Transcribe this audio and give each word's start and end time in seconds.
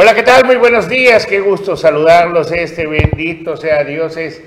Hola, 0.00 0.14
¿qué 0.14 0.22
tal? 0.22 0.44
Muy 0.44 0.54
buenos 0.54 0.88
días, 0.88 1.26
qué 1.26 1.40
gusto 1.40 1.76
saludarlos. 1.76 2.52
Este 2.52 2.86
bendito 2.86 3.56
sea 3.56 3.82
Dios, 3.82 4.16
es 4.16 4.40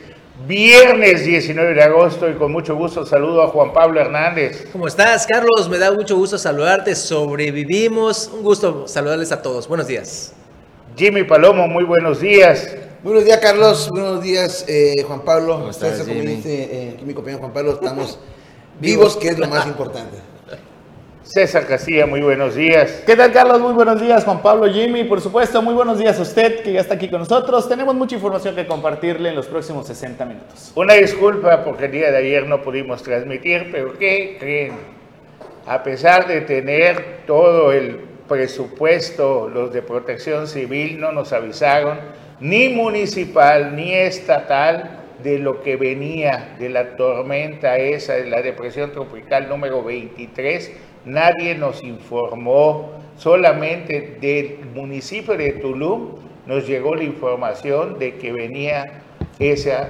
viernes 0.47 1.25
19 1.25 1.73
de 1.73 1.83
agosto 1.83 2.29
y 2.29 2.35
con 2.35 2.53
mucho 2.53 2.73
gusto 2.77 3.05
saludo 3.05 3.43
a 3.43 3.49
Juan 3.49 3.73
Pablo 3.73 3.99
Hernández. 3.99 4.69
¿Cómo 4.71 4.87
estás, 4.87 5.27
Carlos? 5.27 5.67
Me 5.69 5.77
da 5.77 5.91
mucho 5.91 6.15
gusto 6.15 6.37
saludarte. 6.37 6.95
Sobrevivimos. 6.95 8.31
Un 8.33 8.43
gusto 8.43 8.87
saludarles 8.87 9.33
a 9.33 9.41
todos. 9.41 9.67
Buenos 9.67 9.87
días. 9.87 10.31
Jimmy 10.95 11.25
Palomo, 11.25 11.67
muy 11.67 11.83
buenos 11.83 12.21
días. 12.21 12.73
Buenos 13.03 13.25
días, 13.25 13.39
Carlos. 13.41 13.89
Buenos 13.91 14.23
días, 14.23 14.63
eh, 14.69 15.03
Juan 15.05 15.19
Pablo. 15.25 15.55
¿Cómo 15.55 15.71
estás, 15.71 15.99
Como 15.99 16.13
dice 16.13 16.69
eh, 16.71 16.99
mi 17.03 17.13
compañero 17.13 17.41
Juan 17.41 17.51
Pablo, 17.51 17.71
estamos 17.81 18.19
vivos, 18.79 19.17
que 19.17 19.27
es 19.27 19.37
lo 19.37 19.49
más 19.49 19.67
importante. 19.67 20.30
César 21.31 21.65
Castilla, 21.65 22.05
muy 22.05 22.19
buenos 22.19 22.55
días. 22.55 23.03
¿Qué 23.05 23.15
tal, 23.15 23.31
Carlos? 23.31 23.61
Muy 23.61 23.71
buenos 23.71 24.01
días, 24.01 24.25
Juan 24.25 24.41
Pablo, 24.41 24.69
Jimmy. 24.69 25.05
Por 25.05 25.21
supuesto, 25.21 25.61
muy 25.61 25.73
buenos 25.73 25.97
días 25.97 26.19
a 26.19 26.23
usted 26.23 26.61
que 26.61 26.73
ya 26.73 26.81
está 26.81 26.95
aquí 26.95 27.07
con 27.07 27.19
nosotros. 27.19 27.69
Tenemos 27.69 27.95
mucha 27.95 28.15
información 28.15 28.53
que 28.53 28.67
compartirle 28.67 29.29
en 29.29 29.35
los 29.35 29.47
próximos 29.47 29.87
60 29.87 30.25
minutos. 30.25 30.73
Una 30.75 30.95
disculpa 30.95 31.63
porque 31.63 31.85
el 31.85 31.91
día 31.93 32.11
de 32.11 32.17
ayer 32.17 32.45
no 32.47 32.61
pudimos 32.61 33.01
transmitir, 33.01 33.69
pero 33.71 33.97
¿qué 33.97 34.35
creen? 34.41 34.73
A 35.65 35.81
pesar 35.83 36.27
de 36.27 36.41
tener 36.41 37.19
todo 37.25 37.71
el 37.71 38.01
presupuesto, 38.27 39.47
los 39.47 39.71
de 39.71 39.81
protección 39.83 40.49
civil 40.49 40.99
no 40.99 41.13
nos 41.13 41.31
avisaron, 41.31 41.97
ni 42.41 42.67
municipal 42.67 43.73
ni 43.77 43.93
estatal, 43.93 44.97
de 45.23 45.37
lo 45.37 45.61
que 45.61 45.75
venía 45.75 46.55
de 46.57 46.69
la 46.69 46.95
tormenta 46.95 47.77
esa, 47.77 48.13
de 48.13 48.25
la 48.25 48.41
depresión 48.41 48.91
tropical 48.91 49.47
número 49.47 49.83
23 49.83 50.71
nadie 51.05 51.55
nos 51.55 51.83
informó, 51.83 52.91
solamente 53.17 54.17
del 54.21 54.59
municipio 54.73 55.35
de 55.37 55.53
Tulum 55.53 56.15
nos 56.45 56.67
llegó 56.67 56.95
la 56.95 57.03
información 57.03 57.99
de 57.99 58.15
que 58.15 58.31
venía 58.31 59.03
esa 59.39 59.89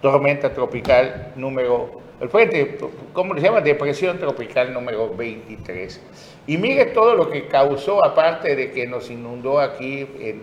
tormenta 0.00 0.52
tropical 0.52 1.32
número, 1.36 2.00
el 2.20 2.28
frente, 2.28 2.78
¿cómo 3.12 3.34
se 3.34 3.40
llama? 3.40 3.60
Depresión 3.60 4.18
tropical 4.18 4.72
número 4.72 5.14
23. 5.14 6.00
Y 6.46 6.56
mire 6.56 6.86
todo 6.86 7.14
lo 7.14 7.30
que 7.30 7.48
causó, 7.48 8.04
aparte 8.04 8.54
de 8.54 8.70
que 8.70 8.86
nos 8.86 9.10
inundó 9.10 9.58
aquí 9.58 10.06
en, 10.20 10.42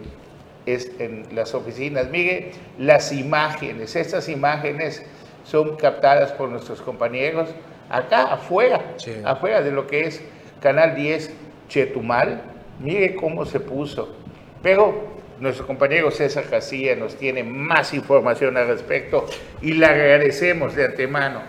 en 0.65 1.25
las 1.33 1.53
oficinas, 1.53 2.09
mire 2.09 2.51
las 2.77 3.11
imágenes, 3.11 3.95
estas 3.95 4.27
imágenes 4.29 5.05
son 5.45 5.75
captadas 5.77 6.31
por 6.33 6.49
nuestros 6.49 6.81
compañeros 6.81 7.49
acá 7.89 8.33
afuera, 8.33 8.81
afuera 9.23 9.61
de 9.61 9.71
lo 9.71 9.87
que 9.87 10.05
es 10.05 10.23
Canal 10.61 10.95
10 10.95 11.31
Chetumal. 11.67 12.41
Mire 12.79 13.15
cómo 13.15 13.45
se 13.45 13.59
puso. 13.59 14.15
Pero 14.61 15.15
nuestro 15.39 15.67
compañero 15.67 16.11
César 16.11 16.45
Casilla 16.49 16.95
nos 16.95 17.15
tiene 17.15 17.43
más 17.43 17.93
información 17.93 18.57
al 18.57 18.67
respecto 18.67 19.25
y 19.61 19.73
le 19.73 19.85
agradecemos 19.85 20.75
de 20.75 20.85
antemano 20.85 21.41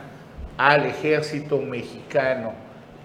al 0.59 0.87
ejército 0.87 1.59
mexicano 1.59 2.55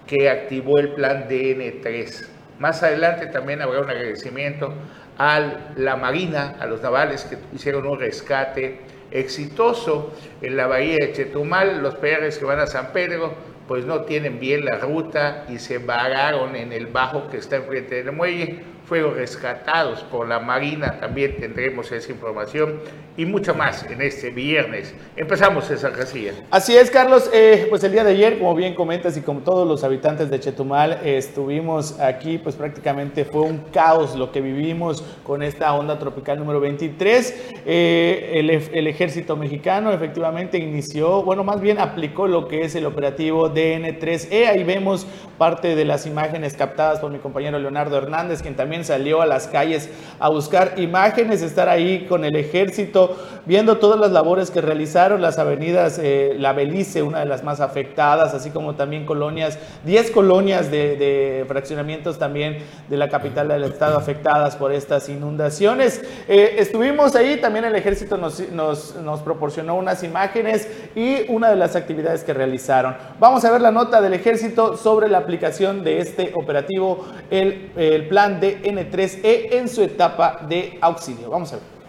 que 0.06 0.28
activó 0.28 0.78
el 0.78 0.94
plan 0.94 1.28
DN3. 1.28 2.26
Más 2.58 2.82
adelante 2.82 3.26
también 3.26 3.62
habrá 3.62 3.80
un 3.80 3.90
agradecimiento 3.90 4.72
a 5.18 5.40
la 5.76 5.96
Marina, 5.96 6.56
a 6.58 6.66
los 6.66 6.82
navales 6.82 7.24
que 7.24 7.38
hicieron 7.54 7.86
un 7.86 7.98
rescate 7.98 8.80
exitoso 9.12 10.12
en 10.40 10.56
la 10.56 10.66
bahía 10.66 10.96
de 11.00 11.12
Chetumal, 11.12 11.82
los 11.82 11.96
peajes 11.96 12.38
que 12.38 12.44
van 12.44 12.60
a 12.60 12.66
San 12.66 12.92
Pedro, 12.92 13.34
pues 13.68 13.84
no 13.84 14.02
tienen 14.02 14.40
bien 14.40 14.64
la 14.64 14.78
ruta 14.78 15.46
y 15.48 15.58
se 15.58 15.78
vararon 15.78 16.56
en 16.56 16.72
el 16.72 16.86
bajo 16.86 17.28
que 17.28 17.38
está 17.38 17.56
enfrente 17.56 18.02
del 18.02 18.12
muelle 18.12 18.71
fueron 18.92 19.14
rescatados 19.14 20.02
por 20.02 20.28
la 20.28 20.38
Marina, 20.38 21.00
también 21.00 21.36
tendremos 21.36 21.90
esa 21.92 22.12
información 22.12 22.80
y 23.16 23.24
mucho 23.26 23.54
más 23.54 23.84
en 23.84 24.00
este 24.02 24.30
viernes. 24.30 24.94
Empezamos 25.16 25.70
esa 25.70 25.92
casilla. 25.92 26.32
Así 26.50 26.76
es, 26.76 26.90
Carlos, 26.90 27.30
eh, 27.32 27.66
pues 27.68 27.84
el 27.84 27.92
día 27.92 28.04
de 28.04 28.12
ayer, 28.12 28.38
como 28.38 28.54
bien 28.54 28.74
comentas 28.74 29.16
y 29.16 29.20
como 29.20 29.40
todos 29.40 29.66
los 29.66 29.84
habitantes 29.84 30.30
de 30.30 30.40
Chetumal, 30.40 31.00
estuvimos 31.04 31.98
aquí, 32.00 32.38
pues 32.38 32.54
prácticamente 32.54 33.24
fue 33.24 33.42
un 33.42 33.58
caos 33.72 34.14
lo 34.14 34.32
que 34.32 34.40
vivimos 34.40 35.02
con 35.24 35.42
esta 35.42 35.72
onda 35.74 35.98
tropical 35.98 36.38
número 36.38 36.60
23. 36.60 37.52
Eh, 37.64 38.30
el, 38.34 38.50
el 38.50 38.86
ejército 38.86 39.36
mexicano 39.36 39.92
efectivamente 39.92 40.58
inició, 40.58 41.22
bueno, 41.22 41.44
más 41.44 41.60
bien 41.60 41.78
aplicó 41.78 42.26
lo 42.26 42.48
que 42.48 42.62
es 42.62 42.74
el 42.74 42.86
operativo 42.86 43.50
DN3E. 43.50 44.48
Ahí 44.48 44.64
vemos 44.64 45.06
parte 45.36 45.76
de 45.76 45.84
las 45.84 46.06
imágenes 46.06 46.54
captadas 46.54 47.00
por 47.00 47.10
mi 47.10 47.18
compañero 47.18 47.58
Leonardo 47.58 47.98
Hernández, 47.98 48.40
quien 48.42 48.54
también 48.54 48.81
salió 48.84 49.22
a 49.22 49.26
las 49.26 49.46
calles 49.46 49.88
a 50.18 50.28
buscar 50.28 50.74
imágenes, 50.76 51.42
estar 51.42 51.68
ahí 51.68 52.06
con 52.08 52.24
el 52.24 52.36
ejército, 52.36 53.16
viendo 53.44 53.78
todas 53.78 53.98
las 53.98 54.12
labores 54.12 54.50
que 54.50 54.60
realizaron, 54.60 55.20
las 55.20 55.38
avenidas, 55.38 55.98
eh, 56.00 56.36
la 56.38 56.52
Belice, 56.52 57.02
una 57.02 57.20
de 57.20 57.26
las 57.26 57.42
más 57.42 57.60
afectadas, 57.60 58.34
así 58.34 58.50
como 58.50 58.74
también 58.74 59.04
colonias, 59.04 59.58
10 59.84 60.10
colonias 60.12 60.70
de, 60.70 61.44
fraccionamientos 61.48 62.18
también 62.18 62.58
de 62.88 62.96
la 62.96 63.08
capital 63.08 63.48
del 63.48 63.64
estado 63.64 63.96
afectadas 63.96 64.56
por 64.56 64.72
estas 64.72 65.08
inundaciones. 65.08 66.02
Eh, 66.28 66.56
estuvimos 66.58 67.16
ahí, 67.16 67.38
también 67.40 67.64
el 67.64 67.74
ejército 67.74 68.16
nos, 68.16 68.48
nos, 68.50 68.94
nos 68.96 69.20
proporcionó 69.20 69.74
unas 69.74 70.02
imágenes 70.04 70.68
y 70.94 71.24
una 71.28 71.50
de 71.50 71.56
las 71.56 71.76
actividades 71.76 72.22
que 72.22 72.32
realizaron. 72.32 72.96
Vamos 73.18 73.44
a 73.44 73.50
ver 73.50 73.60
la 73.60 73.72
nota 73.72 74.00
del 74.00 74.14
ejército 74.14 74.76
sobre 74.76 75.08
la 75.08 75.18
aplicación 75.18 75.82
de 75.84 75.98
este 75.98 76.32
operativo, 76.34 77.06
el, 77.30 77.70
el 77.76 78.08
plan 78.08 78.40
de 78.40 78.60
N3E 78.72 79.54
en 79.54 79.68
su 79.68 79.82
etapa 79.82 80.40
de 80.48 80.78
auxilio. 80.80 81.30
Vamos 81.30 81.52
a 81.52 81.56
ver. 81.56 81.81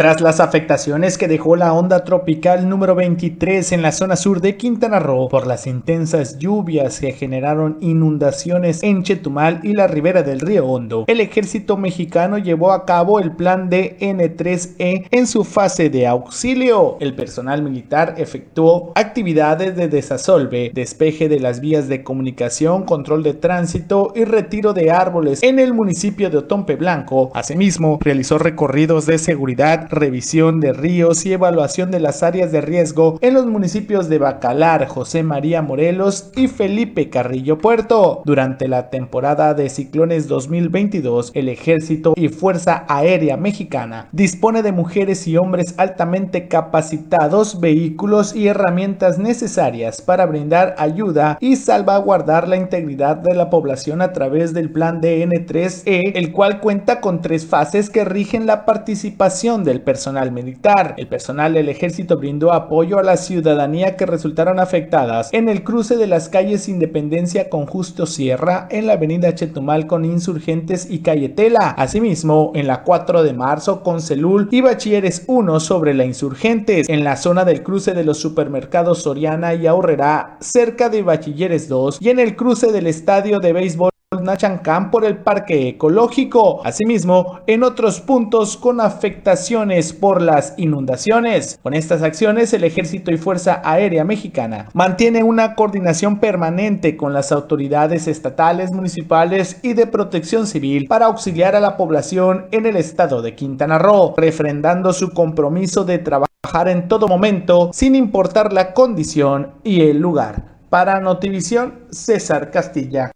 Tras 0.00 0.22
las 0.22 0.40
afectaciones 0.40 1.18
que 1.18 1.28
dejó 1.28 1.56
la 1.56 1.74
onda 1.74 2.04
tropical 2.04 2.66
número 2.70 2.94
23 2.94 3.72
en 3.72 3.82
la 3.82 3.92
zona 3.92 4.16
sur 4.16 4.40
de 4.40 4.56
Quintana 4.56 4.98
Roo 4.98 5.28
por 5.28 5.46
las 5.46 5.66
intensas 5.66 6.38
lluvias 6.38 7.00
que 7.00 7.12
generaron 7.12 7.76
inundaciones 7.82 8.82
en 8.82 9.02
Chetumal 9.02 9.60
y 9.62 9.74
la 9.74 9.88
ribera 9.88 10.22
del 10.22 10.40
río 10.40 10.64
Hondo, 10.64 11.04
el 11.06 11.20
ejército 11.20 11.76
mexicano 11.76 12.38
llevó 12.38 12.72
a 12.72 12.86
cabo 12.86 13.20
el 13.20 13.32
plan 13.32 13.68
de 13.68 13.98
N3E 13.98 15.08
en 15.10 15.26
su 15.26 15.44
fase 15.44 15.90
de 15.90 16.06
auxilio. 16.06 16.96
El 16.98 17.14
personal 17.14 17.62
militar 17.62 18.14
efectuó 18.16 18.92
actividades 18.94 19.76
de 19.76 19.88
desasolve, 19.88 20.70
despeje 20.72 21.28
de 21.28 21.40
las 21.40 21.60
vías 21.60 21.88
de 21.88 22.02
comunicación, 22.02 22.84
control 22.84 23.22
de 23.22 23.34
tránsito 23.34 24.14
y 24.16 24.24
retiro 24.24 24.72
de 24.72 24.92
árboles 24.92 25.42
en 25.42 25.58
el 25.58 25.74
municipio 25.74 26.30
de 26.30 26.38
Otompe 26.38 26.76
Blanco. 26.76 27.30
Asimismo, 27.34 27.98
realizó 28.00 28.38
recorridos 28.38 29.04
de 29.04 29.18
seguridad 29.18 29.89
revisión 29.90 30.60
de 30.60 30.72
ríos 30.72 31.26
y 31.26 31.32
evaluación 31.32 31.90
de 31.90 32.00
las 32.00 32.22
áreas 32.22 32.52
de 32.52 32.60
riesgo 32.60 33.18
en 33.20 33.34
los 33.34 33.46
municipios 33.46 34.08
de 34.08 34.18
Bacalar, 34.18 34.86
José 34.86 35.22
María 35.22 35.62
Morelos 35.62 36.30
y 36.36 36.48
Felipe 36.48 37.10
Carrillo 37.10 37.58
Puerto. 37.58 38.22
Durante 38.24 38.68
la 38.68 38.90
temporada 38.90 39.54
de 39.54 39.68
ciclones 39.68 40.28
2022, 40.28 41.32
el 41.34 41.48
Ejército 41.48 42.14
y 42.16 42.28
Fuerza 42.28 42.84
Aérea 42.88 43.36
Mexicana 43.36 44.08
dispone 44.12 44.62
de 44.62 44.72
mujeres 44.72 45.26
y 45.26 45.36
hombres 45.36 45.74
altamente 45.76 46.48
capacitados, 46.48 47.60
vehículos 47.60 48.34
y 48.34 48.48
herramientas 48.48 49.18
necesarias 49.18 50.00
para 50.00 50.26
brindar 50.26 50.74
ayuda 50.78 51.36
y 51.40 51.56
salvaguardar 51.56 52.48
la 52.48 52.56
integridad 52.56 53.16
de 53.16 53.34
la 53.34 53.50
población 53.50 54.02
a 54.02 54.12
través 54.12 54.54
del 54.54 54.70
plan 54.70 55.00
DN3E, 55.00 56.12
el 56.14 56.32
cual 56.32 56.60
cuenta 56.60 57.00
con 57.00 57.20
tres 57.20 57.46
fases 57.46 57.90
que 57.90 58.04
rigen 58.04 58.46
la 58.46 58.64
participación 58.64 59.64
del 59.64 59.79
personal 59.82 60.32
militar. 60.32 60.94
El 60.96 61.08
personal 61.08 61.54
del 61.54 61.68
ejército 61.68 62.16
brindó 62.16 62.52
apoyo 62.52 62.98
a 62.98 63.02
la 63.02 63.16
ciudadanía 63.16 63.96
que 63.96 64.06
resultaron 64.06 64.58
afectadas 64.58 65.30
en 65.32 65.48
el 65.48 65.64
cruce 65.64 65.96
de 65.96 66.06
las 66.06 66.28
calles 66.28 66.68
Independencia 66.68 67.48
con 67.48 67.66
Justo 67.66 68.06
Sierra 68.06 68.68
en 68.70 68.86
la 68.86 68.94
avenida 68.94 69.34
Chetumal 69.34 69.86
con 69.86 70.04
Insurgentes 70.04 70.90
y 70.90 71.00
Cayetela. 71.00 71.74
Asimismo, 71.76 72.52
en 72.54 72.66
la 72.66 72.82
4 72.82 73.22
de 73.22 73.32
marzo 73.32 73.82
con 73.82 74.00
Celul 74.00 74.48
y 74.50 74.60
Bachilleres 74.60 75.24
1 75.26 75.60
sobre 75.60 75.94
la 75.94 76.04
Insurgentes 76.04 76.88
en 76.88 77.04
la 77.04 77.16
zona 77.16 77.44
del 77.44 77.62
cruce 77.62 77.92
de 77.92 78.04
los 78.04 78.18
supermercados 78.18 79.02
Soriana 79.02 79.54
y 79.54 79.66
Aurrera 79.66 80.36
cerca 80.40 80.88
de 80.88 81.02
Bachilleres 81.02 81.68
2 81.68 81.98
y 82.00 82.10
en 82.10 82.18
el 82.18 82.36
cruce 82.36 82.72
del 82.72 82.86
estadio 82.86 83.40
de 83.40 83.52
béisbol 83.52 83.90
Nachancán 84.20 84.90
por 84.90 85.04
el 85.04 85.18
parque 85.18 85.68
ecológico, 85.68 86.66
asimismo 86.66 87.38
en 87.46 87.62
otros 87.62 88.00
puntos 88.00 88.56
con 88.56 88.80
afectaciones 88.80 89.92
por 89.92 90.20
las 90.20 90.54
inundaciones. 90.56 91.60
Con 91.62 91.74
estas 91.74 92.02
acciones, 92.02 92.52
el 92.52 92.64
Ejército 92.64 93.12
y 93.12 93.18
Fuerza 93.18 93.62
Aérea 93.64 94.02
Mexicana 94.02 94.68
mantiene 94.74 95.22
una 95.22 95.54
coordinación 95.54 96.18
permanente 96.18 96.96
con 96.96 97.12
las 97.12 97.30
autoridades 97.30 98.08
estatales, 98.08 98.72
municipales 98.72 99.60
y 99.62 99.74
de 99.74 99.86
protección 99.86 100.48
civil 100.48 100.86
para 100.88 101.06
auxiliar 101.06 101.54
a 101.54 101.60
la 101.60 101.76
población 101.76 102.46
en 102.50 102.66
el 102.66 102.74
estado 102.74 103.22
de 103.22 103.36
Quintana 103.36 103.78
Roo, 103.78 104.14
refrendando 104.16 104.92
su 104.92 105.10
compromiso 105.10 105.84
de 105.84 105.98
trabajar 105.98 106.66
en 106.66 106.88
todo 106.88 107.06
momento 107.06 107.70
sin 107.72 107.94
importar 107.94 108.52
la 108.52 108.72
condición 108.74 109.52
y 109.62 109.82
el 109.82 110.00
lugar. 110.00 110.58
Para 110.68 111.00
Notivisión, 111.00 111.86
César 111.90 112.50
Castilla. 112.50 113.12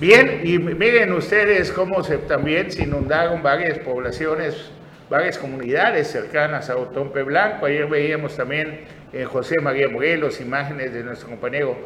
Bien, 0.00 0.42
y 0.44 0.58
miren 0.60 1.12
ustedes 1.12 1.72
cómo 1.72 2.04
se, 2.04 2.18
también 2.18 2.70
se 2.70 2.84
inundaron 2.84 3.42
varias 3.42 3.80
poblaciones, 3.80 4.70
varias 5.10 5.36
comunidades 5.38 6.06
cercanas 6.06 6.70
a 6.70 6.76
Otompe 6.76 7.24
Blanco. 7.24 7.66
Ayer 7.66 7.88
veíamos 7.88 8.36
también 8.36 8.82
en 9.12 9.24
José 9.26 9.56
María 9.60 9.88
Morelos 9.88 10.40
imágenes 10.40 10.94
de 10.94 11.02
nuestro 11.02 11.28
compañero 11.30 11.76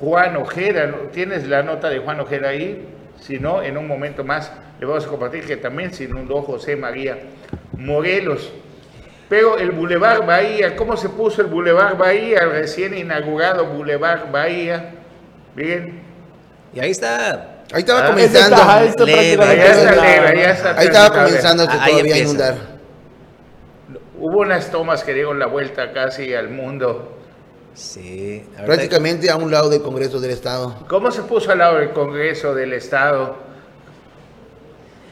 Juan 0.00 0.38
Ojeda. 0.38 0.90
¿Tienes 1.12 1.46
la 1.46 1.62
nota 1.62 1.90
de 1.90 1.98
Juan 1.98 2.20
Ojeda 2.20 2.48
ahí? 2.48 2.88
Si 3.20 3.38
no, 3.38 3.62
en 3.62 3.76
un 3.76 3.86
momento 3.86 4.24
más 4.24 4.50
le 4.80 4.86
vamos 4.86 5.04
a 5.04 5.08
compartir 5.08 5.44
que 5.44 5.58
también 5.58 5.92
se 5.92 6.04
inundó 6.04 6.40
José 6.40 6.74
María 6.74 7.18
Morelos. 7.76 8.50
Pero 9.28 9.58
el 9.58 9.72
Boulevard 9.72 10.24
Bahía, 10.24 10.74
¿cómo 10.74 10.96
se 10.96 11.10
puso 11.10 11.42
el 11.42 11.48
Boulevard 11.48 11.98
Bahía? 11.98 12.38
El 12.44 12.50
recién 12.52 12.96
inaugurado 12.96 13.66
Boulevard 13.66 14.32
Bahía. 14.32 14.94
Bien. 15.54 16.00
Y 16.72 16.80
ahí 16.80 16.92
está. 16.92 17.57
Ahí 17.72 17.80
estaba 17.80 18.00
ah, 18.00 18.06
comenzando. 18.08 18.56
ahí, 18.56 18.88
está 18.88 19.04
ahí 20.78 20.86
estaba 20.86 21.10
comenzando 21.10 21.68
que 21.68 21.74
todavía 21.74 22.14
a 22.14 22.18
inundar. 22.18 22.54
Hubo 24.18 24.40
unas 24.40 24.70
tomas 24.70 25.04
que 25.04 25.14
dieron 25.14 25.38
la 25.38 25.46
vuelta 25.46 25.92
casi 25.92 26.34
al 26.34 26.48
mundo. 26.48 27.16
Sí. 27.74 28.44
Prácticamente 28.64 29.30
a 29.30 29.36
un 29.36 29.50
lado 29.50 29.68
del 29.68 29.82
Congreso 29.82 30.18
del 30.18 30.32
Estado. 30.32 30.86
¿Cómo 30.88 31.10
se 31.10 31.22
puso 31.22 31.52
al 31.52 31.58
lado 31.58 31.78
del 31.78 31.90
Congreso 31.90 32.54
del 32.54 32.72
Estado? 32.72 33.48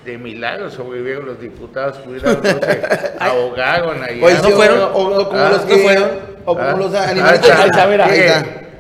de 0.06 0.16
milagro 0.16 0.70
sobrevivieron 0.70 1.26
los 1.26 1.40
diputados, 1.40 1.98
pudieron, 1.98 2.40
no 2.40 2.48
sé, 2.48 2.82
ahogaron 3.18 4.02
ahí. 4.02 4.20
¿No 4.20 4.50
fueron? 4.50 4.90
O, 4.94 5.28
como 5.28 5.48
los 5.48 5.62
que 5.62 5.78
fueron. 5.78 6.10
O 6.44 6.54
como 6.54 6.68
ah, 6.68 6.76
los 6.76 6.94
animales. 6.94 7.40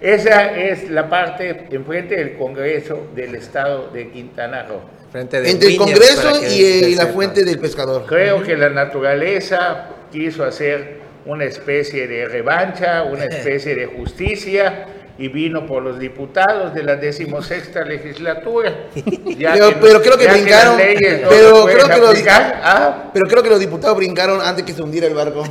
Esa 0.06 0.56
es 0.56 0.88
la 0.88 1.08
parte 1.08 1.66
enfrente 1.68 2.14
del 2.14 2.38
Congreso 2.38 3.08
del 3.16 3.34
Estado 3.34 3.90
de 3.92 4.08
Quintana 4.12 4.62
Roo. 4.62 4.78
Frente 5.10 5.38
Entre 5.50 5.70
el 5.70 5.76
Congreso 5.76 6.46
y, 6.48 6.94
la 6.94 7.06
fuente 7.08 7.44
del 7.44 7.58
pescador. 7.58 8.06
Creo 8.06 8.40
que 8.40 8.56
la 8.56 8.68
naturaleza 8.68 9.88
quiso 10.12 10.44
hacer 10.44 11.00
una 11.24 11.42
especie 11.42 12.06
de 12.06 12.24
revancha, 12.26 13.02
una 13.02 13.24
especie 13.28 13.74
de 13.74 13.86
justicia 13.86 14.86
y 15.18 15.26
vino 15.26 15.66
por 15.66 15.82
los 15.82 15.98
diputados 15.98 16.72
de 16.72 16.84
la 16.84 16.94
decimosexta 16.94 17.82
legislatura. 17.82 18.86
pero, 18.94 20.02
creo 20.02 20.16
que 20.16 20.28
brincaron. 20.28 20.76
pero, 20.76 21.64
creo 21.64 21.88
que 21.88 21.98
los, 21.98 22.24
¿ah? 22.28 23.10
pero 23.12 23.26
creo 23.26 23.42
que 23.42 23.50
los 23.50 23.58
diputados 23.58 23.96
brincaron 23.96 24.40
antes 24.40 24.64
que 24.64 24.72
se 24.72 24.82
hundiera 24.82 25.08
el 25.08 25.14
barco. 25.14 25.42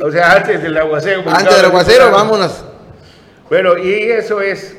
o 0.00 0.10
sea, 0.10 0.36
antes 0.36 0.62
del 0.62 0.74
aguacero. 0.74 1.22
Antes 1.26 1.54
del 1.54 1.66
aguacero, 1.66 2.10
vámonos. 2.10 2.64
Bueno, 3.54 3.78
y 3.78 4.10
eso 4.10 4.40
es 4.40 4.76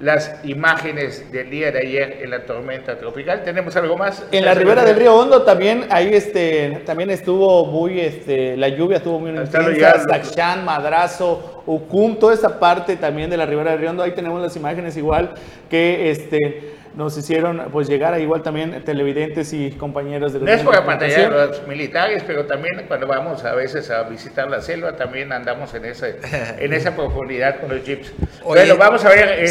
las 0.00 0.36
imágenes 0.44 1.32
del 1.32 1.50
día 1.50 1.72
de 1.72 1.80
ayer 1.80 2.18
en 2.22 2.30
la 2.30 2.46
tormenta 2.46 2.96
tropical. 2.96 3.42
¿Tenemos 3.42 3.74
algo 3.74 3.96
más? 3.96 4.24
En 4.30 4.44
la 4.44 4.54
ribera 4.54 4.84
del 4.84 4.94
río 4.94 5.16
Hondo 5.16 5.42
también 5.42 5.86
ahí 5.90 6.14
este 6.14 6.84
también 6.86 7.10
estuvo 7.10 7.66
muy 7.66 7.98
este 7.98 8.56
la 8.56 8.68
lluvia 8.68 8.98
estuvo 8.98 9.18
muy 9.18 9.30
intensa, 9.30 9.98
Saxán, 9.98 10.64
Madrazo, 10.64 11.64
Ucum, 11.66 12.20
toda 12.20 12.34
esa 12.34 12.60
parte 12.60 12.94
también 12.94 13.28
de 13.28 13.36
la 13.36 13.46
ribera 13.46 13.72
del 13.72 13.80
río 13.80 13.90
Hondo, 13.90 14.04
ahí 14.04 14.12
tenemos 14.12 14.40
las 14.40 14.54
imágenes 14.54 14.96
igual 14.96 15.34
que 15.68 16.08
este 16.12 16.74
nos 16.94 17.16
hicieron 17.16 17.68
pues 17.72 17.88
llegar 17.88 18.14
a 18.14 18.18
igual 18.18 18.42
también 18.42 18.84
televidentes 18.84 19.52
y 19.52 19.70
compañeros 19.72 20.32
de 20.32 20.40
los 20.40 20.48
No 20.48 20.54
es 20.54 20.62
para 20.62 20.84
pantalla 20.84 21.28
los 21.28 21.66
militares, 21.66 22.22
pero 22.26 22.44
también 22.46 22.84
cuando 22.86 23.06
vamos 23.06 23.44
a 23.44 23.54
veces 23.54 23.90
a 23.90 24.02
visitar 24.04 24.50
la 24.50 24.60
selva 24.60 24.96
también 24.96 25.32
andamos 25.32 25.72
en 25.74 25.84
esa, 25.86 26.08
en 26.08 26.72
esa 26.72 26.94
profundidad 26.96 27.60
con 27.60 27.70
los 27.70 27.84
jeeps. 27.84 28.12
bueno, 28.44 28.76
vamos 28.76 29.04
a 29.04 29.08
ver 29.08 29.44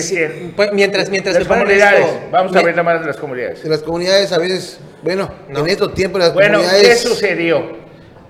pues, 0.55 0.73
mientras 0.73 1.09
mientras 1.09 1.35
las 1.35 1.47
comunidades, 1.47 2.05
vamos 2.31 2.55
a 2.55 2.61
ver 2.61 2.75
nada 2.75 2.83
más 2.83 3.01
de 3.01 3.07
las 3.07 3.17
comunidades. 3.17 3.63
De 3.63 3.69
las 3.69 3.81
comunidades 3.81 4.31
a 4.31 4.37
veces, 4.37 4.79
bueno, 5.01 5.31
en 5.49 5.67
estos 5.67 5.93
tiempos 5.93 6.19
las 6.21 6.33
bueno, 6.33 6.59
comunidades 6.59 6.87
¿qué 6.87 6.95
sucedió? 6.95 7.80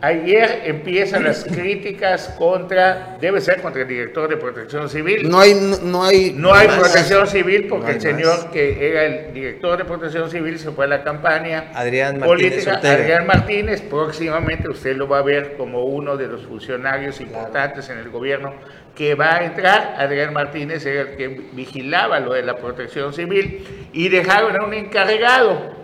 Ayer 0.04 0.64
empiezan 0.66 1.26
las 1.26 1.44
críticas 1.44 2.34
contra, 2.36 3.18
debe 3.22 3.40
ser 3.40 3.62
contra 3.62 3.84
el 3.84 3.88
director 3.88 4.28
de 4.28 4.36
Protección 4.36 4.90
Civil. 4.90 5.30
No 5.30 5.40
hay, 5.40 5.54
no 5.54 6.04
hay, 6.04 6.34
no 6.36 6.52
hay 6.56 6.68
Protección 6.70 7.28
Civil 7.28 7.68
porque 7.70 7.92
el 7.92 8.02
señor 8.02 8.50
que 8.52 8.90
era 8.90 9.06
el 9.06 9.32
director 9.32 9.78
de 9.78 9.86
Protección 9.86 10.32
Civil 10.32 10.58
se 10.58 10.72
fue 10.72 10.86
a 10.86 10.88
la 10.88 11.04
campaña 11.04 11.72
Adrián 11.76 12.20
política. 12.20 12.80
Adrián 12.84 13.28
Martínez, 13.28 13.82
próximamente 13.82 14.68
usted 14.70 14.96
lo 14.96 15.08
va 15.08 15.20
a 15.20 15.22
ver 15.22 15.56
como 15.56 15.84
uno 15.84 16.18
de 16.18 16.28
los 16.28 16.48
funcionarios 16.48 17.22
importantes 17.22 17.88
en 17.90 18.00
el 18.00 18.10
gobierno 18.10 18.56
que 18.96 19.14
va 19.14 19.36
a 19.36 19.46
entrar. 19.46 19.96
Adrián 20.00 20.34
Martínez 20.34 20.84
era 20.84 21.02
el 21.02 21.16
que 21.16 21.28
vigilaba 21.54 22.20
lo 22.20 22.34
de 22.34 22.42
la 22.42 22.58
Protección 22.58 23.14
Civil 23.14 23.90
y 23.94 24.10
dejaron 24.10 24.60
a 24.60 24.66
un 24.66 24.74
encargado 24.74 25.81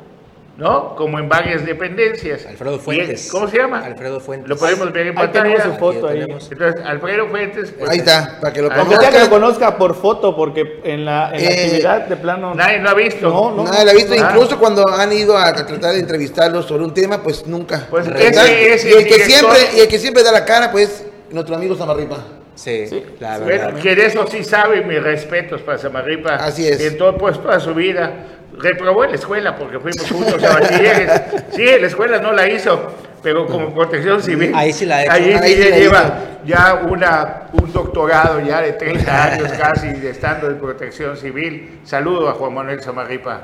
¿no? 0.58 0.96
Como 0.96 1.20
en 1.20 1.30
varias 1.30 1.66
dependencias. 1.66 2.46
Alfredo 2.48 2.80
Fuentes. 2.80 3.30
¿Cómo 3.32 3.48
se 3.48 3.58
llama? 3.58 3.80
Alfredo 3.86 4.20
Fuentes. 4.20 4.50
Lo 4.50 4.58
podemos 4.58 4.92
ver 4.92 5.08
en 5.08 5.16
pantalla. 5.16 5.64
su 5.64 5.74
foto 5.74 6.08
ahí. 6.08 6.22
Entonces, 6.22 6.76
Alfredo 6.84 7.28
Fuentes. 7.28 7.74
Pues, 7.78 7.90
ahí 7.90 8.00
está, 8.00 8.40
para 8.42 8.54
que 8.54 8.62
lo 8.64 8.70
conozca. 8.70 9.10
que 9.12 9.20
lo 9.20 9.30
conozca 9.30 9.78
por 9.78 9.96
foto, 9.96 10.36
porque 10.36 10.82
en 10.84 11.06
la, 11.06 11.32
en 11.34 11.46
la 11.46 11.52
eh, 11.52 11.64
actividad 11.66 12.08
de 12.08 12.18
plano. 12.18 12.56
Nadie 12.56 12.80
lo 12.80 12.90
ha 12.90 12.94
visto. 12.96 13.30
No, 13.30 13.52
no, 13.52 13.64
nadie 13.66 13.86
lo 13.86 13.92
ha 13.92 13.94
visto. 13.94 14.16
Incluso 14.16 14.58
cuando 14.58 14.84
han 14.90 15.14
ido 15.14 15.38
a, 15.38 15.54
tratar 15.54 15.94
de 15.94 16.00
entrevistarlo 16.00 16.64
sobre 16.64 16.84
un 16.84 16.94
tema, 16.94 17.22
pues 17.22 17.46
nunca. 17.46 17.88
Pues 17.90 18.08
ese, 18.08 18.74
ese 18.74 18.90
y, 18.90 18.94
el 18.94 19.08
que 19.08 19.20
siempre, 19.20 19.60
y 19.76 19.80
el 19.82 19.88
que 19.88 20.00
siempre 20.00 20.24
da 20.24 20.32
la 20.32 20.44
cara, 20.44 20.72
pues, 20.72 21.06
nuestro 21.30 21.56
amigo 21.56 21.76
Samarripa. 21.76 22.18
Sí, 22.56 22.88
sí, 22.88 23.04
la 23.20 23.38
verdad. 23.38 23.66
Bueno, 23.66 23.84
que 23.84 23.96
de 23.96 24.08
eso 24.08 24.26
sí 24.26 24.44
sabe, 24.44 24.84
mis 24.84 25.04
respetos 25.04 25.62
para 25.62 25.78
Samarripa. 25.78 26.38
Así 26.38 26.68
es. 26.68 26.82
En 26.82 26.98
todo, 26.98 27.16
pues, 27.16 27.40
toda 27.40 27.60
su 27.60 27.76
vida 27.76 28.37
reprobó 28.60 29.04
en 29.04 29.12
la 29.12 29.16
escuela 29.16 29.56
porque 29.56 29.80
fuimos 29.80 30.10
juntos 30.10 30.44
a 30.44 30.60
bachilleres. 30.60 31.22
Sí, 31.52 31.68
en 31.68 31.82
la 31.82 31.88
escuela 31.88 32.20
no 32.20 32.34
la 32.34 32.48
hizo, 32.48 32.92
pero 33.24 33.48
como 33.48 33.74
protección 33.74 34.22
civil. 34.22 34.52
Ahí 34.54 34.72
sí 34.72 34.86
la 34.86 34.98
Ahí, 34.98 35.34
ahí 35.34 35.56
sí 35.56 35.72
lleva 35.72 36.20
ya 36.46 36.76
una, 36.76 37.48
un 37.54 37.72
doctorado 37.74 38.40
ya 38.42 38.62
de 38.62 38.74
30 38.74 39.24
años 39.24 39.52
casi 39.54 39.88
de 39.88 40.12
estando 40.12 40.48
en 40.48 40.58
protección 40.58 41.18
civil. 41.18 41.80
Saludo 41.84 42.30
a 42.30 42.34
Juan 42.34 42.54
Manuel 42.54 42.82
Samarripa. 42.82 43.42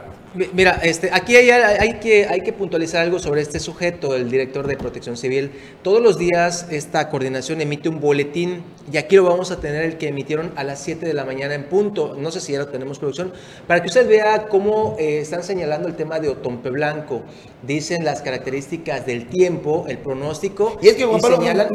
Mira, 0.53 0.79
este, 0.81 1.11
aquí 1.13 1.35
hay, 1.35 1.51
hay, 1.51 1.99
que, 1.99 2.25
hay 2.25 2.41
que 2.41 2.53
puntualizar 2.53 3.03
algo 3.03 3.19
sobre 3.19 3.41
este 3.41 3.59
sujeto, 3.59 4.15
el 4.15 4.31
director 4.31 4.65
de 4.65 4.75
Protección 4.75 5.15
Civil. 5.15 5.51
Todos 5.83 6.01
los 6.01 6.17
días 6.17 6.67
esta 6.71 7.09
coordinación 7.11 7.61
emite 7.61 7.87
un 7.87 7.99
boletín 7.99 8.63
y 8.91 8.97
aquí 8.97 9.15
lo 9.15 9.25
vamos 9.25 9.51
a 9.51 9.59
tener 9.59 9.83
el 9.83 9.97
que 9.99 10.07
emitieron 10.07 10.51
a 10.55 10.63
las 10.63 10.81
7 10.81 11.05
de 11.05 11.13
la 11.13 11.23
mañana 11.23 11.53
en 11.53 11.65
punto. 11.65 12.15
No 12.17 12.31
sé 12.31 12.41
si 12.41 12.53
ya 12.53 12.59
lo 12.59 12.67
tenemos 12.67 12.97
producción, 12.97 13.31
para 13.67 13.81
que 13.81 13.89
usted 13.89 14.07
vea 14.07 14.47
cómo 14.47 14.95
eh, 14.97 15.19
están 15.19 15.43
señalando 15.43 15.87
el 15.87 15.95
tema 15.95 16.19
de 16.19 16.29
Otompe 16.29 16.71
Blanco. 16.71 17.21
Dicen 17.61 18.03
las 18.03 18.23
características 18.23 19.05
del 19.05 19.29
tiempo, 19.29 19.85
el 19.87 19.99
pronóstico. 19.99 20.79
Y 20.81 20.87
es 20.87 20.95
que, 20.95 21.05
Juan 21.05 21.21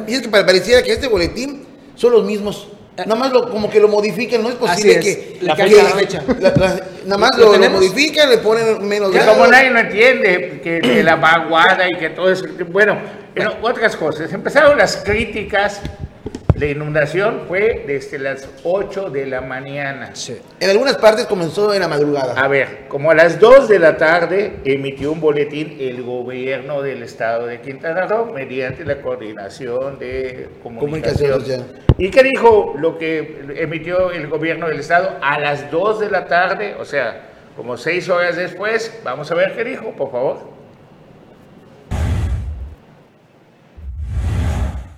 y 0.08 0.14
es 0.14 0.22
que 0.22 0.28
pareciera 0.28 0.82
que 0.82 0.92
este 0.92 1.06
boletín 1.06 1.64
son 1.94 2.12
los 2.12 2.24
mismos 2.24 2.68
Nada 2.98 3.14
más 3.14 3.32
lo, 3.32 3.48
como 3.48 3.70
que 3.70 3.78
lo 3.78 3.88
modifiquen, 3.88 4.42
no 4.42 4.48
es 4.48 4.56
posible 4.56 4.98
que, 4.98 5.38
la 5.40 5.54
fecha, 5.54 6.22
nada 7.06 7.18
más 7.18 7.38
lo, 7.38 7.56
modifican, 7.70 8.28
le 8.28 8.38
ponen 8.38 8.86
menos 8.86 9.12
que 9.12 9.20
como 9.20 9.46
nadie 9.46 9.70
lo 9.70 9.78
entiende, 9.78 10.60
que, 10.62 11.02
la 11.02 11.16
vaguada 11.16 11.88
y 11.88 11.96
que 11.96 12.10
todo 12.10 12.30
eso. 12.30 12.44
Bueno, 12.70 12.98
otras 13.62 13.96
cosas. 13.96 14.32
Empezaron 14.32 14.76
las 14.76 14.96
críticas 14.96 15.80
la 16.58 16.66
inundación 16.66 17.42
fue 17.46 17.84
desde 17.86 18.18
las 18.18 18.48
8 18.64 19.10
de 19.10 19.26
la 19.26 19.40
mañana. 19.40 20.12
En 20.58 20.70
algunas 20.70 20.96
partes 20.96 21.26
comenzó 21.26 21.72
en 21.72 21.80
la 21.80 21.88
madrugada. 21.88 22.34
A 22.34 22.48
ver, 22.48 22.88
como 22.88 23.10
a 23.10 23.14
las 23.14 23.38
2 23.38 23.68
de 23.68 23.78
la 23.78 23.96
tarde 23.96 24.56
emitió 24.64 25.12
un 25.12 25.20
boletín 25.20 25.76
el 25.78 26.02
gobierno 26.02 26.82
del 26.82 27.02
estado 27.04 27.46
de 27.46 27.60
Quintana 27.60 28.06
Roo 28.06 28.32
mediante 28.32 28.84
la 28.84 29.00
coordinación 29.00 29.98
de 29.98 30.48
comunicación. 30.62 31.44
¿Y 31.96 32.10
qué 32.10 32.22
dijo 32.24 32.74
lo 32.78 32.98
que 32.98 33.40
emitió 33.56 34.10
el 34.10 34.26
gobierno 34.26 34.68
del 34.68 34.80
estado 34.80 35.16
a 35.22 35.38
las 35.38 35.70
2 35.70 36.00
de 36.00 36.10
la 36.10 36.26
tarde? 36.26 36.74
O 36.80 36.84
sea, 36.84 37.28
como 37.56 37.76
6 37.76 38.08
horas 38.08 38.36
después. 38.36 39.00
Vamos 39.04 39.30
a 39.30 39.34
ver 39.34 39.54
qué 39.54 39.62
dijo, 39.62 39.92
por 39.92 40.10
favor. 40.10 40.57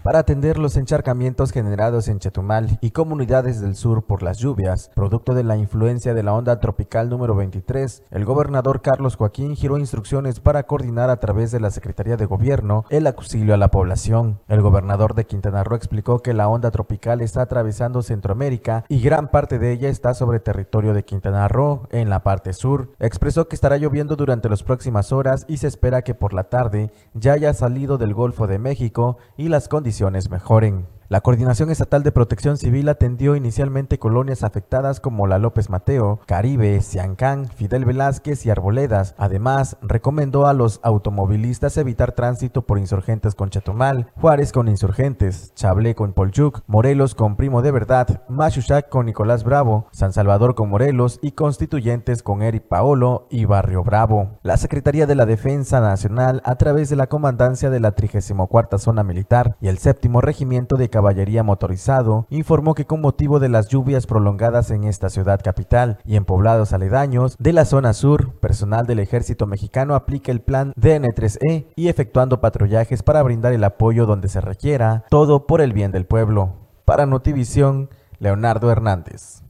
Para 0.02 0.20
atender 0.20 0.58
los 0.58 0.76
encharcamientos 0.76 1.52
generados 1.52 2.08
en 2.08 2.18
Chetumal 2.18 2.78
y 2.80 2.90
comunidades 2.90 3.60
del 3.60 3.76
sur 3.76 4.04
por 4.04 4.22
las 4.22 4.38
lluvias, 4.38 4.90
producto 4.94 5.34
de 5.34 5.44
la 5.44 5.56
influencia 5.56 6.14
de 6.14 6.22
la 6.22 6.32
onda 6.32 6.58
tropical 6.58 7.10
número 7.10 7.34
23, 7.34 8.04
el 8.10 8.24
gobernador 8.24 8.80
Carlos 8.80 9.16
Joaquín 9.16 9.56
giró 9.56 9.78
instrucciones 9.78 10.40
para 10.40 10.62
coordinar 10.62 11.10
a 11.10 11.18
través 11.18 11.50
de 11.50 11.60
la 11.60 11.70
Secretaría 11.70 12.16
de 12.16 12.26
Gobierno 12.26 12.84
el 12.88 13.06
auxilio 13.06 13.54
a 13.54 13.58
la 13.58 13.70
población. 13.70 14.40
El 14.48 14.62
gobernador 14.62 15.14
de 15.14 15.26
Quintana 15.26 15.64
Roo 15.64 15.76
explicó 15.76 16.20
que 16.20 16.34
la 16.34 16.48
onda 16.48 16.70
tropical 16.70 17.20
está 17.20 17.42
atravesando 17.42 18.02
Centroamérica 18.02 18.84
y 18.88 19.00
gran 19.00 19.28
parte 19.28 19.58
de 19.58 19.72
ella 19.72 19.88
está 19.88 20.14
sobre 20.14 20.40
territorio 20.40 20.94
de 20.94 21.04
Quintana 21.04 21.46
Roo, 21.48 21.88
en 21.90 22.08
la 22.08 22.22
parte 22.22 22.52
sur. 22.52 22.92
Expresó 23.00 23.48
que 23.48 23.54
estará 23.54 23.76
lloviendo 23.76 24.16
durante 24.16 24.48
las 24.48 24.62
próximas 24.62 25.12
horas 25.12 25.44
y 25.46 25.58
se 25.58 25.66
espera 25.66 26.02
que 26.02 26.14
por 26.14 26.32
la 26.32 26.44
tarde 26.44 26.90
ya 27.14 27.34
haya 27.34 27.52
salido 27.52 27.98
del 27.98 28.14
Golfo 28.14 28.46
de 28.46 28.58
México 28.58 29.18
y 29.36 29.48
las 29.48 29.68
condiciones 29.68 29.90
mejoren. 30.28 30.86
La 31.10 31.22
Coordinación 31.22 31.70
Estatal 31.70 32.04
de 32.04 32.12
Protección 32.12 32.56
Civil 32.56 32.88
atendió 32.88 33.34
inicialmente 33.34 33.98
colonias 33.98 34.44
afectadas 34.44 35.00
como 35.00 35.26
la 35.26 35.40
López 35.40 35.68
Mateo, 35.68 36.20
Caribe, 36.24 36.80
Ciancán, 36.82 37.48
Fidel 37.48 37.84
Velázquez 37.84 38.46
y 38.46 38.50
Arboledas. 38.50 39.16
Además, 39.18 39.76
recomendó 39.82 40.46
a 40.46 40.52
los 40.52 40.78
automovilistas 40.84 41.76
evitar 41.78 42.12
tránsito 42.12 42.62
por 42.62 42.78
insurgentes 42.78 43.34
con 43.34 43.50
Chetumal, 43.50 44.12
Juárez 44.20 44.52
con 44.52 44.68
insurgentes, 44.68 45.52
Chablé 45.56 45.96
con 45.96 46.12
Polchuc, 46.12 46.60
Morelos 46.68 47.16
con 47.16 47.34
Primo 47.34 47.60
de 47.60 47.72
Verdad, 47.72 48.22
Machuchac 48.28 48.88
con 48.88 49.06
Nicolás 49.06 49.42
Bravo, 49.42 49.88
San 49.90 50.12
Salvador 50.12 50.54
con 50.54 50.68
Morelos 50.68 51.18
y 51.22 51.32
Constituyentes 51.32 52.22
con 52.22 52.40
Eric 52.40 52.68
Paolo 52.68 53.26
y 53.30 53.46
Barrio 53.46 53.82
Bravo. 53.82 54.38
La 54.44 54.56
Secretaría 54.56 55.08
de 55.08 55.16
la 55.16 55.26
Defensa 55.26 55.80
Nacional, 55.80 56.40
a 56.44 56.54
través 56.54 56.88
de 56.88 56.94
la 56.94 57.08
Comandancia 57.08 57.68
de 57.68 57.80
la 57.80 57.96
34 57.96 58.78
Zona 58.78 59.02
Militar 59.02 59.56
y 59.60 59.66
el 59.66 59.78
Séptimo 59.78 60.20
Regimiento 60.20 60.76
de 60.76 60.88
Caballería 61.00 61.42
Motorizado, 61.42 62.26
informó 62.28 62.74
que 62.74 62.84
con 62.84 63.00
motivo 63.00 63.40
de 63.40 63.48
las 63.48 63.68
lluvias 63.68 64.06
prolongadas 64.06 64.70
en 64.70 64.84
esta 64.84 65.08
ciudad 65.08 65.40
capital 65.42 65.96
y 66.04 66.16
en 66.16 66.26
poblados 66.26 66.74
aledaños 66.74 67.36
de 67.38 67.54
la 67.54 67.64
zona 67.64 67.94
sur, 67.94 68.34
personal 68.34 68.84
del 68.84 68.98
ejército 68.98 69.46
mexicano 69.46 69.94
aplica 69.94 70.30
el 70.30 70.42
plan 70.42 70.74
DN3E 70.74 71.68
y 71.74 71.88
efectuando 71.88 72.42
patrullajes 72.42 73.02
para 73.02 73.22
brindar 73.22 73.54
el 73.54 73.64
apoyo 73.64 74.04
donde 74.04 74.28
se 74.28 74.42
requiera, 74.42 75.06
todo 75.08 75.46
por 75.46 75.62
el 75.62 75.72
bien 75.72 75.90
del 75.90 76.04
pueblo. 76.04 76.52
Para 76.84 77.06
Notivisión, 77.06 77.88
Leonardo 78.18 78.70
Hernández. 78.70 79.40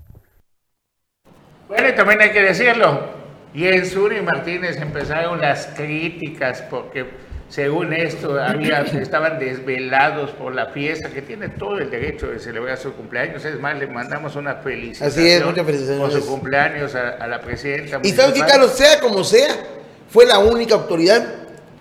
Bueno, 1.66 1.88
y 1.88 1.96
también 1.96 2.20
hay 2.20 2.30
que 2.30 2.42
decirlo, 2.42 3.00
y 3.52 3.66
en 3.66 3.84
Suri 3.86 4.20
Martínez 4.20 4.80
empezaron 4.80 5.40
las 5.40 5.66
críticas 5.74 6.62
porque 6.70 7.10
según 7.50 7.92
esto, 7.92 8.40
había, 8.40 8.80
estaban 9.02 9.38
desvelados 9.38 10.30
por 10.30 10.54
la 10.54 10.66
fiesta, 10.66 11.10
que 11.10 11.20
tiene 11.20 11.48
todo 11.48 11.78
el 11.78 11.90
derecho 11.90 12.28
de 12.28 12.38
celebrar 12.38 12.78
su 12.78 12.92
cumpleaños. 12.94 13.44
Es 13.44 13.58
más, 13.60 13.76
le 13.76 13.88
mandamos 13.88 14.36
una 14.36 14.54
felicitación 14.56 15.24
Así 15.24 15.32
es, 15.32 15.44
muchas 15.44 15.66
felicitaciones. 15.66 16.12
por 16.12 16.22
su 16.22 16.28
cumpleaños 16.28 16.94
a, 16.94 17.26
la 17.26 17.40
presidenta. 17.40 18.00
Y 18.02 18.12
sabes 18.12 18.34
que, 18.34 18.46
Carlos, 18.46 18.72
sea 18.72 19.00
como 19.00 19.24
sea, 19.24 19.48
fue 20.08 20.26
la 20.26 20.38
única 20.38 20.76
autoridad 20.76 21.26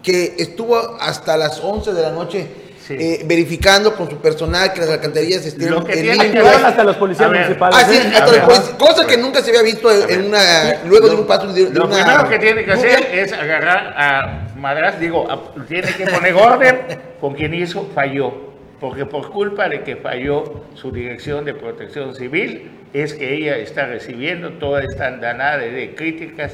que 0.01 0.35
estuvo 0.39 0.97
hasta 0.99 1.37
las 1.37 1.59
11 1.63 1.93
de 1.93 2.01
la 2.01 2.11
noche 2.11 2.47
eh, 2.89 3.21
verificando 3.25 3.95
con 3.95 4.09
su 4.09 4.17
personal 4.17 4.73
que 4.73 4.81
las 4.81 4.89
alcantarillas 4.89 5.45
estén 5.45 5.73
limpias. 5.73 6.63
hasta 6.63 6.83
los 6.83 6.95
policías 6.95 7.29
municipales. 7.29 7.79
Ah, 7.79 7.87
sí, 7.89 7.97
¿eh? 7.97 8.11
hasta 8.15 8.31
los 8.31 8.39
policías, 8.39 8.69
cosa 8.77 9.07
que 9.07 9.17
nunca 9.17 9.41
se 9.41 9.51
había 9.51 9.63
visto 9.63 9.91
en 9.91 10.25
una, 10.25 10.83
luego 10.85 11.09
de 11.09 11.15
un 11.15 11.27
paso 11.27 11.51
de, 11.53 11.69
Lo 11.69 11.89
primero 11.89 12.27
que 12.27 12.39
tiene 12.39 12.65
que 12.65 12.71
hacer 12.71 13.07
es 13.13 13.33
agarrar 13.33 13.93
a 13.97 14.47
Madras, 14.55 14.99
digo, 14.99 15.27
tiene 15.67 15.93
que 15.93 16.05
poner 16.07 16.33
orden 16.33 16.79
con 17.21 17.33
quien 17.33 17.53
hizo, 17.53 17.89
falló. 17.93 18.49
Porque 18.79 19.05
por 19.05 19.29
culpa 19.31 19.67
de 19.67 19.83
que 19.83 19.97
falló 19.97 20.63
su 20.73 20.91
dirección 20.91 21.43
de 21.45 21.53
protección 21.53 22.15
civil, 22.15 22.71
es 22.93 23.13
que 23.13 23.35
ella 23.35 23.57
está 23.57 23.85
recibiendo 23.85 24.53
toda 24.53 24.81
esta 24.81 25.07
andanada 25.07 25.57
de 25.57 25.93
críticas 25.95 26.53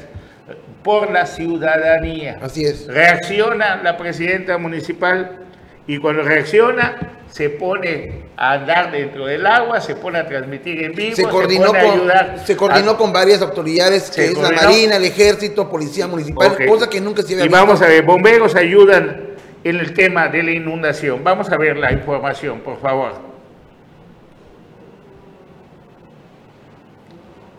por 0.82 1.10
la 1.10 1.26
ciudadanía. 1.26 2.38
Así 2.40 2.64
es. 2.64 2.86
Reacciona 2.86 3.82
la 3.82 3.96
presidenta 3.96 4.58
municipal 4.58 5.46
y 5.86 5.98
cuando 5.98 6.22
reacciona 6.22 7.16
se 7.28 7.50
pone 7.50 8.24
a 8.36 8.52
andar 8.52 8.90
dentro 8.90 9.26
del 9.26 9.46
agua, 9.46 9.80
se 9.80 9.94
pone 9.94 10.18
a 10.18 10.26
transmitir 10.26 10.82
en 10.82 10.94
vivo, 10.94 11.16
se 11.16 11.24
coordinó, 11.24 11.66
con, 11.66 11.76
ayudar 11.76 12.42
se 12.44 12.56
coordinó 12.56 12.96
con 12.96 13.12
varias 13.12 13.42
autoridades, 13.42 14.10
que 14.10 14.26
es 14.26 14.38
la 14.38 14.50
Marina, 14.50 14.96
el 14.96 15.04
Ejército, 15.04 15.68
Policía 15.68 16.06
Municipal, 16.06 16.56
cosa 16.66 16.88
que 16.88 17.00
nunca 17.00 17.22
se 17.22 17.34
había 17.34 17.44
y 17.44 17.48
visto. 17.48 17.56
Y 17.56 17.60
vamos 17.60 17.82
a 17.82 17.88
ver, 17.88 18.04
bomberos 18.04 18.54
ayudan 18.54 19.26
en 19.64 19.76
el 19.76 19.92
tema 19.92 20.28
de 20.28 20.42
la 20.42 20.50
inundación. 20.52 21.22
Vamos 21.22 21.50
a 21.50 21.56
ver 21.56 21.76
la 21.76 21.92
información, 21.92 22.60
por 22.60 22.80
favor. 22.80 23.12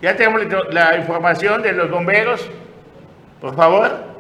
Ya 0.01 0.15
tenemos 0.15 0.41
la 0.71 0.97
información 0.97 1.61
de 1.61 1.73
los 1.73 1.89
bomberos, 1.89 2.47
por 3.41 3.55
favor. 3.55 4.16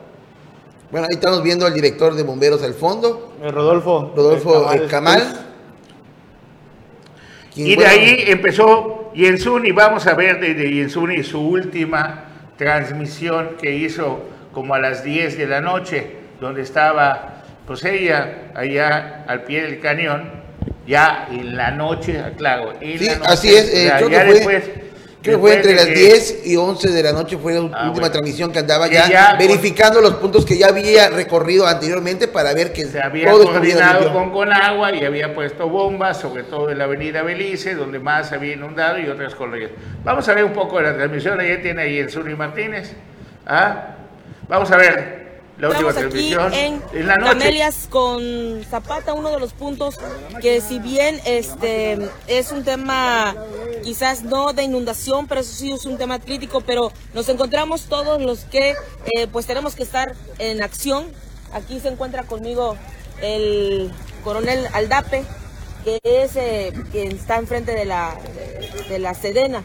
Bueno, 0.89 1.07
ahí 1.09 1.15
estamos 1.15 1.43
viendo 1.43 1.65
al 1.65 1.73
director 1.73 2.15
de 2.15 2.23
bomberos 2.23 2.63
al 2.63 2.73
fondo. 2.73 3.35
Eh, 3.41 3.51
Rodolfo. 3.51 4.13
Rodolfo 4.15 4.65
Camal. 4.89 5.21
Y 7.55 7.75
de 7.75 7.85
ahí 7.85 8.23
empezó 8.27 9.11
Yensuni, 9.13 9.71
vamos 9.71 10.07
a 10.07 10.13
ver 10.13 10.39
de 10.39 10.53
Yensuni 10.71 11.23
su 11.23 11.41
última 11.41 12.25
transmisión 12.55 13.57
que 13.59 13.75
hizo 13.75 14.19
como 14.53 14.75
a 14.75 14.79
las 14.79 15.03
10 15.03 15.37
de 15.37 15.47
la 15.47 15.59
noche, 15.59 16.07
donde 16.39 16.61
estaba 16.61 17.43
pues 17.65 17.83
ella 17.83 18.51
allá 18.55 19.25
al 19.27 19.43
pie 19.43 19.63
del 19.63 19.79
cañón, 19.79 20.31
ya 20.87 21.27
en 21.29 21.57
la 21.57 21.71
noche, 21.71 22.23
claro, 22.37 22.73
en 22.79 22.99
sí, 22.99 23.05
la 23.05 23.15
noche, 23.15 23.31
así 23.31 23.55
es, 23.55 23.73
eh, 23.73 23.91
creo 23.97 24.09
que 24.09 24.19
después 24.19 24.63
que 25.31 25.37
fue 25.37 25.55
entre 25.55 25.75
las 25.75 25.87
10 25.87 26.45
y 26.45 26.55
11 26.55 26.89
de 26.89 27.03
la 27.03 27.11
noche, 27.11 27.37
fue 27.37 27.53
la 27.53 27.69
ah, 27.73 27.89
última 27.89 28.11
transmisión 28.11 28.51
que 28.51 28.59
andaba 28.59 28.87
ya, 28.87 29.35
verificando 29.37 30.01
los 30.01 30.15
puntos 30.15 30.45
que 30.45 30.57
ya 30.57 30.67
había 30.67 31.09
recorrido 31.09 31.67
anteriormente 31.67 32.27
para 32.27 32.53
ver 32.53 32.73
que 32.73 32.85
se 32.85 33.01
había 33.01 33.31
coordinado 33.31 34.13
con 34.13 34.31
Conagua 34.31 34.93
y 34.93 35.03
había 35.03 35.33
puesto 35.33 35.69
bombas, 35.69 36.19
sobre 36.19 36.43
todo 36.43 36.69
en 36.69 36.77
la 36.77 36.85
avenida 36.85 37.21
Belice, 37.23 37.75
donde 37.75 37.99
más 37.99 38.31
había 38.31 38.53
inundado 38.53 38.99
y 38.99 39.07
otras 39.07 39.35
colonias. 39.35 39.71
Vamos 40.03 40.27
a 40.29 40.33
ver 40.33 40.43
un 40.43 40.53
poco 40.53 40.77
de 40.77 40.83
la 40.83 40.95
transmisión, 40.95 41.39
ahí 41.39 41.57
tiene 41.61 41.81
ahí 41.81 41.97
el 41.99 42.09
Zuni 42.09 42.35
Martínez. 42.35 42.93
¿Ah? 43.45 43.95
Vamos 44.47 44.71
a 44.71 44.77
ver 44.77 45.16
la 45.59 45.69
última 45.69 45.89
aquí 45.89 46.33
en, 46.53 46.83
en 46.93 47.07
la 47.07 47.15
Camelias 47.15 47.87
con 47.89 48.63
Zapata, 48.69 49.13
uno 49.13 49.31
de 49.31 49.39
los 49.39 49.53
puntos 49.53 49.95
que 50.41 50.61
si 50.61 50.79
bien 50.79 51.19
este 51.25 51.97
es 52.27 52.51
un 52.51 52.63
tema 52.63 53.35
quizás 53.83 54.23
no 54.23 54.53
de 54.53 54.63
inundación, 54.63 55.27
pero 55.27 55.41
eso 55.41 55.53
sí 55.53 55.71
es 55.71 55.85
un 55.85 55.97
tema 55.97 56.19
crítico, 56.19 56.61
pero 56.61 56.91
nos 57.13 57.27
encontramos 57.29 57.83
todos 57.83 58.21
los 58.21 58.41
que 58.45 58.75
eh, 59.15 59.27
pues 59.31 59.47
tenemos 59.47 59.75
que 59.75 59.83
estar 59.83 60.13
en 60.37 60.61
acción. 60.61 61.11
Aquí 61.53 61.79
se 61.79 61.87
encuentra 61.87 62.23
conmigo 62.23 62.75
el 63.21 63.91
coronel 64.23 64.67
Aldape, 64.73 65.23
que 65.83 65.99
es 66.03 66.35
eh, 66.35 66.73
quien 66.91 67.13
está 67.13 67.37
enfrente 67.37 67.73
de 67.73 67.85
la, 67.85 68.13
de 68.89 68.99
la 68.99 69.13
Sedena 69.13 69.63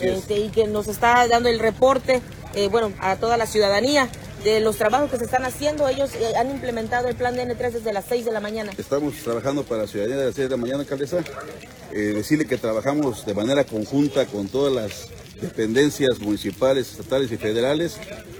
este, 0.00 0.38
y 0.38 0.48
que 0.48 0.66
nos 0.66 0.88
está 0.88 1.28
dando 1.28 1.48
el 1.48 1.58
reporte, 1.58 2.22
eh, 2.54 2.68
bueno, 2.68 2.92
a 3.00 3.16
toda 3.16 3.36
la 3.36 3.46
ciudadanía 3.46 4.08
de 4.44 4.60
los 4.60 4.76
trabajos 4.76 5.10
que 5.10 5.18
se 5.18 5.24
están 5.24 5.44
haciendo. 5.44 5.88
Ellos 5.88 6.10
eh, 6.14 6.36
han 6.36 6.50
implementado 6.50 7.08
el 7.08 7.16
plan 7.16 7.34
de 7.34 7.46
N3 7.46 7.72
desde 7.72 7.92
las 7.92 8.04
6 8.08 8.24
de 8.24 8.32
la 8.32 8.40
mañana. 8.40 8.72
Estamos 8.76 9.14
trabajando 9.16 9.64
para 9.64 9.82
la 9.82 9.88
ciudadanía 9.88 10.18
de 10.18 10.26
las 10.26 10.34
6 10.34 10.48
de 10.48 10.56
la 10.56 10.60
mañana, 10.60 10.80
alcaldesa. 10.80 11.18
Eh, 11.92 12.12
decirle 12.14 12.46
que 12.46 12.58
trabajamos 12.58 13.24
de 13.24 13.34
manera 13.34 13.64
conjunta 13.64 14.26
con 14.26 14.48
todas 14.48 14.72
las 14.72 15.08
dependencias 15.40 16.18
municipales, 16.18 16.90
estatales 16.90 17.30
y 17.32 17.36
federales 17.36 17.96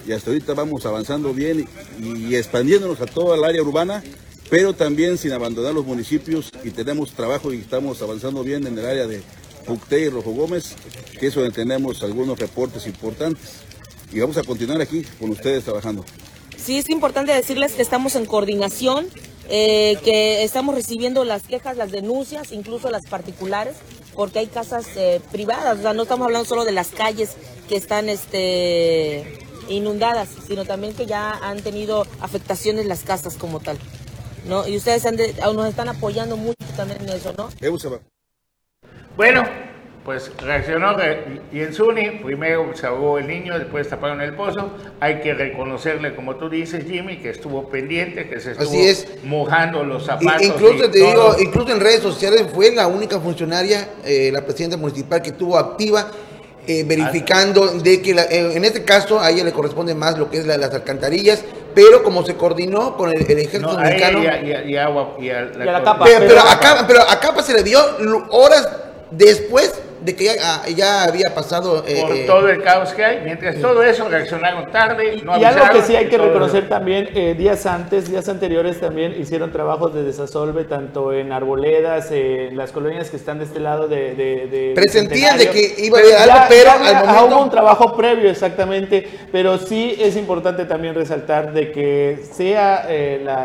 y 0.06 0.12
hasta 0.12 0.30
ahorita 0.30 0.54
vamos 0.54 0.84
avanzando 0.84 1.32
bien 1.32 1.68
y, 2.00 2.34
expandiéndonos 2.34 3.00
a 3.00 3.06
toda 3.06 3.36
el 3.36 3.44
área 3.44 3.62
urbana, 3.62 4.02
pero 4.50 4.74
también 4.74 5.16
sin 5.16 5.32
abandonar 5.32 5.74
los 5.74 5.86
municipios 5.86 6.50
y 6.64 6.70
tenemos 6.70 7.12
trabajo 7.12 7.52
y 7.52 7.58
estamos 7.58 8.02
avanzando 8.02 8.42
bien 8.42 8.66
en 8.66 8.76
el 8.78 8.84
área 8.84 9.06
de 9.06 9.22
Pucté 9.64 10.00
y 10.00 10.08
Rojo 10.08 10.32
Gómez, 10.32 10.74
que 11.18 11.28
es 11.28 11.34
donde 11.34 11.50
tenemos 11.50 12.02
algunos 12.02 12.38
reportes 12.38 12.86
importantes 12.86 13.67
y 14.12 14.20
vamos 14.20 14.36
a 14.36 14.42
continuar 14.42 14.80
aquí 14.80 15.02
con 15.18 15.30
ustedes 15.30 15.64
trabajando. 15.64 16.04
Sí, 16.56 16.78
es 16.78 16.90
importante 16.90 17.32
decirles 17.32 17.72
que 17.72 17.82
estamos 17.82 18.14
en 18.16 18.26
coordinación, 18.26 19.06
eh, 19.48 19.98
que 20.04 20.42
estamos 20.44 20.74
recibiendo 20.74 21.24
las 21.24 21.44
quejas, 21.44 21.76
las 21.76 21.90
denuncias, 21.90 22.52
incluso 22.52 22.90
las 22.90 23.06
particulares, 23.06 23.76
porque 24.14 24.40
hay 24.40 24.46
casas 24.48 24.86
eh, 24.96 25.20
privadas, 25.30 25.78
o 25.78 25.82
sea, 25.82 25.94
no 25.94 26.02
estamos 26.02 26.26
hablando 26.26 26.46
solo 26.46 26.64
de 26.64 26.72
las 26.72 26.88
calles 26.88 27.36
que 27.68 27.76
están 27.76 28.08
este, 28.08 29.38
inundadas, 29.68 30.28
sino 30.46 30.64
también 30.64 30.94
que 30.94 31.06
ya 31.06 31.32
han 31.32 31.62
tenido 31.62 32.06
afectaciones 32.20 32.86
las 32.86 33.02
casas 33.04 33.36
como 33.36 33.60
tal. 33.60 33.78
¿no? 34.46 34.66
Y 34.66 34.76
ustedes 34.76 35.04
nos 35.04 35.68
están 35.68 35.88
apoyando 35.88 36.36
mucho 36.36 36.56
también 36.76 37.02
en 37.02 37.10
eso, 37.10 37.32
¿no? 37.36 37.48
Bueno, 39.16 39.44
pues 40.08 40.32
reaccionó 40.38 40.96
Yensuni, 41.52 42.22
primero 42.24 42.74
se 42.74 42.86
ahogó 42.86 43.18
el 43.18 43.26
niño, 43.26 43.58
después 43.58 43.90
taparon 43.90 44.22
el 44.22 44.32
pozo. 44.32 44.70
Hay 45.00 45.20
que 45.20 45.34
reconocerle, 45.34 46.14
como 46.14 46.36
tú 46.36 46.48
dices, 46.48 46.86
Jimmy, 46.88 47.18
que 47.18 47.28
estuvo 47.28 47.68
pendiente, 47.68 48.26
que 48.26 48.40
se 48.40 48.52
estuvo 48.52 48.72
mojando 49.24 49.84
los 49.84 50.06
zapatos. 50.06 50.46
incluso 50.46 50.90
te 50.90 51.00
digo, 51.00 51.36
incluso 51.38 51.72
en 51.72 51.80
redes 51.80 52.00
sociales 52.00 52.46
fue 52.54 52.74
la 52.74 52.86
única 52.86 53.20
funcionaria, 53.20 53.86
eh, 54.02 54.30
la 54.32 54.40
presidenta 54.46 54.78
municipal, 54.78 55.20
que 55.20 55.28
estuvo 55.28 55.58
activa. 55.58 56.10
Eh, 56.66 56.84
verificando 56.84 57.66
de 57.66 58.02
que 58.02 58.10
eh, 58.10 58.52
en 58.54 58.62
este 58.62 58.84
caso 58.84 59.18
a 59.18 59.30
ella 59.30 59.42
le 59.42 59.52
corresponde 59.52 59.94
más 59.94 60.18
lo 60.18 60.30
que 60.30 60.36
es 60.36 60.46
las 60.46 60.74
alcantarillas, 60.74 61.42
pero 61.74 62.02
como 62.02 62.26
se 62.26 62.34
coordinó 62.34 62.94
con 62.94 63.08
el, 63.08 63.22
ejército 63.22 63.72
no, 63.72 63.78
mexicano 63.78 64.20
y, 64.22 64.76
agua 64.76 65.16
y 65.18 65.30
a, 65.30 65.44
la, 65.44 65.82
capa, 65.82 66.04
pero, 66.04 66.26
pero, 66.28 66.40
a 66.40 66.60
capa, 66.60 66.86
pero 66.86 67.00
a 67.08 67.20
capa 67.20 67.42
se 67.42 67.54
le 67.54 67.62
dio 67.62 67.80
horas 68.28 68.68
después 69.10 69.72
de 70.00 70.14
que 70.14 70.24
ya, 70.24 70.66
ya 70.74 71.04
había 71.04 71.34
pasado... 71.34 71.84
Eh, 71.86 72.02
Por 72.02 72.16
eh, 72.16 72.24
todo 72.26 72.48
el 72.48 72.62
caos 72.62 72.92
que 72.92 73.04
hay, 73.04 73.20
mientras 73.24 73.60
todo 73.60 73.82
eso 73.82 74.08
reaccionaron 74.08 74.70
tarde, 74.70 75.20
no 75.24 75.36
Y 75.36 75.44
algo 75.44 75.64
que 75.72 75.82
sí 75.82 75.96
hay 75.96 76.06
que 76.06 76.18
reconocer 76.18 76.68
también, 76.68 77.08
eh, 77.14 77.34
días 77.36 77.66
antes, 77.66 78.10
días 78.10 78.28
anteriores 78.28 78.80
también 78.80 79.14
hicieron 79.20 79.50
trabajos 79.52 79.94
de 79.94 80.02
desasolve, 80.02 80.64
tanto 80.64 81.12
en 81.12 81.32
arboledas, 81.32 82.10
en 82.10 82.56
las 82.56 82.72
colonias 82.72 83.10
que 83.10 83.16
están 83.16 83.38
de 83.38 83.44
este 83.44 83.60
lado 83.60 83.88
de... 83.88 84.14
de, 84.14 84.72
Presentían 84.74 85.38
de 85.38 85.50
que 85.50 85.74
iba 85.78 85.98
a 85.98 86.00
haber 86.00 86.16
algo, 86.16 86.46
pero 86.48 86.70
al 86.70 86.78
momento... 86.78 87.26
Hubo 87.28 87.42
un 87.42 87.50
trabajo 87.50 87.96
previo, 87.96 88.30
exactamente, 88.30 89.08
pero 89.32 89.58
sí 89.58 89.96
es 89.98 90.16
importante 90.16 90.64
también 90.64 90.94
resaltar 90.94 91.52
de 91.52 91.72
que 91.72 92.24
sea 92.32 92.86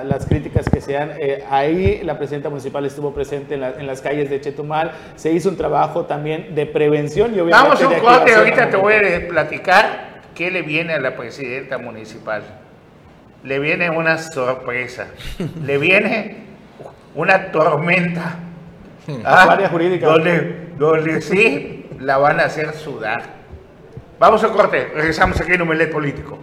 las 0.03 0.25
críticas 0.25 0.69
que 0.69 0.81
sean, 0.81 1.13
ahí 1.49 2.01
la 2.03 2.17
presidenta 2.17 2.49
municipal 2.49 2.85
estuvo 2.85 3.13
presente 3.13 3.55
en, 3.55 3.63
en 3.63 3.87
las 3.87 4.01
calles 4.01 4.29
de 4.29 4.39
Chetumal, 4.39 4.91
se 5.15 5.31
hizo 5.31 5.49
un 5.49 5.57
trabajo 5.57 6.05
también 6.05 6.42
de 6.49 6.65
prevención 6.65 7.35
y 7.35 7.39
obviamente... 7.39 7.69
Vamos 7.69 7.81
un 7.81 7.99
corte, 7.99 8.33
ahorita 8.35 8.69
te 8.69 8.77
voy 8.77 8.93
a 8.93 9.27
platicar 9.27 10.21
qué 10.35 10.51
le 10.51 10.61
viene 10.61 10.93
a 10.93 10.99
la 10.99 11.15
presidenta 11.15 11.77
municipal. 11.77 12.43
Le 13.43 13.59
viene 13.59 13.89
una 13.89 14.17
sorpresa, 14.17 15.07
le 15.63 15.77
viene 15.77 16.37
una 17.15 17.51
tormenta. 17.51 18.39
¿ah? 19.25 19.67
jurídica. 19.69 20.07
Donde, 20.07 20.69
donde 20.77 21.21
sí 21.21 21.85
la 21.99 22.17
van 22.17 22.39
a 22.39 22.45
hacer 22.45 22.73
sudar. 22.73 23.23
Vamos 24.19 24.43
a 24.43 24.49
corte, 24.49 24.91
regresamos 24.95 25.39
aquí 25.41 25.53
en 25.53 25.61
Humelet 25.61 25.91
Político. 25.91 26.39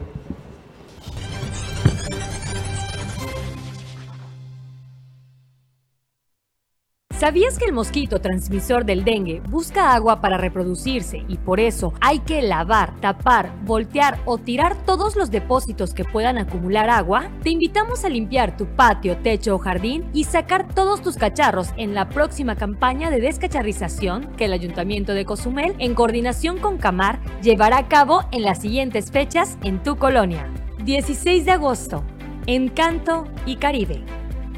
¿Sabías 7.20 7.58
que 7.58 7.66
el 7.66 7.74
mosquito 7.74 8.18
transmisor 8.18 8.86
del 8.86 9.04
dengue 9.04 9.42
busca 9.50 9.92
agua 9.92 10.22
para 10.22 10.38
reproducirse 10.38 11.22
y 11.28 11.36
por 11.36 11.60
eso 11.60 11.92
hay 12.00 12.20
que 12.20 12.40
lavar, 12.40 12.98
tapar, 13.02 13.52
voltear 13.66 14.18
o 14.24 14.38
tirar 14.38 14.74
todos 14.86 15.16
los 15.16 15.30
depósitos 15.30 15.92
que 15.92 16.06
puedan 16.06 16.38
acumular 16.38 16.88
agua? 16.88 17.30
Te 17.42 17.50
invitamos 17.50 18.06
a 18.06 18.08
limpiar 18.08 18.56
tu 18.56 18.64
patio, 18.74 19.18
techo 19.18 19.56
o 19.56 19.58
jardín 19.58 20.08
y 20.14 20.24
sacar 20.24 20.72
todos 20.72 21.02
tus 21.02 21.18
cacharros 21.18 21.74
en 21.76 21.92
la 21.94 22.08
próxima 22.08 22.56
campaña 22.56 23.10
de 23.10 23.20
descacharrización 23.20 24.34
que 24.38 24.46
el 24.46 24.54
Ayuntamiento 24.54 25.12
de 25.12 25.26
Cozumel, 25.26 25.74
en 25.78 25.94
coordinación 25.94 26.56
con 26.56 26.78
Camar, 26.78 27.20
llevará 27.42 27.76
a 27.76 27.88
cabo 27.88 28.24
en 28.32 28.44
las 28.44 28.62
siguientes 28.62 29.10
fechas 29.10 29.58
en 29.62 29.82
tu 29.82 29.98
colonia. 29.98 30.50
16 30.84 31.44
de 31.44 31.50
agosto, 31.50 32.02
Encanto 32.46 33.26
y 33.44 33.56
Caribe. 33.56 34.02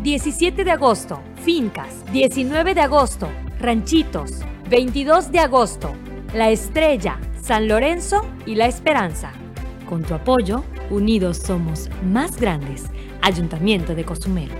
17 0.04 0.62
de 0.62 0.70
agosto, 0.70 1.20
Fincas. 1.44 2.04
19 2.12 2.74
de 2.74 2.80
agosto, 2.82 3.28
Ranchitos. 3.58 4.42
22 4.70 5.32
de 5.32 5.40
agosto, 5.40 5.92
La 6.34 6.50
Estrella, 6.50 7.18
San 7.42 7.66
Lorenzo 7.66 8.24
y 8.46 8.54
La 8.54 8.66
Esperanza. 8.66 9.32
Con 9.88 10.02
tu 10.02 10.14
apoyo, 10.14 10.62
unidos 10.88 11.38
somos 11.38 11.90
más 12.04 12.40
grandes. 12.40 12.84
Ayuntamiento 13.22 13.94
de 13.94 14.04
Cozumel. 14.04 14.50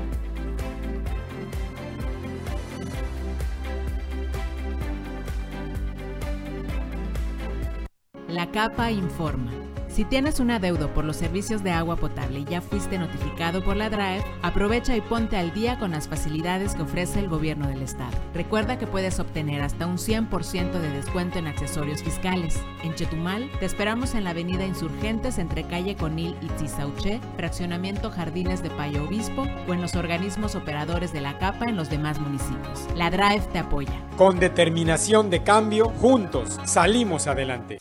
La 8.28 8.50
capa 8.50 8.90
informa. 8.90 9.71
Si 9.92 10.06
tienes 10.06 10.40
un 10.40 10.50
adeudo 10.50 10.88
por 10.94 11.04
los 11.04 11.16
servicios 11.16 11.62
de 11.62 11.70
agua 11.70 11.96
potable 11.96 12.38
y 12.38 12.44
ya 12.44 12.62
fuiste 12.62 12.96
notificado 12.96 13.62
por 13.62 13.76
la 13.76 13.90
DRAE, 13.90 14.24
aprovecha 14.40 14.96
y 14.96 15.02
ponte 15.02 15.36
al 15.36 15.52
día 15.52 15.78
con 15.78 15.90
las 15.90 16.08
facilidades 16.08 16.74
que 16.74 16.80
ofrece 16.80 17.18
el 17.18 17.28
gobierno 17.28 17.68
del 17.68 17.82
estado. 17.82 18.16
Recuerda 18.32 18.78
que 18.78 18.86
puedes 18.86 19.20
obtener 19.20 19.60
hasta 19.60 19.86
un 19.86 19.98
100% 19.98 20.70
de 20.72 20.90
descuento 20.90 21.38
en 21.38 21.46
accesorios 21.46 22.02
fiscales. 22.02 22.58
En 22.82 22.94
Chetumal, 22.94 23.50
te 23.60 23.66
esperamos 23.66 24.14
en 24.14 24.24
la 24.24 24.30
avenida 24.30 24.64
Insurgentes 24.64 25.36
entre 25.36 25.64
calle 25.64 25.94
Conil 25.94 26.36
y 26.40 26.46
Tizauché, 26.46 27.20
fraccionamiento 27.36 28.10
Jardines 28.10 28.62
de 28.62 28.70
Payo 28.70 29.04
Obispo 29.04 29.46
o 29.68 29.74
en 29.74 29.82
los 29.82 29.94
organismos 29.94 30.54
operadores 30.54 31.12
de 31.12 31.20
la 31.20 31.36
CAPA 31.36 31.66
en 31.66 31.76
los 31.76 31.90
demás 31.90 32.18
municipios. 32.18 32.88
La 32.96 33.10
DRAE 33.10 33.40
te 33.52 33.58
apoya. 33.58 34.00
Con 34.16 34.40
determinación 34.40 35.28
de 35.28 35.42
cambio, 35.42 35.90
juntos 36.00 36.58
salimos 36.64 37.26
adelante. 37.26 37.76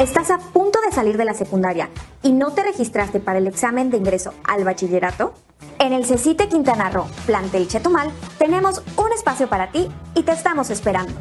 ¿Estás 0.00 0.30
a 0.30 0.38
punto 0.38 0.78
de 0.86 0.92
salir 0.92 1.16
de 1.16 1.24
la 1.24 1.34
secundaria 1.34 1.90
y 2.22 2.32
no 2.32 2.52
te 2.52 2.62
registraste 2.62 3.18
para 3.18 3.38
el 3.38 3.48
examen 3.48 3.90
de 3.90 3.96
ingreso 3.96 4.32
al 4.44 4.64
bachillerato? 4.64 5.34
En 5.80 5.92
el 5.92 6.04
CECITE 6.04 6.48
Quintana 6.48 6.90
Roo, 6.90 7.06
plantel 7.26 7.66
Chetumal, 7.66 8.10
tenemos 8.38 8.82
un 8.96 9.12
espacio 9.12 9.48
para 9.48 9.72
ti 9.72 9.88
y 10.14 10.22
te 10.22 10.32
estamos 10.32 10.70
esperando. 10.70 11.12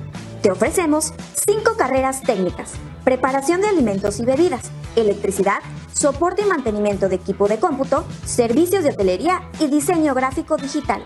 Te 0.42 0.52
ofrecemos 0.52 1.14
cinco 1.34 1.76
carreras 1.76 2.22
técnicas, 2.22 2.74
preparación 3.04 3.62
de 3.62 3.68
alimentos 3.68 4.20
y 4.20 4.26
bebidas, 4.26 4.70
electricidad, 4.96 5.60
soporte 5.92 6.44
y 6.44 6.46
mantenimiento 6.46 7.10
de 7.10 7.16
equipo 7.16 7.48
de 7.48 7.58
cómputo, 7.58 8.06
servicios 8.26 8.84
de 8.84 8.92
hotelería 8.92 9.42
y 9.60 9.68
diseño 9.68 10.14
gráfico 10.14 10.58
digital. 10.58 11.04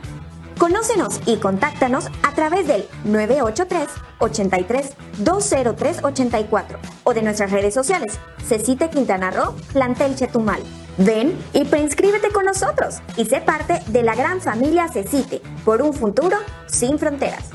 Conócenos 0.61 1.19
y 1.25 1.37
contáctanos 1.37 2.05
a 2.21 2.35
través 2.35 2.67
del 2.67 2.85
983 3.05 3.87
83 4.19 4.93
203 5.17 6.03
84 6.03 6.79
o 7.03 7.13
de 7.15 7.23
nuestras 7.23 7.49
redes 7.49 7.73
sociales, 7.73 8.19
Cecite 8.45 8.91
Quintana 8.91 9.31
Roo, 9.31 9.55
Plantel 9.73 10.15
Chetumal. 10.15 10.61
Ven 10.99 11.35
y 11.53 11.65
preinscríbete 11.65 12.29
con 12.29 12.45
nosotros 12.45 12.99
y 13.17 13.25
sé 13.25 13.41
parte 13.41 13.81
de 13.87 14.03
la 14.03 14.13
gran 14.13 14.39
familia 14.39 14.87
Cecite 14.87 15.41
por 15.65 15.81
un 15.81 15.95
futuro 15.95 16.37
sin 16.67 16.99
fronteras. 16.99 17.49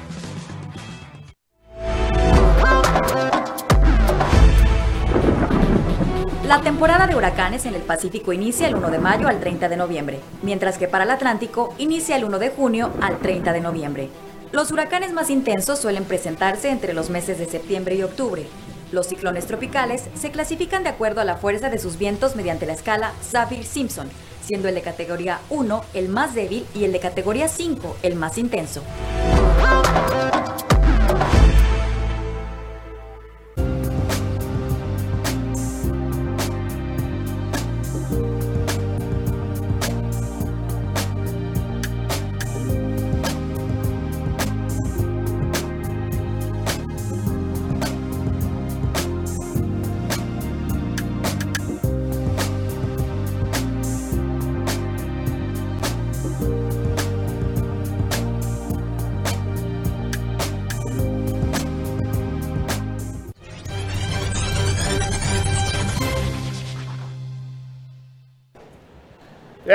La 6.46 6.60
temporada 6.60 7.08
de 7.08 7.16
huracanes 7.16 7.66
en 7.66 7.74
el 7.74 7.82
Pacífico 7.82 8.32
inicia 8.32 8.68
el 8.68 8.76
1 8.76 8.90
de 8.92 9.00
mayo 9.00 9.26
al 9.26 9.40
30 9.40 9.68
de 9.68 9.76
noviembre, 9.76 10.20
mientras 10.42 10.78
que 10.78 10.86
para 10.86 11.02
el 11.02 11.10
Atlántico 11.10 11.74
inicia 11.76 12.14
el 12.14 12.24
1 12.24 12.38
de 12.38 12.50
junio 12.50 12.92
al 13.00 13.18
30 13.18 13.52
de 13.52 13.60
noviembre. 13.60 14.10
Los 14.52 14.70
huracanes 14.70 15.12
más 15.12 15.28
intensos 15.28 15.80
suelen 15.80 16.04
presentarse 16.04 16.70
entre 16.70 16.94
los 16.94 17.10
meses 17.10 17.40
de 17.40 17.46
septiembre 17.46 17.96
y 17.96 18.04
octubre. 18.04 18.46
Los 18.92 19.08
ciclones 19.08 19.46
tropicales 19.46 20.04
se 20.14 20.30
clasifican 20.30 20.84
de 20.84 20.90
acuerdo 20.90 21.20
a 21.20 21.24
la 21.24 21.36
fuerza 21.36 21.68
de 21.68 21.80
sus 21.80 21.98
vientos 21.98 22.36
mediante 22.36 22.64
la 22.64 22.74
escala 22.74 23.10
Saffir-Simpson, 23.28 24.06
siendo 24.40 24.68
el 24.68 24.76
de 24.76 24.82
categoría 24.82 25.40
1 25.50 25.84
el 25.94 26.08
más 26.08 26.36
débil 26.36 26.64
y 26.76 26.84
el 26.84 26.92
de 26.92 27.00
categoría 27.00 27.48
5 27.48 27.96
el 28.04 28.14
más 28.14 28.38
intenso. 28.38 28.84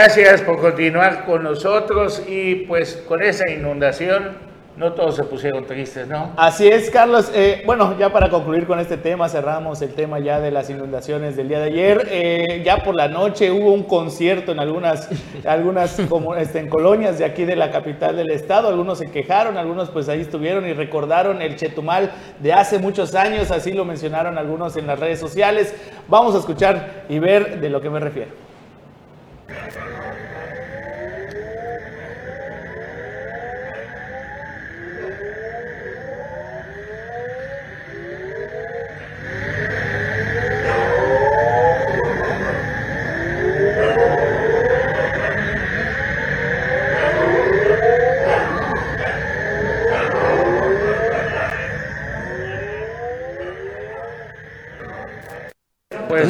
Gracias 0.03 0.41
por 0.41 0.59
continuar 0.59 1.25
con 1.25 1.43
nosotros 1.43 2.23
y 2.27 2.55
pues 2.65 3.03
con 3.07 3.21
esa 3.21 3.47
inundación 3.51 4.31
no 4.75 4.93
todos 4.93 5.15
se 5.15 5.23
pusieron 5.25 5.67
tristes, 5.67 6.07
¿no? 6.07 6.31
Así 6.37 6.67
es, 6.67 6.89
Carlos. 6.89 7.31
Eh, 7.35 7.61
bueno, 7.67 7.95
ya 7.99 8.11
para 8.11 8.31
concluir 8.31 8.65
con 8.65 8.79
este 8.79 8.97
tema, 8.97 9.29
cerramos 9.29 9.79
el 9.83 9.93
tema 9.93 10.17
ya 10.17 10.39
de 10.39 10.49
las 10.49 10.71
inundaciones 10.71 11.35
del 11.35 11.49
día 11.49 11.59
de 11.59 11.65
ayer. 11.65 12.07
Eh, 12.09 12.63
ya 12.65 12.77
por 12.77 12.95
la 12.95 13.09
noche 13.09 13.51
hubo 13.51 13.73
un 13.73 13.83
concierto 13.83 14.53
en 14.53 14.59
algunas, 14.59 15.07
algunas 15.45 16.01
como, 16.09 16.33
este, 16.33 16.57
en 16.57 16.67
colonias 16.67 17.19
de 17.19 17.25
aquí 17.25 17.45
de 17.45 17.55
la 17.55 17.69
capital 17.69 18.15
del 18.15 18.31
estado. 18.31 18.69
Algunos 18.69 18.97
se 18.97 19.11
quejaron, 19.11 19.55
algunos 19.55 19.91
pues 19.91 20.09
ahí 20.09 20.21
estuvieron 20.21 20.67
y 20.67 20.73
recordaron 20.73 21.43
el 21.43 21.57
Chetumal 21.57 22.09
de 22.39 22.53
hace 22.53 22.79
muchos 22.79 23.13
años, 23.13 23.51
así 23.51 23.71
lo 23.71 23.85
mencionaron 23.85 24.39
algunos 24.39 24.75
en 24.77 24.87
las 24.87 24.99
redes 24.99 25.19
sociales. 25.19 25.75
Vamos 26.07 26.33
a 26.33 26.39
escuchar 26.39 27.03
y 27.07 27.19
ver 27.19 27.59
de 27.59 27.69
lo 27.69 27.81
que 27.81 27.91
me 27.91 27.99
refiero. 27.99 28.50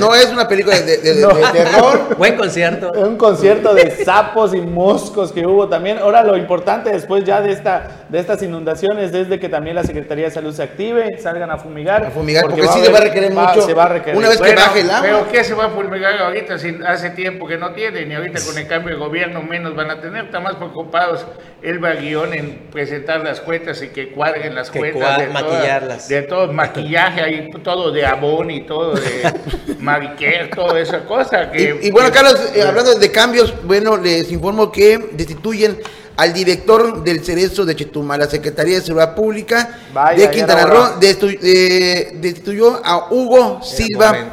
No 0.01 0.15
es 0.15 0.31
una 0.31 0.47
película 0.47 0.79
de, 0.79 0.97
terror. 0.97 2.15
Buen 2.17 2.35
concierto. 2.35 2.91
Un 2.91 3.17
concierto 3.17 3.73
de 3.75 4.03
sapos 4.03 4.55
y 4.55 4.61
moscos 4.61 5.31
que 5.31 5.45
hubo 5.45 5.69
también. 5.69 5.99
Ahora 5.99 6.23
lo 6.23 6.35
importante 6.35 6.91
después 6.91 7.23
ya 7.23 7.39
de, 7.39 7.51
esta, 7.51 8.00
de 8.11 8.19
estas 8.19 8.43
inundaciones 8.43 9.13
es 9.13 9.29
de 9.29 9.39
que 9.39 9.47
también 9.47 9.73
la 9.73 9.85
Secretaría 9.85 10.25
de 10.25 10.31
Salud 10.31 10.53
se 10.53 10.61
active, 10.61 11.17
salgan 11.17 11.49
a 11.49 11.57
fumigar. 11.57 12.03
A 12.03 12.11
fumigar, 12.11 12.43
porque, 12.43 12.67
sí 12.67 12.81
se 12.83 12.91
va 12.91 12.97
a 12.97 13.01
requerir 13.01 13.31
mucho. 13.31 13.61
Se 13.61 13.73
va 13.73 13.85
a 13.85 13.87
requerir. 13.87 14.17
Una 14.17 14.27
vez 14.27 14.41
que 14.41 14.53
baje 14.53 14.81
el 14.81 14.89
agua. 14.91 15.01
Pero 15.01 15.31
¿qué 15.31 15.43
se 15.45 15.53
va 15.53 15.67
a 15.67 15.69
fumigar 15.69 16.17
ahorita 16.17 16.59
si 16.59 16.77
hace 16.85 17.11
tiempo 17.11 17.47
que 17.47 17.57
no 17.57 17.71
tiene? 17.71 18.05
Ni 18.05 18.13
ahorita 18.13 18.41
con 18.45 18.57
el 18.57 18.67
cambio 18.67 18.95
de 18.95 18.99
gobierno 18.99 19.41
menos 19.41 19.77
van 19.77 19.91
a 19.91 20.01
tener. 20.01 20.25
Están 20.25 20.43
más 20.43 20.55
preocupados 20.55 21.25
el 21.61 21.79
Baguión 21.79 22.33
en 22.33 22.67
presentar 22.69 23.21
las 23.21 23.39
cuentas 23.39 23.81
y 23.81 23.87
que 23.87 24.09
cuadren 24.11 24.55
las 24.55 24.71
cuentas. 24.71 25.17
de 25.17 25.27
maquillarlas. 25.27 26.09
de 26.09 26.21
todo, 26.23 26.51
maquillaje 26.51 27.21
ahí, 27.21 27.49
todo 27.63 27.93
de 27.93 28.05
abón 28.05 28.51
y 28.51 28.65
todo 28.65 28.93
de 28.93 29.33
mariquer, 29.79 30.49
toda 30.49 30.77
esa 30.81 31.05
cosa. 31.05 31.49
Que, 31.49 31.79
y, 31.81 31.91
bueno, 31.91 32.11
Carlos, 32.11 32.51
eh, 32.53 32.61
hablando 32.61 32.93
de 32.93 33.09
cambios, 33.09 33.53
bueno, 33.63 33.95
les 33.95 34.29
informo 34.33 34.69
que 34.69 34.97
destituyen 35.13 35.79
al 36.21 36.33
director 36.33 37.03
del 37.03 37.23
Cerezo 37.23 37.65
de 37.65 37.75
Chetumal, 37.75 38.19
la 38.19 38.27
Secretaría 38.27 38.75
de 38.75 38.81
Seguridad 38.81 39.15
Pública 39.15 39.79
de 40.15 40.29
Quintana 40.29 40.67
Roo, 40.67 40.99
destituyó 40.99 42.79
a 42.85 43.11
Hugo 43.11 43.59
Silva 43.63 44.31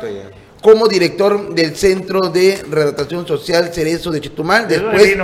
como 0.61 0.87
director 0.87 1.55
del 1.55 1.75
Centro 1.77 2.29
de 2.29 2.63
Redactación 2.71 3.27
Social 3.27 3.73
Cerezo 3.73 4.11
de 4.11 4.21
Chetumal, 4.21 4.69
después 4.69 5.17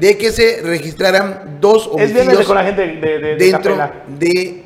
de 0.00 0.18
que 0.18 0.32
se 0.32 0.60
registraran 0.62 1.58
dos 1.60 1.86
homicidios 1.86 2.44
con 2.46 2.56
la 2.56 2.64
gente 2.64 2.82
de, 2.82 3.36
dentro 3.36 3.78
de 4.08 4.64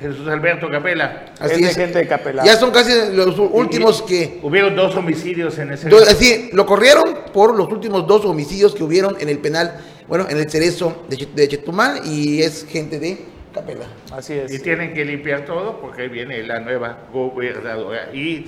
Jesús 0.00 0.26
Alberto 0.26 0.68
Capela. 0.68 1.26
Así 1.38 1.62
es, 1.62 1.76
gente 1.76 2.00
de 2.00 2.08
Capela. 2.08 2.44
Ya 2.44 2.56
son 2.56 2.72
casi 2.72 2.92
los 3.12 3.38
últimos 3.38 4.02
que... 4.02 4.40
Hubieron 4.42 4.74
dos 4.74 4.96
homicidios 4.96 5.56
en 5.58 5.72
ese... 5.72 5.88
así, 6.08 6.50
lo 6.52 6.66
corrieron 6.66 7.18
por 7.32 7.56
los 7.56 7.70
últimos 7.70 8.08
dos 8.08 8.24
homicidios 8.24 8.74
que 8.74 8.82
hubieron 8.82 9.16
en 9.20 9.28
el 9.28 9.38
penal, 9.38 9.78
bueno, 10.08 10.26
en 10.28 10.38
el 10.38 10.50
Cerezo 10.50 11.04
de, 11.08 11.48
Chetumal 11.48 12.00
y 12.06 12.42
es 12.42 12.66
gente 12.66 12.98
de 12.98 13.18
Capela. 13.52 13.86
Así 14.10 14.32
es. 14.32 14.52
Y 14.52 14.58
tienen 14.58 14.94
que 14.94 15.04
limpiar 15.04 15.44
todo 15.44 15.80
porque 15.80 16.02
ahí 16.02 16.08
viene 16.08 16.42
la 16.42 16.60
nueva 16.60 16.98
gobernadora. 17.12 18.08
Y 18.14 18.46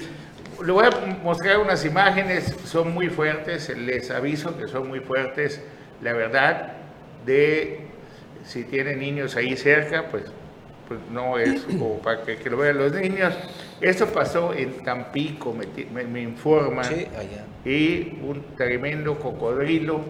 le 0.65 0.73
voy 0.73 0.87
a 0.87 0.91
mostrar 1.23 1.59
unas 1.59 1.85
imágenes, 1.85 2.55
son 2.65 2.95
muy 2.95 3.09
fuertes, 3.09 3.69
les 3.77 4.11
aviso 4.11 4.57
que 4.57 4.69
son 4.69 4.89
muy 4.89 5.01
fuertes, 5.01 5.61
la 6.03 6.15
verdad, 6.15 6.73
de 7.27 7.81
si 8.45 8.65
tienen 8.65 8.99
niños 8.99 9.37
ahí 9.37 9.57
cerca, 9.57 10.07
pues, 10.11 10.25
pues 10.89 10.99
no 11.11 11.39
es 11.39 11.63
como 11.63 11.99
para 11.99 12.23
que, 12.23 12.51
lo 12.51 12.57
vean 12.57 12.79
los 12.79 12.93
niños. 12.93 13.35
Esto 13.81 14.07
pasó 14.07 14.55
en 14.55 14.83
Tampico, 14.83 15.55
me, 15.55 16.23
informan, 16.23 16.87
y 17.65 18.19
un 18.23 18.45
tremendo 18.57 19.19
cocodrilo, 19.19 20.01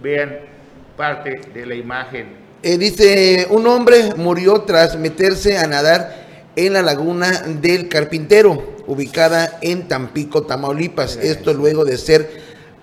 vean 0.00 0.54
parte 0.96 1.40
de 1.52 1.66
la 1.66 1.74
imagen. 1.74 2.44
Eh, 2.62 2.78
dice, 2.78 3.46
un 3.50 3.66
hombre 3.66 4.14
murió 4.16 4.62
tras 4.62 4.96
meterse 4.98 5.58
a 5.58 5.66
nadar 5.66 6.24
en 6.56 6.72
la 6.72 6.82
laguna 6.82 7.42
del 7.60 7.88
Carpintero 7.88 8.74
ubicada 8.86 9.58
en 9.60 9.88
Tampico, 9.88 10.42
Tamaulipas. 10.42 11.16
Esto 11.16 11.52
luego 11.52 11.84
de 11.84 11.98
ser 11.98 12.30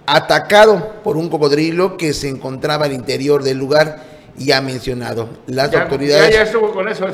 atacado 0.05 1.01
por 1.03 1.17
un 1.17 1.29
cocodrilo 1.29 1.97
que 1.97 2.13
se 2.13 2.27
encontraba 2.29 2.85
al 2.85 2.93
interior 2.93 3.43
del 3.43 3.57
lugar 3.57 4.03
ya 4.37 4.61
mencionado. 4.61 5.29
Las 5.47 5.73
autoridades 5.73 6.51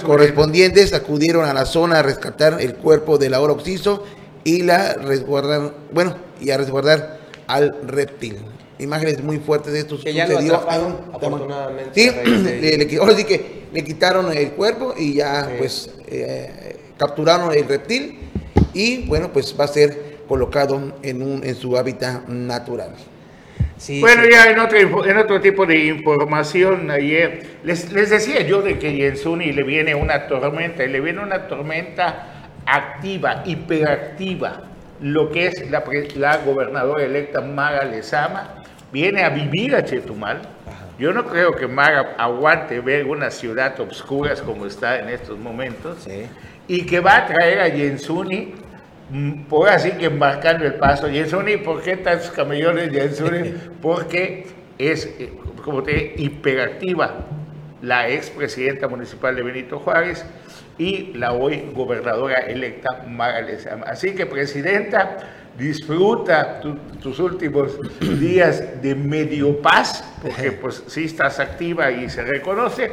correspondientes 0.03 0.93
acudieron 0.93 1.45
a 1.45 1.53
la 1.53 1.65
zona 1.65 1.99
a 1.99 2.03
rescatar 2.03 2.57
el 2.59 2.75
cuerpo 2.75 3.17
del 3.17 3.33
ahora 3.33 3.53
occiso 3.53 4.03
y 4.43 4.63
la 4.63 4.93
resguardar, 4.93 5.73
bueno, 5.91 6.15
y 6.39 6.51
a 6.51 6.57
resguardar 6.57 7.19
al 7.47 7.75
reptil. 7.85 8.37
Imágenes 8.79 9.23
muy 9.23 9.39
fuertes 9.39 9.73
de 9.73 9.79
esto 9.79 9.99
que 9.99 10.13
ya 10.13 10.27
sucedió. 10.27 10.55
afortunadamente. 10.55 11.91
Sí, 11.93 12.11
le, 12.61 12.97
ahora 12.99 13.15
sí 13.15 13.23
que 13.23 13.63
le 13.71 13.83
quitaron 13.83 14.31
el 14.35 14.51
cuerpo 14.51 14.93
y 14.97 15.15
ya 15.15 15.49
pues 15.57 15.89
eh, 16.07 16.77
capturaron 16.97 17.53
el 17.53 17.67
reptil 17.67 18.19
y 18.73 19.07
bueno, 19.07 19.31
pues 19.31 19.55
va 19.59 19.65
a 19.65 19.67
ser 19.67 20.17
colocado 20.27 20.97
en, 21.01 21.21
un, 21.21 21.43
en 21.43 21.55
su 21.55 21.77
hábitat 21.77 22.27
natural. 22.27 22.91
bueno, 24.01 24.23
ya 24.29 24.51
en 24.51 24.59
otro, 24.59 25.05
en 25.05 25.17
otro 25.17 25.41
tipo 25.41 25.65
de 25.65 25.85
información, 25.85 26.91
ayer 26.91 27.57
les, 27.63 27.91
les 27.91 28.09
decía 28.09 28.41
yo 28.41 28.61
de 28.61 28.77
que 28.77 28.93
Yensuni 28.93 29.51
le 29.51 29.63
viene 29.63 29.95
una 29.95 30.27
tormenta, 30.27 30.83
y 30.83 30.89
le 30.89 30.99
viene 30.99 31.21
una 31.21 31.47
tormenta 31.47 32.49
activa, 32.65 33.43
hiperactiva, 33.45 34.63
lo 34.99 35.31
que 35.31 35.47
es 35.47 35.71
la, 35.71 35.83
la 36.15 36.37
gobernadora 36.37 37.03
electa 37.03 37.41
Maga 37.41 37.85
Lezama, 37.85 38.56
viene 38.91 39.23
a 39.23 39.29
vivir 39.29 39.75
a 39.75 39.83
Chetumal. 39.83 40.41
Yo 40.99 41.13
no 41.13 41.25
creo 41.25 41.55
que 41.55 41.67
Maga 41.67 42.15
aguante 42.17 42.79
ver 42.79 43.05
una 43.05 43.29
ciudad 43.29 43.79
obscura 43.79 44.35
como 44.35 44.65
está 44.65 44.99
en 44.99 45.09
estos 45.09 45.37
momentos 45.37 46.07
y 46.67 46.85
que 46.85 46.99
va 46.99 47.17
a 47.17 47.25
traer 47.27 47.59
a 47.59 47.67
Yensuni 47.67 48.55
Mm, 49.09 49.43
por 49.43 49.69
así 49.69 49.91
que 49.91 50.05
embarcando 50.05 50.65
el 50.65 50.75
paso. 50.75 51.09
Jensuni, 51.09 51.57
¿por 51.57 51.81
qué 51.81 51.97
tantos 51.97 52.29
camellones 52.31 52.91
Jensuni? 52.91 53.53
Porque 53.81 54.47
es, 54.77 55.05
eh, 55.19 55.31
como 55.63 55.83
te 55.83 56.13
hiperactiva 56.17 57.25
la 57.81 58.09
expresidenta 58.09 58.87
municipal 58.87 59.35
de 59.35 59.43
Benito 59.43 59.79
Juárez 59.79 60.25
y 60.77 61.13
la 61.13 61.31
hoy 61.33 61.69
gobernadora 61.73 62.39
electa 62.39 63.05
Mara 63.07 63.45
Así 63.85 64.13
que, 64.13 64.25
presidenta, 64.25 65.17
disfruta 65.57 66.61
tus 67.01 67.19
últimos 67.19 67.79
días 68.19 68.81
de 68.81 68.95
medio 68.95 69.61
paz, 69.61 70.03
porque 70.21 70.51
pues 70.51 70.83
sí 70.87 71.05
estás 71.05 71.39
activa 71.39 71.91
y 71.91 72.09
se 72.09 72.23
reconoce, 72.23 72.91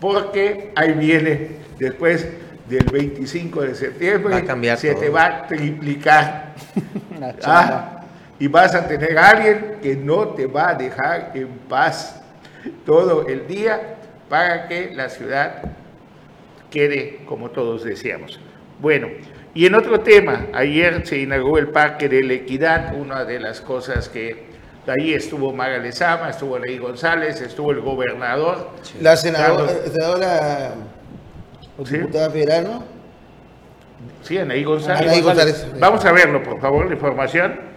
porque 0.00 0.72
ahí 0.76 0.92
viene 0.92 1.56
después 1.78 2.26
del 2.68 2.84
25 2.84 3.62
de 3.62 3.74
septiembre 3.74 4.44
se 4.76 4.94
te 4.94 5.08
va 5.08 5.26
a 5.26 5.46
triplicar. 5.46 6.54
Ah, 7.44 8.02
y 8.38 8.48
vas 8.48 8.74
a 8.74 8.86
tener 8.86 9.16
a 9.16 9.30
alguien 9.30 9.76
que 9.80 9.96
no 9.96 10.28
te 10.28 10.46
va 10.46 10.70
a 10.70 10.74
dejar 10.74 11.30
en 11.34 11.48
paz 11.68 12.20
todo 12.84 13.26
el 13.28 13.46
día 13.46 13.96
para 14.28 14.68
que 14.68 14.92
la 14.94 15.08
ciudad 15.08 15.62
quede 16.70 17.20
como 17.24 17.50
todos 17.50 17.84
deseamos. 17.84 18.40
Bueno, 18.80 19.08
y 19.54 19.66
en 19.66 19.74
otro 19.74 20.00
tema, 20.00 20.46
ayer 20.52 21.06
se 21.06 21.18
inauguró 21.18 21.58
el 21.58 21.68
Parque 21.68 22.08
de 22.08 22.22
la 22.24 22.32
Equidad, 22.34 22.94
una 22.96 23.24
de 23.24 23.38
las 23.38 23.60
cosas 23.60 24.08
que 24.08 24.46
ahí 24.86 25.14
estuvo 25.14 25.52
Maga 25.52 25.78
Lezama, 25.78 26.30
estuvo 26.30 26.58
Ley 26.58 26.78
González, 26.78 27.40
estuvo 27.40 27.70
el 27.70 27.80
gobernador. 27.80 28.70
La 29.00 29.16
senadora 29.16 30.74
diputada 31.78 32.30
federal, 32.30 32.64
¿no? 32.64 32.84
Sí, 34.22 34.38
Anaí 34.38 34.64
González. 34.64 35.22
González. 35.22 35.66
Vamos 35.78 36.04
a 36.04 36.12
verlo, 36.12 36.42
por 36.42 36.60
favor, 36.60 36.86
la 36.86 36.94
información. 36.94 37.74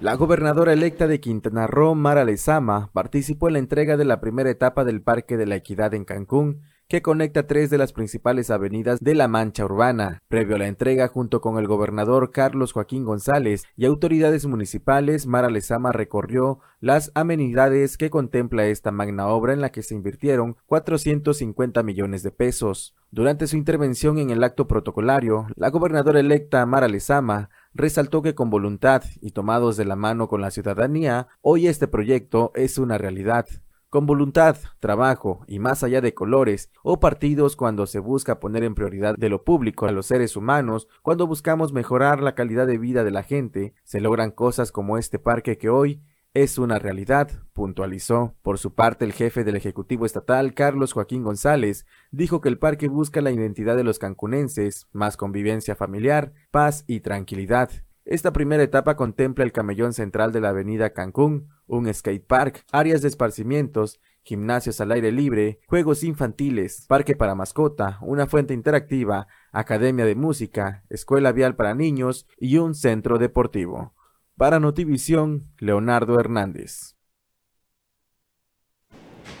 La 0.00 0.14
gobernadora 0.14 0.72
electa 0.72 1.08
de 1.08 1.20
Quintana 1.20 1.66
Roo, 1.66 1.94
Mara 1.94 2.24
Lezama, 2.24 2.90
participó 2.92 3.48
en 3.48 3.54
la 3.54 3.58
entrega 3.58 3.96
de 3.96 4.04
la 4.04 4.20
primera 4.20 4.48
etapa 4.48 4.84
del 4.84 5.02
Parque 5.02 5.36
de 5.36 5.46
la 5.46 5.56
Equidad 5.56 5.92
en 5.94 6.04
Cancún, 6.04 6.62
que 6.88 7.02
conecta 7.02 7.46
tres 7.46 7.68
de 7.68 7.76
las 7.76 7.92
principales 7.92 8.48
avenidas 8.48 8.98
de 9.00 9.14
la 9.14 9.28
Mancha 9.28 9.66
Urbana. 9.66 10.22
Previo 10.28 10.56
a 10.56 10.58
la 10.58 10.68
entrega, 10.68 11.08
junto 11.08 11.42
con 11.42 11.58
el 11.58 11.66
gobernador 11.66 12.32
Carlos 12.32 12.72
Joaquín 12.72 13.04
González 13.04 13.64
y 13.76 13.84
autoridades 13.84 14.46
municipales, 14.46 15.26
Mara 15.26 15.50
Lezama 15.50 15.92
recorrió 15.92 16.60
las 16.80 17.12
amenidades 17.14 17.98
que 17.98 18.08
contempla 18.08 18.64
esta 18.66 18.90
magna 18.90 19.28
obra 19.28 19.52
en 19.52 19.60
la 19.60 19.68
que 19.68 19.82
se 19.82 19.94
invirtieron 19.94 20.56
450 20.64 21.82
millones 21.82 22.22
de 22.22 22.30
pesos. 22.30 22.94
Durante 23.10 23.46
su 23.48 23.58
intervención 23.58 24.16
en 24.16 24.30
el 24.30 24.42
acto 24.42 24.66
protocolario, 24.66 25.46
la 25.56 25.68
gobernadora 25.68 26.20
electa 26.20 26.64
Mara 26.64 26.88
Lezama 26.88 27.50
resaltó 27.74 28.22
que 28.22 28.34
con 28.34 28.48
voluntad 28.48 29.02
y 29.20 29.32
tomados 29.32 29.76
de 29.76 29.84
la 29.84 29.96
mano 29.96 30.26
con 30.26 30.40
la 30.40 30.50
ciudadanía, 30.50 31.28
hoy 31.42 31.66
este 31.66 31.86
proyecto 31.86 32.50
es 32.54 32.78
una 32.78 32.96
realidad. 32.96 33.46
Con 33.90 34.04
voluntad, 34.04 34.58
trabajo 34.80 35.44
y 35.46 35.60
más 35.60 35.82
allá 35.82 36.02
de 36.02 36.12
colores 36.12 36.70
o 36.82 37.00
partidos 37.00 37.56
cuando 37.56 37.86
se 37.86 38.00
busca 38.00 38.38
poner 38.38 38.62
en 38.62 38.74
prioridad 38.74 39.14
de 39.16 39.30
lo 39.30 39.44
público 39.44 39.86
a 39.86 39.92
los 39.92 40.04
seres 40.04 40.36
humanos, 40.36 40.88
cuando 41.00 41.26
buscamos 41.26 41.72
mejorar 41.72 42.22
la 42.22 42.34
calidad 42.34 42.66
de 42.66 42.76
vida 42.76 43.02
de 43.02 43.12
la 43.12 43.22
gente, 43.22 43.72
se 43.84 44.02
logran 44.02 44.30
cosas 44.30 44.72
como 44.72 44.98
este 44.98 45.18
parque 45.18 45.56
que 45.56 45.70
hoy 45.70 46.02
es 46.34 46.58
una 46.58 46.78
realidad, 46.78 47.30
puntualizó. 47.54 48.36
Por 48.42 48.58
su 48.58 48.74
parte, 48.74 49.06
el 49.06 49.14
jefe 49.14 49.42
del 49.42 49.56
Ejecutivo 49.56 50.04
Estatal, 50.04 50.52
Carlos 50.52 50.92
Joaquín 50.92 51.24
González, 51.24 51.86
dijo 52.10 52.42
que 52.42 52.50
el 52.50 52.58
parque 52.58 52.88
busca 52.88 53.22
la 53.22 53.30
identidad 53.30 53.74
de 53.74 53.84
los 53.84 53.98
cancunenses, 53.98 54.86
más 54.92 55.16
convivencia 55.16 55.74
familiar, 55.74 56.34
paz 56.50 56.84
y 56.86 57.00
tranquilidad. 57.00 57.70
Esta 58.10 58.32
primera 58.32 58.62
etapa 58.62 58.96
contempla 58.96 59.44
el 59.44 59.52
camellón 59.52 59.92
central 59.92 60.32
de 60.32 60.40
la 60.40 60.48
avenida 60.48 60.94
Cancún, 60.94 61.50
un 61.66 61.92
skate 61.92 62.26
park, 62.26 62.64
áreas 62.72 63.02
de 63.02 63.08
esparcimientos, 63.08 64.00
gimnasios 64.22 64.80
al 64.80 64.92
aire 64.92 65.12
libre, 65.12 65.60
juegos 65.66 66.02
infantiles, 66.02 66.86
parque 66.88 67.14
para 67.16 67.34
mascota, 67.34 67.98
una 68.00 68.26
fuente 68.26 68.54
interactiva, 68.54 69.26
academia 69.52 70.06
de 70.06 70.14
música, 70.14 70.84
escuela 70.88 71.32
vial 71.32 71.54
para 71.54 71.74
niños 71.74 72.26
y 72.38 72.56
un 72.56 72.74
centro 72.74 73.18
deportivo. 73.18 73.94
Para 74.38 74.58
Notivisión, 74.58 75.52
Leonardo 75.58 76.18
Hernández. 76.18 76.96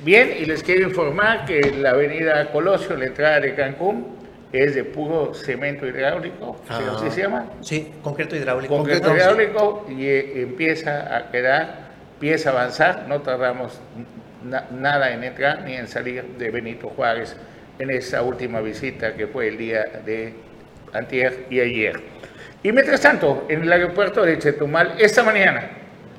Bien, 0.04 0.28
y 0.38 0.44
les 0.44 0.62
quiero 0.62 0.86
informar 0.86 1.46
que 1.46 1.70
la 1.70 1.92
avenida 1.92 2.52
Colosio, 2.52 2.98
la 2.98 3.06
entrada 3.06 3.40
de 3.40 3.54
Cancún, 3.54 4.17
es 4.52 4.74
de 4.74 4.84
puro 4.84 5.34
cemento 5.34 5.86
hidráulico, 5.86 6.56
¿sí 6.68 6.74
Ah. 6.78 7.10
se 7.10 7.20
llama? 7.22 7.46
Sí, 7.60 7.92
concreto 8.02 8.34
hidráulico. 8.36 8.76
Concreto 8.76 9.08
Concreto, 9.08 9.30
hidráulico 9.32 9.86
y 9.90 10.06
eh, 10.06 10.42
empieza 10.42 11.16
a 11.16 11.30
quedar, 11.30 11.88
empieza 12.14 12.50
a 12.50 12.52
avanzar, 12.52 13.04
no 13.08 13.20
tardamos 13.20 13.80
na- 14.44 14.64
nada 14.70 15.12
en 15.12 15.22
entrar 15.24 15.62
ni 15.62 15.74
en 15.74 15.86
salir 15.88 16.22
de 16.38 16.50
Benito 16.50 16.88
Juárez 16.88 17.36
en 17.78 17.90
esa 17.90 18.22
última 18.22 18.60
visita 18.60 19.14
que 19.14 19.26
fue 19.26 19.48
el 19.48 19.58
día 19.58 19.84
de 20.04 20.32
antier 20.92 21.46
y 21.50 21.60
ayer. 21.60 22.00
Y 22.62 22.72
mientras 22.72 23.00
tanto, 23.00 23.44
en 23.48 23.62
el 23.62 23.72
aeropuerto 23.72 24.22
de 24.24 24.38
Chetumal, 24.38 24.94
esta 24.98 25.22
mañana, 25.22 25.68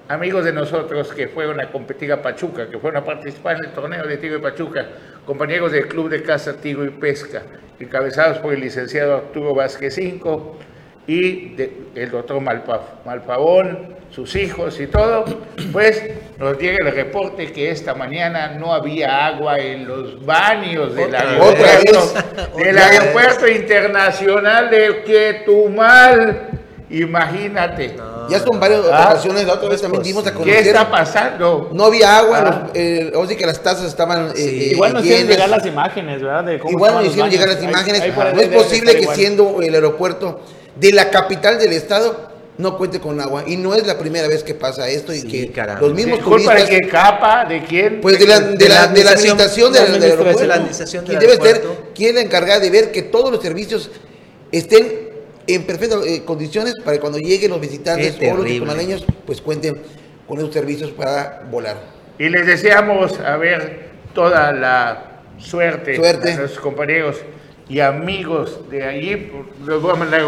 amigos 0.07 0.45
de 0.45 0.53
nosotros 0.53 1.11
que 1.13 1.27
fueron 1.27 1.59
a 1.59 1.69
competir 1.71 2.11
a 2.13 2.21
Pachuca, 2.21 2.69
que 2.69 2.77
fueron 2.77 3.01
a 3.01 3.05
participar 3.05 3.57
en 3.57 3.65
el 3.65 3.71
torneo 3.71 4.05
de 4.07 4.17
Tiro 4.17 4.35
de 4.35 4.39
Pachuca, 4.39 4.85
compañeros 5.33 5.71
del 5.71 5.87
Club 5.87 6.09
de 6.09 6.23
Casa 6.23 6.53
Tiro 6.59 6.83
y 6.83 6.89
Pesca, 6.89 7.43
encabezados 7.79 8.39
por 8.39 8.51
el 8.51 8.61
licenciado 8.61 9.15
Arturo 9.15 9.53
Vázquez 9.53 9.93
Cinco 9.93 10.57
y 11.05 11.49
de- 11.49 11.71
el 11.93 12.09
doctor 12.09 12.41
Malpa- 12.41 12.81
Malpavón, 13.05 13.93
sus 14.09 14.35
hijos 14.35 14.79
y 14.79 14.87
todo, 14.87 15.25
pues 15.71 16.03
nos 16.39 16.57
llega 16.57 16.79
el 16.83 16.95
reporte 16.95 17.51
que 17.51 17.69
esta 17.69 17.93
mañana 17.93 18.55
no 18.59 18.73
había 18.73 19.27
agua 19.27 19.59
en 19.59 19.87
los 19.87 20.25
baños 20.25 20.95
del 20.95 21.13
aeropuerto, 21.13 22.13
del 22.57 22.77
aeropuerto 22.79 23.47
internacional 23.47 24.71
de 24.71 25.03
Chetumal. 25.05 26.49
Imagínate. 26.89 27.95
Ya 28.29 28.39
son 28.39 28.59
varias 28.59 28.81
Ah, 28.91 29.09
ocasiones, 29.11 29.45
la 29.47 29.53
otra 29.53 29.69
vez 29.69 29.81
también 29.81 30.03
dimos 30.03 30.25
a 30.27 30.31
¿Qué 30.31 30.37
conocer. 30.37 30.67
está 30.67 30.89
pasando? 30.89 31.69
No 31.73 31.85
había 31.85 32.17
agua, 32.17 32.37
Ah. 32.39 32.63
los, 32.67 32.71
eh, 32.75 33.11
o 33.15 33.25
sea 33.27 33.37
que 33.37 33.45
las 33.45 33.61
tazas 33.61 33.85
estaban 33.87 34.29
eh, 34.29 34.33
eh, 34.37 34.69
Igual 34.73 34.93
nos 34.93 35.03
hicieron 35.03 35.27
llegar 35.27 35.49
las 35.49 35.65
imágenes, 35.65 36.21
¿verdad? 36.21 36.43
De 36.43 36.59
cómo 36.59 36.71
Igual 36.71 36.93
nos 36.95 37.05
hicieron 37.05 37.29
llegar 37.29 37.47
las 37.49 37.63
imágenes. 37.63 38.03
No 38.15 38.41
es 38.41 38.49
de 38.49 38.57
posible 38.57 38.93
que 38.95 39.01
igual. 39.01 39.15
siendo 39.15 39.61
el 39.61 39.73
aeropuerto 39.73 40.39
de 40.75 40.91
la 40.93 41.09
capital 41.09 41.57
del 41.59 41.73
estado 41.73 42.29
no 42.57 42.77
cuente 42.77 42.99
con 42.99 43.19
agua. 43.21 43.43
Y 43.47 43.55
no 43.55 43.73
es 43.73 43.87
la 43.87 43.97
primera 43.97 44.27
vez 44.27 44.43
que 44.43 44.53
pasa 44.53 44.87
esto 44.89 45.13
y 45.13 45.23
que 45.23 45.49
caramba. 45.51 45.79
los 45.79 45.93
mismos 45.93 46.19
¿Culpa 46.19 46.55
de 46.55 46.63
turistas... 46.63 46.69
qué 46.69 46.87
capa? 46.89 47.45
¿De 47.45 47.63
quién? 47.63 48.01
Pues 48.01 48.19
de 48.19 48.27
la, 48.27 48.39
de 48.41 48.67
la, 48.67 48.87
de 48.87 49.03
la 49.03 49.11
administración 49.11 49.71
del, 49.71 50.03
aeropuerto. 50.03 50.43
la 50.45 50.55
administración 50.55 51.05
del 51.05 51.19
debe 51.19 51.37
ser, 51.37 51.63
es 51.97 52.13
la 52.15 52.21
encargada 52.21 52.59
de 52.59 52.69
ver 52.69 52.91
que 52.91 53.03
todos 53.03 53.31
los 53.31 53.41
servicios 53.41 53.89
estén 54.51 55.08
en 55.55 55.63
perfectas 55.63 56.05
eh, 56.05 56.23
condiciones 56.25 56.75
para 56.83 56.93
que 56.97 56.99
cuando 56.99 57.17
lleguen 57.19 57.51
los 57.51 57.61
visitantes 57.61 58.17
o 58.17 58.23
los 58.23 58.43
terrible. 58.43 58.59
tumaleños, 58.59 59.05
pues 59.25 59.41
cuenten 59.41 59.81
con 60.27 60.37
esos 60.37 60.53
servicios 60.53 60.91
para 60.91 61.43
volar. 61.49 61.77
Y 62.17 62.29
les 62.29 62.45
deseamos 62.45 63.19
a 63.19 63.37
ver 63.37 63.89
toda 64.13 64.51
la 64.51 65.21
suerte, 65.37 65.95
Suerte. 65.95 66.33
a 66.33 66.37
nuestros 66.37 66.59
compañeros 66.59 67.17
y 67.67 67.79
amigos 67.79 68.69
de 68.69 68.83
allí. 68.83 69.31
Les 69.65 69.81
voy 69.81 69.91
a 69.91 69.95
mandar 69.95 70.21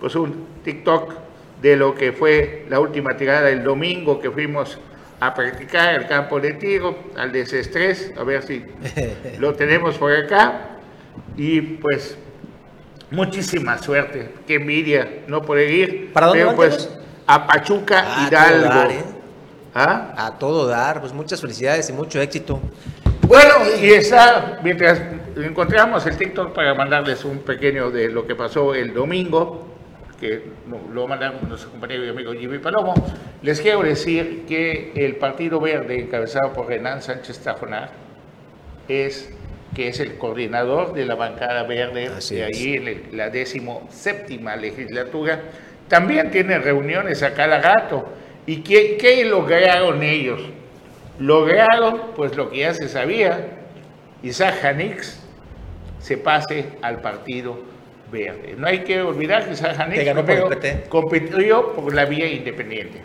pues, 0.00 0.14
un 0.16 0.46
TikTok 0.64 1.14
de 1.60 1.76
lo 1.76 1.94
que 1.94 2.12
fue 2.12 2.66
la 2.68 2.80
última 2.80 3.16
tirada 3.16 3.50
el 3.50 3.62
domingo 3.62 4.20
que 4.20 4.30
fuimos 4.30 4.78
a 5.20 5.32
practicar 5.32 5.94
el 5.94 6.06
campo 6.06 6.40
de 6.40 6.54
tiro, 6.54 6.96
al 7.16 7.32
desestrés, 7.32 8.12
a 8.18 8.24
ver 8.24 8.42
si 8.42 8.64
lo 9.38 9.54
tenemos 9.54 9.96
por 9.96 10.12
acá. 10.12 10.70
Y 11.36 11.60
pues 11.60 12.16
muchísima 13.10 13.78
suerte, 13.78 14.30
qué 14.46 14.54
envidia 14.56 15.22
no 15.26 15.42
poder 15.42 15.70
ir. 15.70 16.12
¿Para 16.12 16.26
dónde 16.28 16.44
pero 16.44 16.56
pues 16.56 16.90
a 17.26 17.46
Pachuca 17.46 18.04
Ah, 18.06 18.26
Hidalgo. 18.28 18.66
todo 18.68 18.74
dar, 18.74 18.90
¿eh? 18.90 19.04
¿Ah? 19.74 20.14
A 20.16 20.38
todo 20.38 20.66
dar, 20.66 21.00
pues 21.00 21.12
muchas 21.12 21.40
felicidades 21.40 21.88
y 21.90 21.92
mucho 21.92 22.20
éxito. 22.20 22.60
Bueno, 23.26 23.54
y 23.80 23.90
está, 23.90 24.58
mientras 24.62 25.00
encontramos 25.36 26.04
el 26.06 26.16
TikTok 26.16 26.52
para 26.52 26.74
mandarles 26.74 27.24
un 27.24 27.38
pequeño 27.38 27.90
de 27.90 28.08
lo 28.10 28.26
que 28.26 28.34
pasó 28.36 28.74
el 28.74 28.92
domingo, 28.92 29.66
que 30.20 30.44
lo 30.92 31.08
mandaron 31.08 31.48
nuestro 31.48 31.70
compañero 31.70 32.04
y 32.04 32.08
amigo 32.10 32.32
Jimmy 32.34 32.58
Palomo, 32.58 32.94
les 33.42 33.60
quiero 33.60 33.82
decir 33.82 34.44
que 34.46 34.92
el 34.94 35.16
Partido 35.16 35.58
Verde, 35.58 36.00
encabezado 36.00 36.52
por 36.52 36.66
Renan 36.68 37.02
Sánchez 37.02 37.38
Tajonar, 37.40 37.90
es 38.88 39.30
que 39.74 39.88
es 39.88 40.00
el 40.00 40.16
coordinador 40.16 40.92
de 40.94 41.04
la 41.04 41.14
bancada 41.14 41.64
verde 41.64 42.06
Así 42.16 42.36
de 42.36 42.48
es. 42.48 42.60
en 42.64 42.88
el- 42.88 43.02
la 43.12 43.30
décimo 43.30 43.86
séptima 43.90 44.56
legislatura, 44.56 45.40
también 45.88 46.30
tiene 46.30 46.58
reuniones 46.58 47.22
a 47.22 47.34
cada 47.34 47.60
rato. 47.60 48.06
¿Y 48.46 48.58
qué, 48.62 48.96
qué 48.98 49.24
lograron 49.24 50.02
ellos? 50.02 50.40
Lograron, 51.18 52.00
pues 52.16 52.36
lo 52.36 52.50
que 52.50 52.58
ya 52.58 52.74
se 52.74 52.88
sabía, 52.88 53.46
Isaac 54.22 54.64
Hanix 54.64 55.20
se 56.00 56.16
pase 56.18 56.66
al 56.82 57.00
Partido 57.00 57.58
Verde. 58.10 58.54
No 58.56 58.66
hay 58.66 58.80
que 58.80 59.00
olvidar 59.00 59.44
que 59.46 59.52
Isaac 59.52 59.78
Hanix 59.78 60.04
por 60.12 60.88
compitió 60.88 61.72
por 61.72 61.94
la 61.94 62.04
vía 62.04 62.26
independiente, 62.28 63.02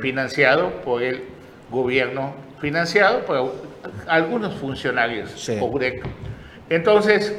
financiado 0.00 0.70
por 0.84 1.02
el 1.02 1.22
gobierno, 1.70 2.34
financiado 2.60 3.24
por 3.24 3.54
algunos 4.06 4.54
funcionarios, 4.54 5.30
Sí. 5.32 5.58
Entonces, 6.70 7.36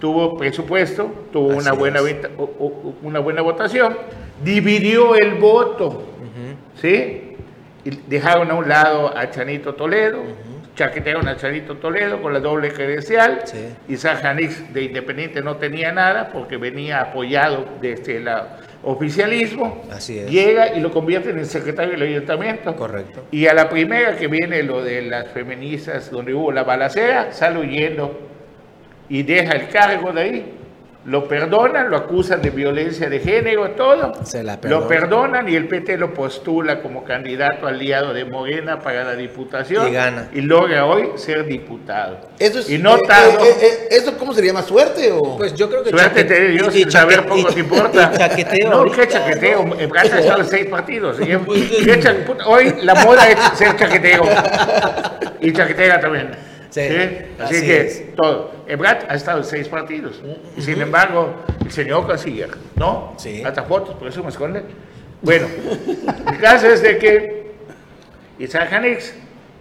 tuvo 0.00 0.36
presupuesto, 0.36 1.10
tuvo 1.32 1.48
una 1.56 1.72
buena, 1.72 2.00
vita- 2.00 2.30
una 3.02 3.18
buena 3.18 3.42
votación, 3.42 3.96
dividió 4.44 5.14
el 5.16 5.34
voto, 5.34 6.04
¿sí? 6.80 7.34
Y 7.84 7.90
dejaron 8.06 8.50
a 8.50 8.54
un 8.54 8.68
lado 8.68 9.16
a 9.16 9.30
Chanito 9.30 9.74
Toledo, 9.74 10.20
chaquetearon 10.76 11.26
a 11.26 11.36
Chanito 11.36 11.76
Toledo 11.78 12.22
con 12.22 12.32
la 12.32 12.38
doble 12.38 12.70
credencial, 12.72 13.40
Sí. 13.44 13.66
Isaac 13.88 14.20
Janix 14.22 14.72
de 14.72 14.84
Independiente 14.84 15.40
no 15.42 15.56
tenía 15.56 15.90
nada 15.90 16.28
porque 16.32 16.56
venía 16.56 17.00
apoyado 17.00 17.64
desde 17.80 18.18
el 18.18 18.28
oficialismo, 18.88 19.82
Así 19.92 20.18
es. 20.18 20.30
llega 20.30 20.74
y 20.74 20.80
lo 20.80 20.90
convierte 20.90 21.30
en 21.30 21.38
el 21.38 21.46
secretario 21.46 21.92
del 21.92 22.02
ayuntamiento. 22.02 22.74
Correcto. 22.74 23.24
Y 23.30 23.46
a 23.46 23.52
la 23.54 23.68
primera 23.68 24.16
que 24.16 24.28
viene 24.28 24.62
lo 24.62 24.82
de 24.82 25.02
las 25.02 25.28
feministas, 25.28 26.10
donde 26.10 26.32
hubo 26.32 26.50
la 26.52 26.64
balacera, 26.64 27.32
sale 27.32 27.60
huyendo 27.60 28.18
y 29.08 29.22
deja 29.22 29.52
el 29.52 29.68
cargo 29.68 30.12
de 30.12 30.20
ahí. 30.20 30.54
Lo 31.04 31.26
perdonan, 31.26 31.88
lo 31.90 31.96
acusan 31.96 32.42
de 32.42 32.50
violencia 32.50 33.08
de 33.08 33.20
género, 33.20 33.70
todo. 33.70 34.12
Se 34.26 34.42
la 34.42 34.58
lo 34.64 34.86
perdonan. 34.86 35.48
y 35.48 35.54
el 35.56 35.66
PT 35.66 35.96
lo 35.96 36.12
postula 36.12 36.82
como 36.82 37.02
candidato 37.04 37.66
aliado 37.66 38.12
de 38.12 38.24
Morena 38.26 38.80
para 38.80 39.04
la 39.04 39.14
diputación. 39.14 39.88
Y 39.88 39.92
gana. 39.92 40.28
Y 40.34 40.42
logra 40.42 40.84
hoy 40.84 41.10
ser 41.16 41.46
diputado. 41.46 42.18
Eso 42.38 42.58
es, 42.58 42.68
y 42.68 42.76
no 42.78 42.96
eh, 42.96 43.02
tardó. 43.06 43.42
eh, 43.42 43.48
eh, 43.62 43.88
¿Eso 43.92 44.18
cómo 44.18 44.34
se 44.34 44.44
llama? 44.44 44.60
¿Suerte 44.62 45.10
o...? 45.12 45.38
Pues 45.38 45.54
yo 45.54 45.70
creo 45.70 45.82
que 45.82 45.90
Suerte 45.90 46.22
chaque- 46.22 46.24
te 46.24 46.40
dé 46.40 46.48
Dios, 46.48 46.74
y- 46.74 46.78
y 46.78 46.82
sin 46.82 46.90
saber 46.90 47.16
chaque- 47.20 47.28
poco 47.28 47.50
y- 47.50 47.54
te 47.54 47.60
importa. 47.60 48.10
y 48.14 48.18
chaqueteo 48.18 48.68
no, 48.70 48.76
ahorita, 48.76 48.96
qué 48.96 49.08
chaqueteo. 49.08 49.64
¿no? 49.64 49.80
En 49.80 49.88
Brasil 49.88 50.18
están 50.18 50.46
seis 50.46 50.66
partidos. 50.66 51.16
¿sí? 51.16 51.24
¿Qué 51.84 52.00
cha- 52.00 52.16
puta, 52.26 52.46
Hoy 52.48 52.74
la 52.82 52.94
moda 52.96 53.28
es 53.30 53.38
ser 53.56 53.74
chaqueteo. 53.76 54.24
Y 55.40 55.52
chaquetera 55.52 56.00
también. 56.00 56.32
Sí, 56.68 56.80
Así, 56.80 57.26
así 57.38 57.66
que 57.66 57.80
es. 57.80 58.14
todo. 58.16 58.57
Ebrat 58.68 59.10
ha 59.10 59.14
estado 59.14 59.38
en 59.38 59.44
seis 59.44 59.68
partidos. 59.68 60.22
Y 60.56 60.62
sin 60.62 60.80
embargo, 60.80 61.34
el 61.64 61.70
señor 61.70 62.06
canciller, 62.06 62.50
¿no? 62.76 63.14
Sí. 63.16 63.42
Hasta 63.44 63.62
fotos, 63.62 63.94
por 63.96 64.08
eso 64.08 64.22
me 64.22 64.28
esconde. 64.28 64.62
Bueno, 65.22 65.46
el 66.30 66.38
caso 66.38 66.68
es 66.68 66.82
de 66.82 66.98
que 66.98 67.52
Isaac 68.38 68.72
Hanix, 68.72 69.14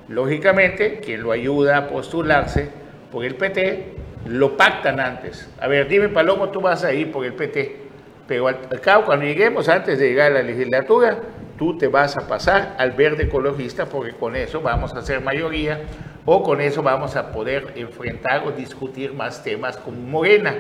lógicamente, 0.10 1.00
quien 1.00 1.24
lo 1.24 1.32
ayuda 1.32 1.78
a 1.78 1.88
postularse 1.88 2.70
por 3.12 3.26
el 3.26 3.36
PT, 3.36 3.96
lo 4.28 4.58
pactan 4.58 5.00
antes. 5.00 5.50
A 5.60 5.68
ver, 5.68 5.88
dime, 5.88 6.10
Palomo, 6.10 6.50
tú 6.50 6.62
vas 6.62 6.84
a 6.84 6.94
ir 6.94 7.12
por 7.12 7.26
el 7.26 7.34
PT. 7.34 7.88
Pero 8.28 8.50
al, 8.50 8.60
al 8.70 8.82
cabo, 8.82 9.06
cuando 9.06 9.26
lleguemos, 9.26 9.70
antes 9.70 9.98
de 10.00 10.10
llegar 10.10 10.32
a 10.32 10.36
la 10.36 10.44
legislatura, 10.44 11.18
tú 11.58 11.78
te 11.78 11.88
vas 11.88 12.16
a 12.18 12.28
pasar 12.28 12.76
al 12.78 12.92
verde 12.92 13.24
ecologista 13.24 13.86
porque 13.86 14.14
con 14.14 14.36
eso 14.36 14.62
vamos 14.62 14.94
a 14.94 15.00
hacer 15.00 15.22
mayoría 15.22 15.82
o 16.26 16.44
con 16.44 16.62
eso 16.62 16.84
vamos 16.84 17.16
a 17.16 17.32
poder 17.32 17.74
enfrentar 17.76 18.46
o 18.46 18.52
discutir 18.52 19.14
más 19.14 19.44
temas 19.44 19.78
con 19.78 20.10
Morena. 20.10 20.56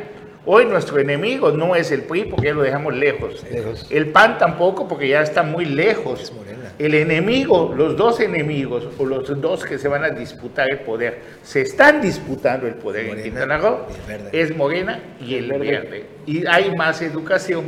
Hoy 0.45 0.65
nuestro 0.65 0.99
enemigo 0.99 1.51
no 1.51 1.75
es 1.75 1.91
el 1.91 2.03
PRI 2.03 2.23
porque 2.25 2.47
ya 2.47 2.53
lo 2.53 2.61
dejamos 2.61 2.95
lejos. 2.95 3.43
Lejos. 3.51 3.85
El 3.89 4.07
PAN 4.07 4.37
tampoco 4.37 4.87
porque 4.87 5.09
ya 5.09 5.21
está 5.21 5.43
muy 5.43 5.65
lejos. 5.65 6.21
Es 6.21 6.33
Morena. 6.33 6.71
El 6.79 6.93
enemigo, 6.93 7.73
los 7.75 7.97
dos 7.97 8.21
enemigos 8.21 8.87
o 8.97 9.05
los 9.05 9.41
dos 9.41 9.65
que 9.65 9.77
se 9.77 9.89
van 9.89 10.05
a 10.05 10.09
disputar 10.11 10.69
el 10.71 10.79
poder, 10.79 11.21
se 11.43 11.61
están 11.61 12.01
disputando 12.01 12.65
el 12.65 12.75
poder 12.75 13.01
en 13.01 13.07
Morena 13.07 13.23
Quintana 13.23 13.57
Roo, 13.57 13.87
verde. 14.07 14.29
es 14.31 14.55
Morena 14.55 14.99
y 15.19 15.35
el 15.35 15.51
verde. 15.51 16.05
Y 16.25 16.45
hay 16.47 16.73
más 16.75 17.01
educación 17.01 17.65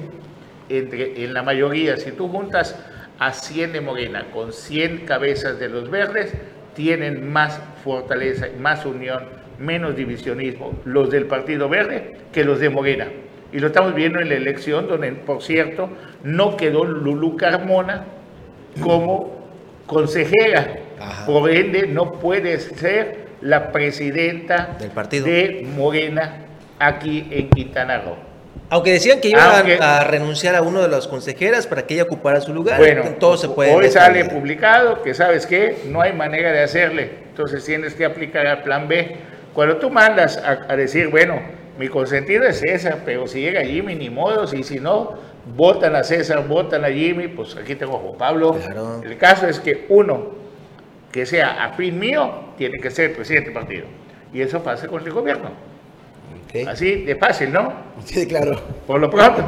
entre, 0.70 1.22
en 1.24 1.34
la 1.34 1.44
mayoría. 1.44 1.98
Si 1.98 2.12
tú 2.12 2.30
juntas 2.30 2.78
a 3.20 3.34
100 3.34 3.74
de 3.74 3.82
Morena 3.82 4.28
con 4.32 4.54
100 4.54 5.06
cabezas 5.06 5.60
de 5.60 5.70
los 5.70 5.90
verdes, 5.90 6.34
tienen 6.74 7.32
más 7.32 7.60
fortaleza, 7.84 8.48
más 8.60 8.86
unión, 8.86 9.24
menos 9.60 9.96
divisionismo, 9.96 10.80
los 10.86 11.10
del 11.10 11.26
Partido 11.26 11.68
Verde, 11.68 12.16
que 12.32 12.46
los 12.46 12.60
de 12.60 12.70
Morena. 12.70 13.08
Y 13.52 13.60
lo 13.60 13.68
estamos 13.68 13.94
viendo 13.94 14.20
en 14.20 14.30
la 14.30 14.36
elección, 14.36 14.88
donde, 14.88 15.12
por 15.12 15.42
cierto, 15.42 15.90
no 16.24 16.56
quedó 16.56 16.86
Lulú 16.86 17.36
Carmona 17.36 18.06
como 18.82 19.38
consejera. 19.86 20.78
Por 21.26 21.50
ende, 21.50 21.88
no 21.88 22.14
puede 22.14 22.60
ser 22.60 23.30
la 23.42 23.72
presidenta 23.72 24.78
Del 24.80 24.92
partido. 24.92 25.26
de 25.26 25.68
Morena 25.76 26.46
aquí 26.78 27.28
en 27.32 27.50
Quintana 27.50 28.00
Roo. 28.00 28.29
Aunque 28.70 28.92
decían 28.92 29.20
que 29.20 29.30
iban 29.30 29.56
Aunque- 29.56 29.80
a 29.82 30.04
renunciar 30.04 30.56
a 30.56 30.62
uno 30.62 30.82
de 30.82 30.88
las 30.88 31.08
consejeras 31.08 31.66
para 31.66 31.88
que 31.88 31.96
ella 31.96 32.04
ocupara 32.04 32.40
su 32.40 32.54
lugar, 32.54 32.78
Bueno, 32.80 33.04
todo 33.20 33.36
se 33.38 33.50
puede. 33.50 33.74
hoy 33.74 33.90
sale 33.90 34.26
publicado 34.26 35.02
que, 35.02 35.14
¿sabes 35.14 35.48
qué? 35.48 35.78
No 35.88 36.02
hay 36.02 36.14
manera 36.14 36.52
de 36.52 36.62
hacerle. 36.62 37.10
Entonces 37.30 37.64
tienes 37.66 37.96
que 37.96 38.06
aplicar 38.06 38.46
al 38.46 38.62
plan 38.64 38.88
B. 38.88 39.16
Cuando 39.54 39.78
tú 39.78 39.90
mandas 39.90 40.38
a, 40.38 40.66
a 40.72 40.76
decir, 40.76 41.08
bueno, 41.08 41.40
mi 41.80 41.88
consentido 41.88 42.44
es 42.44 42.60
César, 42.60 43.00
pero 43.06 43.26
si 43.28 43.42
llega 43.42 43.62
Jimmy, 43.64 43.96
ni 43.96 44.10
modos, 44.10 44.54
y 44.54 44.64
si 44.64 44.80
no, 44.80 45.14
votan 45.56 45.96
a 45.96 46.04
César, 46.04 46.48
votan 46.48 46.86
a 46.86 46.90
Jimmy, 46.90 47.28
pues 47.28 47.56
aquí 47.56 47.74
tengo 47.76 47.96
a 47.98 48.00
Juan 48.02 48.18
Pablo. 48.18 48.52
Claro. 48.54 49.02
El 49.04 49.18
caso 49.18 49.48
es 49.48 49.60
que 49.60 49.86
uno 49.90 50.38
que 51.12 51.26
sea 51.26 51.64
afín 51.66 51.98
mío 51.98 52.32
tiene 52.58 52.78
que 52.80 52.92
ser 52.92 53.16
presidente 53.16 53.50
del 53.50 53.54
partido. 53.60 53.86
Y 54.32 54.42
eso 54.42 54.62
pasa 54.62 54.88
con 54.88 55.04
el 55.04 55.12
gobierno. 55.12 55.50
Así 56.68 57.04
de 57.04 57.16
fácil, 57.16 57.52
¿no? 57.52 57.90
Sí, 58.06 58.26
claro. 58.26 58.60
Por 58.88 59.00
lo 59.00 59.10
pronto, 59.10 59.44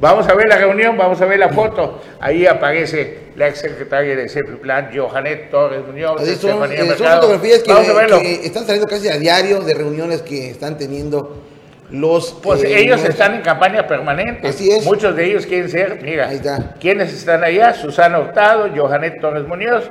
vamos 0.00 0.26
a 0.28 0.34
ver 0.34 0.48
la 0.48 0.56
reunión, 0.56 0.96
vamos 0.96 1.20
a 1.20 1.26
ver 1.26 1.38
la 1.38 1.50
foto. 1.50 2.00
Ahí 2.20 2.46
aparece 2.46 3.26
la 3.36 3.48
exsecretaria 3.48 4.16
de 4.16 4.26
Plan, 4.62 4.90
Johanet 4.94 5.50
Torres 5.50 5.84
Muñoz, 5.86 6.20
Así 6.20 6.36
son, 6.36 6.50
Estefanía 6.50 6.76
eh, 6.76 6.78
son 6.78 6.88
Mercado. 6.88 7.20
fotografías 7.20 7.62
que, 7.62 7.72
vamos 7.72 7.88
a 7.88 7.92
verlo. 7.92 8.20
que 8.20 8.46
están 8.46 8.64
saliendo 8.64 8.88
casi 8.88 9.08
a 9.08 9.18
diario 9.18 9.60
de 9.60 9.74
reuniones 9.74 10.22
que 10.22 10.50
están 10.50 10.78
teniendo 10.78 11.42
los... 11.90 12.32
Pues 12.42 12.62
eh, 12.62 12.68
ellos 12.68 12.96
miembros. 12.96 13.10
están 13.10 13.34
en 13.34 13.42
campaña 13.42 13.86
permanente. 13.86 14.48
Así 14.48 14.70
es. 14.70 14.84
Muchos 14.86 15.14
de 15.14 15.24
ellos 15.26 15.46
quieren 15.46 15.68
ser, 15.68 16.00
mira, 16.02 16.28
Ahí 16.28 16.36
está. 16.36 16.74
¿quiénes 16.80 17.12
están 17.12 17.44
allá? 17.44 17.74
Susana 17.74 18.20
Hurtado, 18.20 18.70
Johanet 18.74 19.20
Torres 19.20 19.46
Muñoz, 19.46 19.90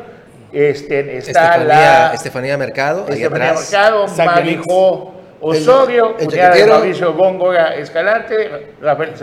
este, 0.51 1.17
está 1.17 1.31
Estefanía, 1.31 1.67
la 1.67 2.13
Estefanía 2.13 2.57
Mercado, 2.57 3.05
ahí 3.07 3.15
Estefanía 3.21 3.49
atrás. 3.49 3.71
Mercado, 3.71 4.07
Marijo 4.25 5.14
Osorio, 5.49 6.15
El- 6.17 6.23
el 6.37 6.53
de. 6.53 6.65
Mauricio 6.67 7.13
Góngora 7.13 7.75
Escalante, 7.75 8.73
Rafael, 8.81 9.13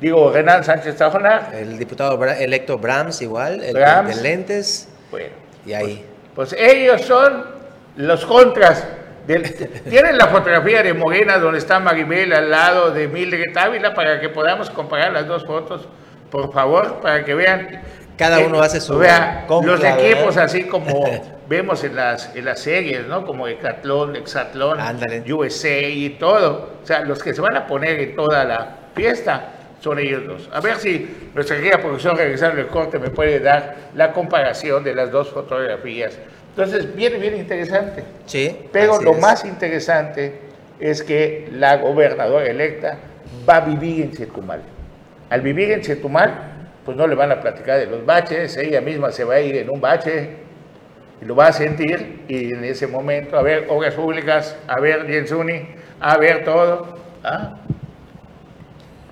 digo, 0.00 0.32
Renan 0.32 0.64
Sánchez 0.64 0.96
Tajonar. 0.96 1.50
El 1.52 1.78
diputado 1.78 2.18
Bra- 2.18 2.38
electo 2.40 2.78
Brahms 2.78 3.22
igual, 3.22 3.62
el 3.62 3.74
Brahms. 3.74 4.16
de 4.16 4.22
lentes, 4.22 4.88
Bueno, 5.10 5.28
y 5.64 5.72
ahí. 5.72 6.04
Pues 6.34 6.52
ellos 6.58 7.02
son 7.02 7.44
los 7.96 8.24
contras. 8.26 8.84
del- 9.26 9.42
Tienen 9.88 10.18
la 10.18 10.26
fotografía 10.28 10.82
de 10.82 10.92
Morena 10.94 11.38
donde 11.38 11.58
está 11.58 11.78
Maribel 11.78 12.32
al 12.32 12.50
lado 12.50 12.90
de 12.90 13.06
Mildred 13.06 13.56
Ávila 13.56 13.94
para 13.94 14.18
que 14.20 14.28
podamos 14.28 14.70
comparar 14.70 15.12
las 15.12 15.26
dos 15.28 15.44
fotos, 15.46 15.86
por 16.30 16.52
favor, 16.52 17.00
para 17.00 17.22
que 17.24 17.34
vean. 17.34 17.80
Cada 18.16 18.40
Eh, 18.40 18.46
uno 18.46 18.60
hace 18.60 18.80
su 18.80 18.98
Vea, 18.98 19.46
los 19.48 19.84
equipos 19.84 20.34
¿verdad? 20.34 20.44
así 20.44 20.64
como 20.64 21.04
vemos 21.50 21.82
en 21.82 21.96
las, 21.96 22.34
en 22.36 22.44
las 22.44 22.60
series, 22.60 23.08
¿no? 23.08 23.26
Como 23.26 23.48
Hecatlón, 23.48 24.14
Exatlón, 24.14 24.78
Ándale. 24.78 25.20
USA 25.32 25.80
y 25.80 26.10
todo. 26.10 26.78
O 26.80 26.86
sea, 26.86 27.00
los 27.00 27.20
que 27.20 27.34
se 27.34 27.40
van 27.40 27.56
a 27.56 27.66
poner 27.66 27.98
en 27.98 28.14
toda 28.14 28.44
la 28.44 28.76
fiesta 28.94 29.48
son 29.80 29.98
ellos 29.98 30.24
dos. 30.28 30.48
A 30.52 30.60
ver 30.60 30.76
si 30.76 31.30
nuestra 31.34 31.56
querida 31.56 31.78
profesora 31.78 32.14
regresando 32.14 32.60
el 32.60 32.68
corte 32.68 33.00
me 33.00 33.10
puede 33.10 33.40
dar 33.40 33.74
la 33.96 34.12
comparación 34.12 34.84
de 34.84 34.94
las 34.94 35.10
dos 35.10 35.30
fotografías. 35.30 36.16
Entonces, 36.50 36.94
viene 36.94 37.18
bien 37.18 37.36
interesante. 37.36 38.04
Sí. 38.26 38.56
Pero 38.70 39.02
lo 39.02 39.14
es. 39.14 39.20
más 39.20 39.44
interesante 39.44 40.32
es 40.78 41.02
que 41.02 41.48
la 41.52 41.78
gobernadora 41.78 42.46
electa 42.46 42.96
va 43.48 43.56
a 43.56 43.60
vivir 43.62 44.02
en 44.02 44.12
Chetumal. 44.12 44.62
Al 45.28 45.40
vivir 45.40 45.72
en 45.72 45.80
Chetumal, 45.80 46.32
pues 46.84 46.96
no 46.96 47.08
le 47.08 47.16
van 47.16 47.32
a 47.32 47.40
platicar 47.40 47.80
de 47.80 47.86
los 47.86 48.06
baches, 48.06 48.56
ella 48.56 48.80
misma 48.80 49.10
se 49.10 49.24
va 49.24 49.34
a 49.34 49.40
ir 49.40 49.56
en 49.56 49.68
un 49.68 49.80
bache 49.80 50.48
y 51.20 51.24
lo 51.24 51.34
va 51.36 51.48
a 51.48 51.52
sentir 51.52 52.22
y 52.28 52.52
en 52.52 52.64
ese 52.64 52.86
momento, 52.86 53.36
a 53.38 53.42
ver 53.42 53.66
obras 53.68 53.94
públicas, 53.94 54.56
a 54.66 54.80
ver 54.80 55.06
Jensuni, 55.06 55.68
a 56.00 56.16
ver 56.16 56.44
todo. 56.44 56.96
¿ah? 57.22 57.56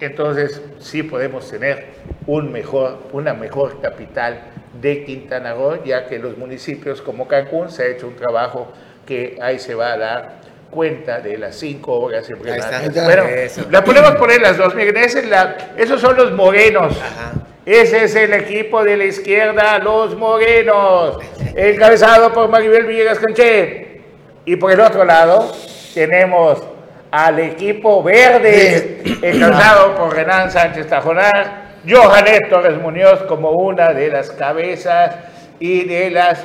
Entonces 0.01 0.62
sí 0.79 1.03
podemos 1.03 1.51
tener 1.51 1.87
un 2.27 2.53
mejor, 2.53 2.99
una 3.12 3.35
mejor 3.35 3.81
capital 3.81 4.40
de 4.81 5.05
Quintana 5.05 5.55
Roo, 5.55 5.83
ya 5.85 6.07
que 6.07 6.18
los 6.18 6.37
municipios 6.38 7.03
como 7.03 7.27
Cancún 7.27 7.68
se 7.71 7.83
ha 7.83 7.87
hecho 7.87 8.07
un 8.07 8.14
trabajo 8.14 8.73
que 9.05 9.37
ahí 9.42 9.59
se 9.59 9.75
va 9.75 9.92
a 9.94 9.99
dar 9.99 10.38
cuenta 10.71 11.18
de 11.21 11.37
las 11.38 11.57
cinco 11.57 11.94
obras 11.94 12.29
está. 12.29 13.05
Bueno, 13.05 13.25
la 13.71 13.83
podemos 13.83 14.12
poner 14.12 14.40
las 14.40 14.57
dos, 14.57 14.75
miren, 14.75 14.97
esa 14.99 15.18
es 15.18 15.29
la- 15.29 15.57
esos 15.77 16.01
son 16.01 16.16
los 16.16 16.31
morenos. 16.33 16.97
Ajá. 17.01 17.33
Ese 17.66 18.05
es 18.05 18.14
el 18.14 18.33
equipo 18.35 18.83
de 18.85 18.97
la 18.97 19.05
izquierda, 19.05 19.79
los 19.79 20.16
morenos, 20.16 21.18
encabezado 21.59 22.33
por 22.33 22.49
Maribel 22.49 22.87
Villegas 22.87 23.18
Canché. 23.18 24.01
Y 24.44 24.57
por 24.57 24.73
el 24.73 24.81
otro 24.81 25.05
lado 25.05 25.53
tenemos 25.92 26.62
al 27.11 27.38
equipo 27.40 28.03
verde, 28.03 29.03
encabezado 29.23 29.94
por 29.94 30.14
Renan 30.14 30.51
Sánchez 30.51 30.87
Tajonar, 30.87 31.68
Johanet 31.87 32.49
Torres 32.49 32.81
Muñoz 32.81 33.23
como 33.25 33.51
una 33.51 33.92
de 33.92 34.09
las 34.09 34.31
cabezas 34.31 35.16
y 35.59 35.85
de 35.85 36.11
las, 36.11 36.44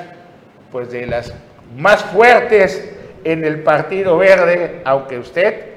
pues 0.71 0.91
de 0.91 1.05
las 1.05 1.33
más 1.77 2.03
fuertes 2.03 2.91
en 3.23 3.45
el 3.45 3.61
Partido 3.61 4.17
Verde, 4.17 4.81
aunque 4.85 5.17
usted 5.17 5.73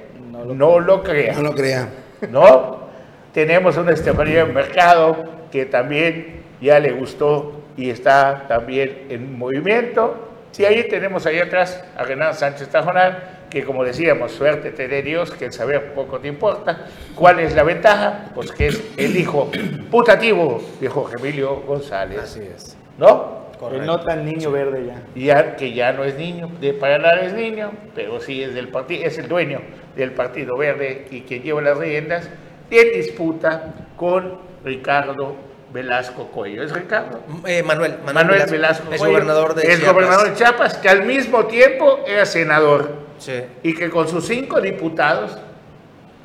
no 0.55 0.81
lo, 0.81 1.03
crea. 1.03 1.35
No 1.35 1.43
lo 1.43 1.55
crea. 1.55 1.89
¿no? 2.31 2.87
Tenemos 3.33 3.77
una 3.77 3.93
Estefanía 3.93 4.45
Mercado 4.47 5.17
que 5.51 5.67
también 5.67 6.43
ya 6.61 6.79
le 6.81 6.93
gustó 6.93 7.61
y 7.77 7.91
está 7.91 8.47
también 8.49 9.07
en 9.09 9.39
movimiento. 9.39 10.31
Y 10.57 10.65
ahí 10.65 10.89
tenemos 10.89 11.27
ahí 11.27 11.39
atrás 11.39 11.85
a 11.97 12.05
Renan 12.05 12.35
Sánchez 12.35 12.69
Tajonar, 12.69 13.47
que 13.51 13.63
como 13.63 13.85
decíamos, 13.85 14.33
suerte 14.33 14.71
te 14.71 14.89
dé 14.89 15.03
Dios, 15.03 15.31
que 15.31 15.47
el 15.47 15.53
saber 15.53 15.93
poco 15.93 16.19
te 16.19 16.29
importa. 16.29 16.87
¿Cuál 17.15 17.41
es 17.41 17.55
la 17.55 17.63
ventaja? 17.63 18.31
Pues 18.35 18.53
que 18.53 18.69
es 18.69 18.83
el 18.97 19.17
hijo 19.17 19.51
putativo 19.91 20.63
de 20.81 20.89
Jorge 20.89 21.15
Emilio 21.19 21.57
González. 21.61 22.21
Así 22.21 22.41
es. 22.41 22.77
¿No? 22.97 23.47
El 23.73 23.87
no 23.87 24.01
tan 24.01 24.25
niño 24.25 24.51
verde 24.51 24.87
ya. 24.87 25.03
ya 25.15 25.57
que 25.57 25.73
ya 25.73 25.93
no 25.93 26.05
es 26.05 26.17
niño, 26.17 26.51
de 26.61 26.75
para 26.75 26.99
nada 26.99 27.21
es 27.23 27.33
niño, 27.33 27.73
pero 27.95 28.21
sí 28.21 28.43
es 28.43 28.55
del 28.55 28.69
partido, 28.69 29.05
es 29.05 29.17
el 29.17 29.29
dueño 29.29 29.63
del 29.97 30.13
Partido 30.13 30.59
Verde 30.59 31.07
y 31.11 31.23
quien 31.23 31.43
lleva 31.43 31.63
las 31.63 31.79
riendas 31.79 32.29
en 32.71 32.93
disputa 32.93 33.73
con 33.97 34.39
Ricardo 34.63 35.37
Velasco 35.73 36.29
Cuello. 36.29 36.63
¿Es 36.63 36.73
Ricardo? 36.73 37.21
Eh, 37.47 37.63
Manuel, 37.63 37.97
Manuel, 38.05 38.15
Manuel 38.15 38.51
Velasco, 38.51 38.85
Velasco 38.85 38.93
es 38.95 39.01
gobernador 39.01 39.55
de 39.55 39.63
es 39.63 39.79
Chiapas. 39.79 39.93
gobernador 39.95 40.29
de 40.31 40.35
Chiapas, 40.37 40.77
que 40.79 40.89
al 40.89 41.05
mismo 41.05 41.47
tiempo 41.47 42.01
era 42.07 42.25
senador 42.25 43.07
Sí. 43.19 43.43
y 43.63 43.75
que 43.75 43.89
con 43.91 44.07
sus 44.09 44.27
cinco 44.27 44.61
diputados 44.61 45.39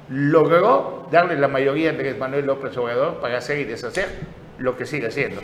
logró 0.09 1.07
darle 1.11 1.37
la 1.37 1.47
mayoría 1.47 1.89
a 1.89 1.91
Andrés 1.93 2.17
Manuel 2.17 2.45
López 2.45 2.75
Obrador 2.77 3.19
para 3.21 3.37
hacer 3.37 3.59
y 3.59 3.63
deshacer 3.65 4.07
lo 4.57 4.75
que 4.77 4.85
sigue 4.85 5.07
haciendo, 5.07 5.41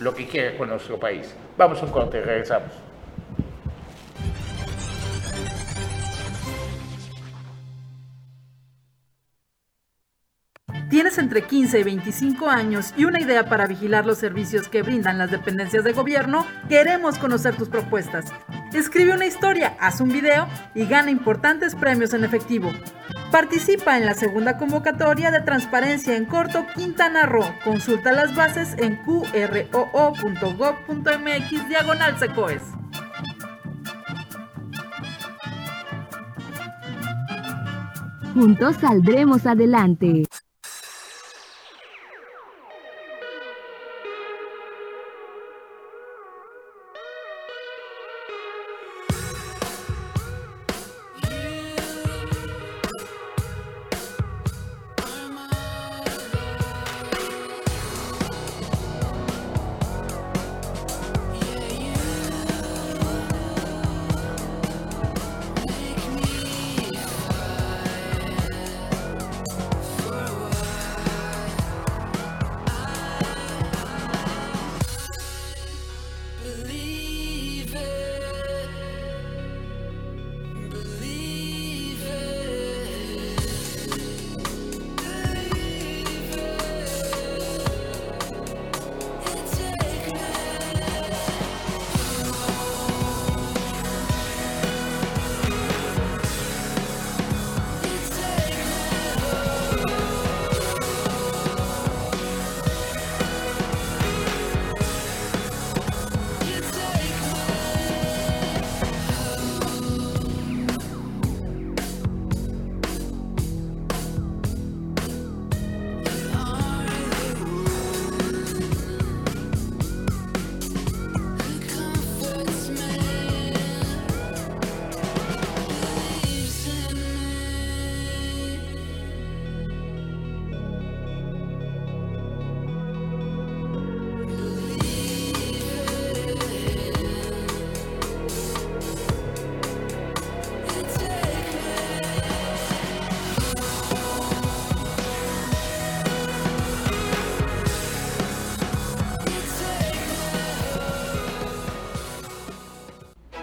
lo 0.00 0.14
que 0.14 0.26
quiere 0.26 0.56
con 0.56 0.68
nuestro 0.68 0.98
país. 0.98 1.34
Vamos 1.56 1.80
a 1.82 1.86
un 1.86 1.92
corte, 1.92 2.20
regresamos. 2.20 2.72
¿Tienes 10.88 11.18
entre 11.18 11.42
15 11.42 11.80
y 11.80 11.82
25 11.82 12.48
años 12.48 12.94
y 12.96 13.04
una 13.04 13.20
idea 13.20 13.44
para 13.44 13.66
vigilar 13.66 14.06
los 14.06 14.16
servicios 14.16 14.68
que 14.68 14.80
brindan 14.82 15.18
las 15.18 15.30
dependencias 15.30 15.84
de 15.84 15.92
gobierno? 15.92 16.46
Queremos 16.70 17.18
conocer 17.18 17.56
tus 17.56 17.68
propuestas. 17.68 18.32
Escribe 18.72 19.12
una 19.12 19.26
historia, 19.26 19.76
haz 19.80 20.00
un 20.00 20.08
video 20.08 20.48
y 20.74 20.86
gana 20.86 21.10
importantes 21.10 21.74
premios 21.74 22.14
en 22.14 22.24
efectivo. 22.24 22.72
Participa 23.30 23.98
en 23.98 24.06
la 24.06 24.14
segunda 24.14 24.56
convocatoria 24.56 25.30
de 25.30 25.42
transparencia 25.42 26.16
en 26.16 26.24
corto 26.24 26.64
Quintana 26.74 27.26
Roo. 27.26 27.44
Consulta 27.64 28.10
las 28.12 28.34
bases 28.34 28.74
en 28.78 28.96
qroo.gov.mx 29.04 29.68
diagonal 31.68 32.18
secoes. 32.18 32.62
Juntos 38.32 38.76
saldremos 38.76 39.44
adelante. 39.46 40.22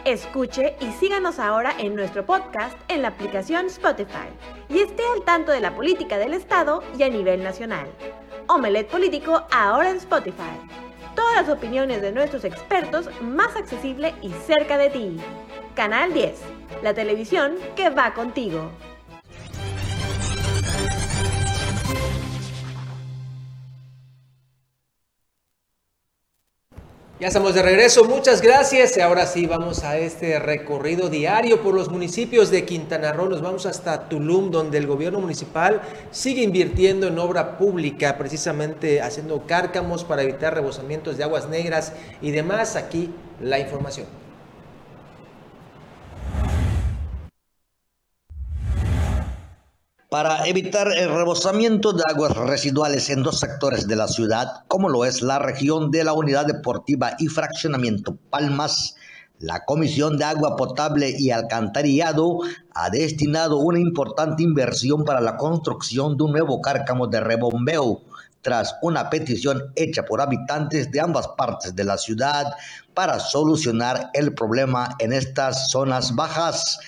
Escuche 0.05 0.75
y 0.79 0.91
síganos 0.91 1.39
ahora 1.39 1.73
en 1.79 1.95
nuestro 1.95 2.25
podcast 2.25 2.77
en 2.87 3.01
la 3.01 3.09
aplicación 3.09 3.65
Spotify 3.65 4.29
y 4.69 4.79
esté 4.79 5.01
al 5.15 5.23
tanto 5.23 5.51
de 5.51 5.59
la 5.59 5.75
política 5.75 6.19
del 6.19 6.35
Estado 6.35 6.83
y 6.97 7.03
a 7.03 7.09
nivel 7.09 7.43
nacional. 7.43 7.87
Omelet 8.47 8.87
Político 8.87 9.43
ahora 9.51 9.89
en 9.89 9.97
Spotify. 9.97 10.59
Todas 11.15 11.35
las 11.35 11.49
opiniones 11.49 12.03
de 12.03 12.11
nuestros 12.11 12.45
expertos 12.45 13.09
más 13.21 13.55
accesible 13.55 14.13
y 14.21 14.29
cerca 14.29 14.77
de 14.77 14.91
ti. 14.91 15.17
Canal 15.73 16.13
10, 16.13 16.39
la 16.83 16.93
televisión 16.93 17.55
que 17.75 17.89
va 17.89 18.13
contigo. 18.13 18.71
Ya 27.17 27.29
estamos 27.29 27.55
de 27.55 27.61
regreso, 27.61 28.03
muchas 28.03 28.41
gracias. 28.41 28.97
Y 28.97 28.99
ahora 28.99 29.25
sí 29.25 29.45
vamos 29.45 29.85
a 29.85 29.97
este 29.97 30.37
recorrido 30.37 31.07
diario 31.07 31.63
por 31.63 31.73
los 31.73 31.89
municipios 31.89 32.51
de 32.51 32.65
Quintana 32.65 33.13
Roo. 33.13 33.29
Nos 33.29 33.41
vamos 33.41 33.65
hasta 33.65 34.09
Tulum, 34.09 34.51
donde 34.51 34.79
el 34.79 34.85
gobierno 34.85 35.21
municipal 35.21 35.81
sigue 36.11 36.41
invirtiendo 36.43 37.07
en 37.07 37.17
obra 37.17 37.57
pública, 37.57 38.17
precisamente 38.17 39.01
haciendo 39.01 39.47
cárcamos 39.47 40.03
para 40.03 40.23
evitar 40.23 40.55
rebosamientos 40.55 41.15
de 41.15 41.23
aguas 41.23 41.47
negras 41.47 41.93
y 42.21 42.31
demás. 42.31 42.75
Aquí 42.75 43.09
la 43.39 43.59
información. 43.59 44.24
Para 50.15 50.47
evitar 50.47 50.87
el 50.93 51.13
rebosamiento 51.13 51.91
de 51.91 52.01
aguas 52.09 52.37
residuales 52.37 53.09
en 53.09 53.21
dos 53.21 53.37
sectores 53.37 53.85
de 53.85 53.97
la 53.97 54.07
ciudad, 54.07 54.63
como 54.69 54.87
lo 54.87 55.03
es 55.03 55.21
la 55.21 55.39
región 55.39 55.91
de 55.91 56.05
la 56.05 56.13
Unidad 56.13 56.45
Deportiva 56.45 57.17
y 57.19 57.27
Fraccionamiento 57.27 58.17
Palmas, 58.29 58.95
la 59.39 59.65
Comisión 59.65 60.17
de 60.17 60.23
Agua 60.23 60.55
Potable 60.55 61.13
y 61.19 61.31
Alcantarillado 61.31 62.39
ha 62.73 62.89
destinado 62.89 63.57
una 63.57 63.77
importante 63.77 64.41
inversión 64.41 65.03
para 65.03 65.19
la 65.19 65.35
construcción 65.35 66.15
de 66.15 66.23
un 66.23 66.31
nuevo 66.31 66.61
cárcamo 66.61 67.07
de 67.07 67.19
rebombeo, 67.19 67.99
tras 68.41 68.73
una 68.81 69.09
petición 69.09 69.73
hecha 69.75 70.05
por 70.05 70.21
habitantes 70.21 70.89
de 70.91 71.01
ambas 71.01 71.27
partes 71.37 71.75
de 71.75 71.83
la 71.83 71.97
ciudad 71.97 72.53
para 72.93 73.19
solucionar 73.19 74.11
el 74.13 74.33
problema 74.33 74.95
en 74.99 75.11
estas 75.11 75.71
zonas 75.71 76.15
bajas, 76.15 76.79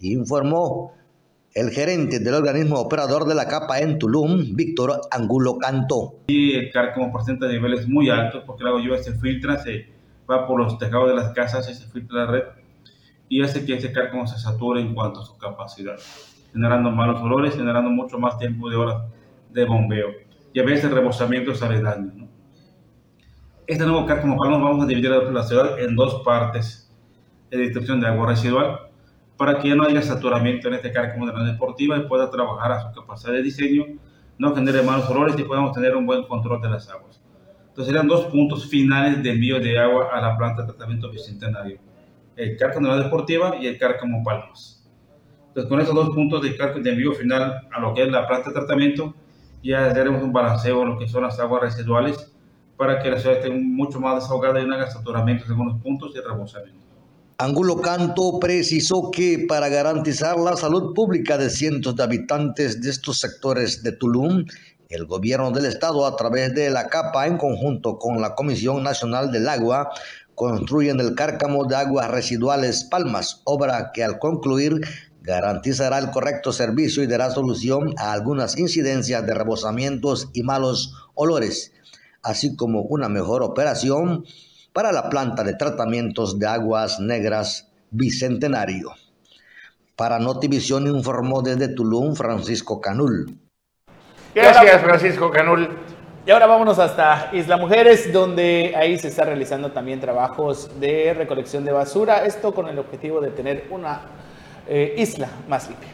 informó 0.00 0.92
el 1.54 1.70
gerente 1.70 2.18
del 2.18 2.34
organismo 2.34 2.80
operador 2.80 3.26
de 3.26 3.34
la 3.36 3.46
capa 3.46 3.78
en 3.78 3.96
Tulum, 3.96 4.56
Víctor 4.56 5.00
Angulo 5.12 5.56
Canto. 5.56 6.16
Y 6.26 6.52
el 6.52 6.72
cárcamo 6.72 7.12
presenta 7.12 7.46
niveles 7.46 7.88
muy 7.88 8.10
altos 8.10 8.42
porque 8.44 8.64
agua 8.64 8.80
lluvia 8.80 9.00
se 9.00 9.14
filtra, 9.14 9.58
se 9.58 9.86
va 10.28 10.48
por 10.48 10.60
los 10.60 10.76
tejados 10.78 11.08
de 11.10 11.14
las 11.14 11.32
casas 11.32 11.70
y 11.70 11.74
se 11.74 11.86
filtra 11.86 12.24
la 12.24 12.30
red 12.30 12.42
y 13.28 13.40
hace 13.42 13.64
que 13.64 13.74
ese 13.74 13.92
cárcamo 13.92 14.26
se 14.26 14.36
sature 14.36 14.80
en 14.80 14.94
cuanto 14.94 15.20
a 15.20 15.24
su 15.24 15.38
capacidad, 15.38 15.96
generando 16.52 16.90
malos 16.90 17.20
olores, 17.22 17.54
generando 17.54 17.88
mucho 17.88 18.18
más 18.18 18.36
tiempo 18.36 18.68
de 18.68 18.76
horas 18.76 19.04
de 19.52 19.64
bombeo 19.64 20.08
y 20.52 20.58
a 20.58 20.64
veces 20.64 20.90
rebosamientos 20.90 21.62
aledaños. 21.62 22.14
¿no? 22.16 22.28
Este 23.68 23.84
nuevo 23.84 24.06
cárcamo 24.06 24.36
vamos 24.36 24.84
a 24.84 24.86
dividir 24.88 25.10
la 25.10 25.42
ciudad 25.44 25.78
en 25.78 25.94
dos 25.94 26.22
partes 26.24 26.92
de 27.48 27.58
distribución 27.58 28.00
de 28.00 28.08
agua 28.08 28.30
residual 28.30 28.93
para 29.36 29.58
que 29.58 29.68
ya 29.68 29.74
no 29.74 29.84
haya 29.84 30.02
saturamiento 30.02 30.68
en 30.68 30.74
este 30.74 30.92
cárcamo 30.92 31.26
de 31.26 31.32
la 31.32 31.44
deportiva 31.44 31.96
y 31.96 32.06
pueda 32.06 32.30
trabajar 32.30 32.72
a 32.72 32.80
su 32.80 33.00
capacidad 33.00 33.32
de 33.32 33.42
diseño, 33.42 33.84
no 34.38 34.54
genere 34.54 34.82
malos 34.82 35.08
olores 35.10 35.38
y 35.38 35.42
podamos 35.42 35.72
tener 35.72 35.96
un 35.96 36.06
buen 36.06 36.24
control 36.24 36.60
de 36.60 36.70
las 36.70 36.88
aguas. 36.88 37.20
Entonces 37.68 37.86
serían 37.86 38.06
dos 38.06 38.26
puntos 38.26 38.68
finales 38.68 39.22
de 39.22 39.30
envío 39.32 39.58
de 39.58 39.78
agua 39.78 40.08
a 40.12 40.20
la 40.20 40.36
planta 40.36 40.62
de 40.62 40.68
tratamiento 40.68 41.10
bicentenario, 41.10 41.78
el 42.36 42.56
cárcamo 42.56 42.88
de 42.88 42.96
la 42.96 43.02
deportiva 43.04 43.56
y 43.60 43.66
el 43.66 43.78
cárcamo 43.78 44.22
Palmas. 44.22 44.88
Entonces 45.48 45.68
con 45.68 45.80
esos 45.80 45.94
dos 45.94 46.10
puntos 46.14 46.42
de, 46.42 46.50
de 46.50 46.90
envío 46.90 47.12
final 47.12 47.68
a 47.72 47.80
lo 47.80 47.94
que 47.94 48.04
es 48.04 48.10
la 48.10 48.26
planta 48.26 48.50
de 48.50 48.54
tratamiento, 48.54 49.14
ya 49.62 49.86
haremos 49.86 50.22
un 50.22 50.32
balanceo 50.32 50.82
en 50.82 50.90
lo 50.90 50.98
que 50.98 51.08
son 51.08 51.22
las 51.22 51.40
aguas 51.40 51.62
residuales 51.62 52.32
para 52.76 53.00
que 53.00 53.10
la 53.10 53.18
ciudad 53.18 53.38
esté 53.38 53.50
mucho 53.50 54.00
más 54.00 54.16
desahogada 54.16 54.60
y 54.60 54.66
no 54.66 54.74
haga 54.74 54.90
saturamiento 54.90 55.44
en 55.44 55.52
algunos 55.52 55.80
puntos 55.82 56.14
y 56.14 56.20
rebosamiento. 56.20 56.84
Angulo 57.36 57.80
Canto 57.80 58.38
precisó 58.38 59.10
que 59.10 59.44
para 59.48 59.68
garantizar 59.68 60.38
la 60.38 60.56
salud 60.56 60.94
pública 60.94 61.36
de 61.36 61.50
cientos 61.50 61.96
de 61.96 62.04
habitantes 62.04 62.80
de 62.80 62.90
estos 62.90 63.18
sectores 63.18 63.82
de 63.82 63.90
Tulum, 63.90 64.44
el 64.88 65.04
gobierno 65.06 65.50
del 65.50 65.66
estado 65.66 66.06
a 66.06 66.14
través 66.14 66.54
de 66.54 66.70
la 66.70 66.86
CAPA 66.86 67.26
en 67.26 67.36
conjunto 67.36 67.98
con 67.98 68.20
la 68.20 68.36
Comisión 68.36 68.84
Nacional 68.84 69.32
del 69.32 69.48
Agua 69.48 69.90
construyen 70.36 71.00
el 71.00 71.16
cárcamo 71.16 71.64
de 71.64 71.74
aguas 71.74 72.08
residuales 72.08 72.84
Palmas, 72.84 73.40
obra 73.42 73.90
que 73.92 74.04
al 74.04 74.20
concluir 74.20 74.82
garantizará 75.20 75.98
el 75.98 76.12
correcto 76.12 76.52
servicio 76.52 77.02
y 77.02 77.08
dará 77.08 77.32
solución 77.32 77.94
a 77.98 78.12
algunas 78.12 78.56
incidencias 78.56 79.26
de 79.26 79.34
rebosamientos 79.34 80.28
y 80.34 80.44
malos 80.44 80.94
olores, 81.14 81.72
así 82.22 82.54
como 82.54 82.82
una 82.82 83.08
mejor 83.08 83.42
operación 83.42 84.24
para 84.74 84.90
la 84.90 85.08
planta 85.08 85.44
de 85.44 85.54
tratamientos 85.54 86.38
de 86.38 86.48
aguas 86.48 86.98
negras 86.98 87.70
Bicentenario. 87.90 88.90
Para 89.94 90.18
Notivisión 90.18 90.88
informó 90.88 91.42
desde 91.42 91.68
Tulum 91.68 92.16
Francisco 92.16 92.80
Canul. 92.80 93.38
Gracias 94.34 94.82
Francisco 94.82 95.30
Canul. 95.30 95.70
Y 96.26 96.30
ahora 96.32 96.46
vámonos 96.46 96.80
hasta 96.80 97.30
Isla 97.32 97.56
Mujeres, 97.56 98.12
donde 98.12 98.74
ahí 98.76 98.98
se 98.98 99.08
está 99.08 99.24
realizando 99.24 99.70
también 99.70 100.00
trabajos 100.00 100.68
de 100.80 101.14
recolección 101.14 101.64
de 101.64 101.70
basura, 101.70 102.24
esto 102.24 102.52
con 102.52 102.66
el 102.66 102.78
objetivo 102.78 103.20
de 103.20 103.30
tener 103.30 103.68
una 103.70 104.00
eh, 104.66 104.94
isla 104.98 105.28
más 105.48 105.68
limpia. 105.68 105.90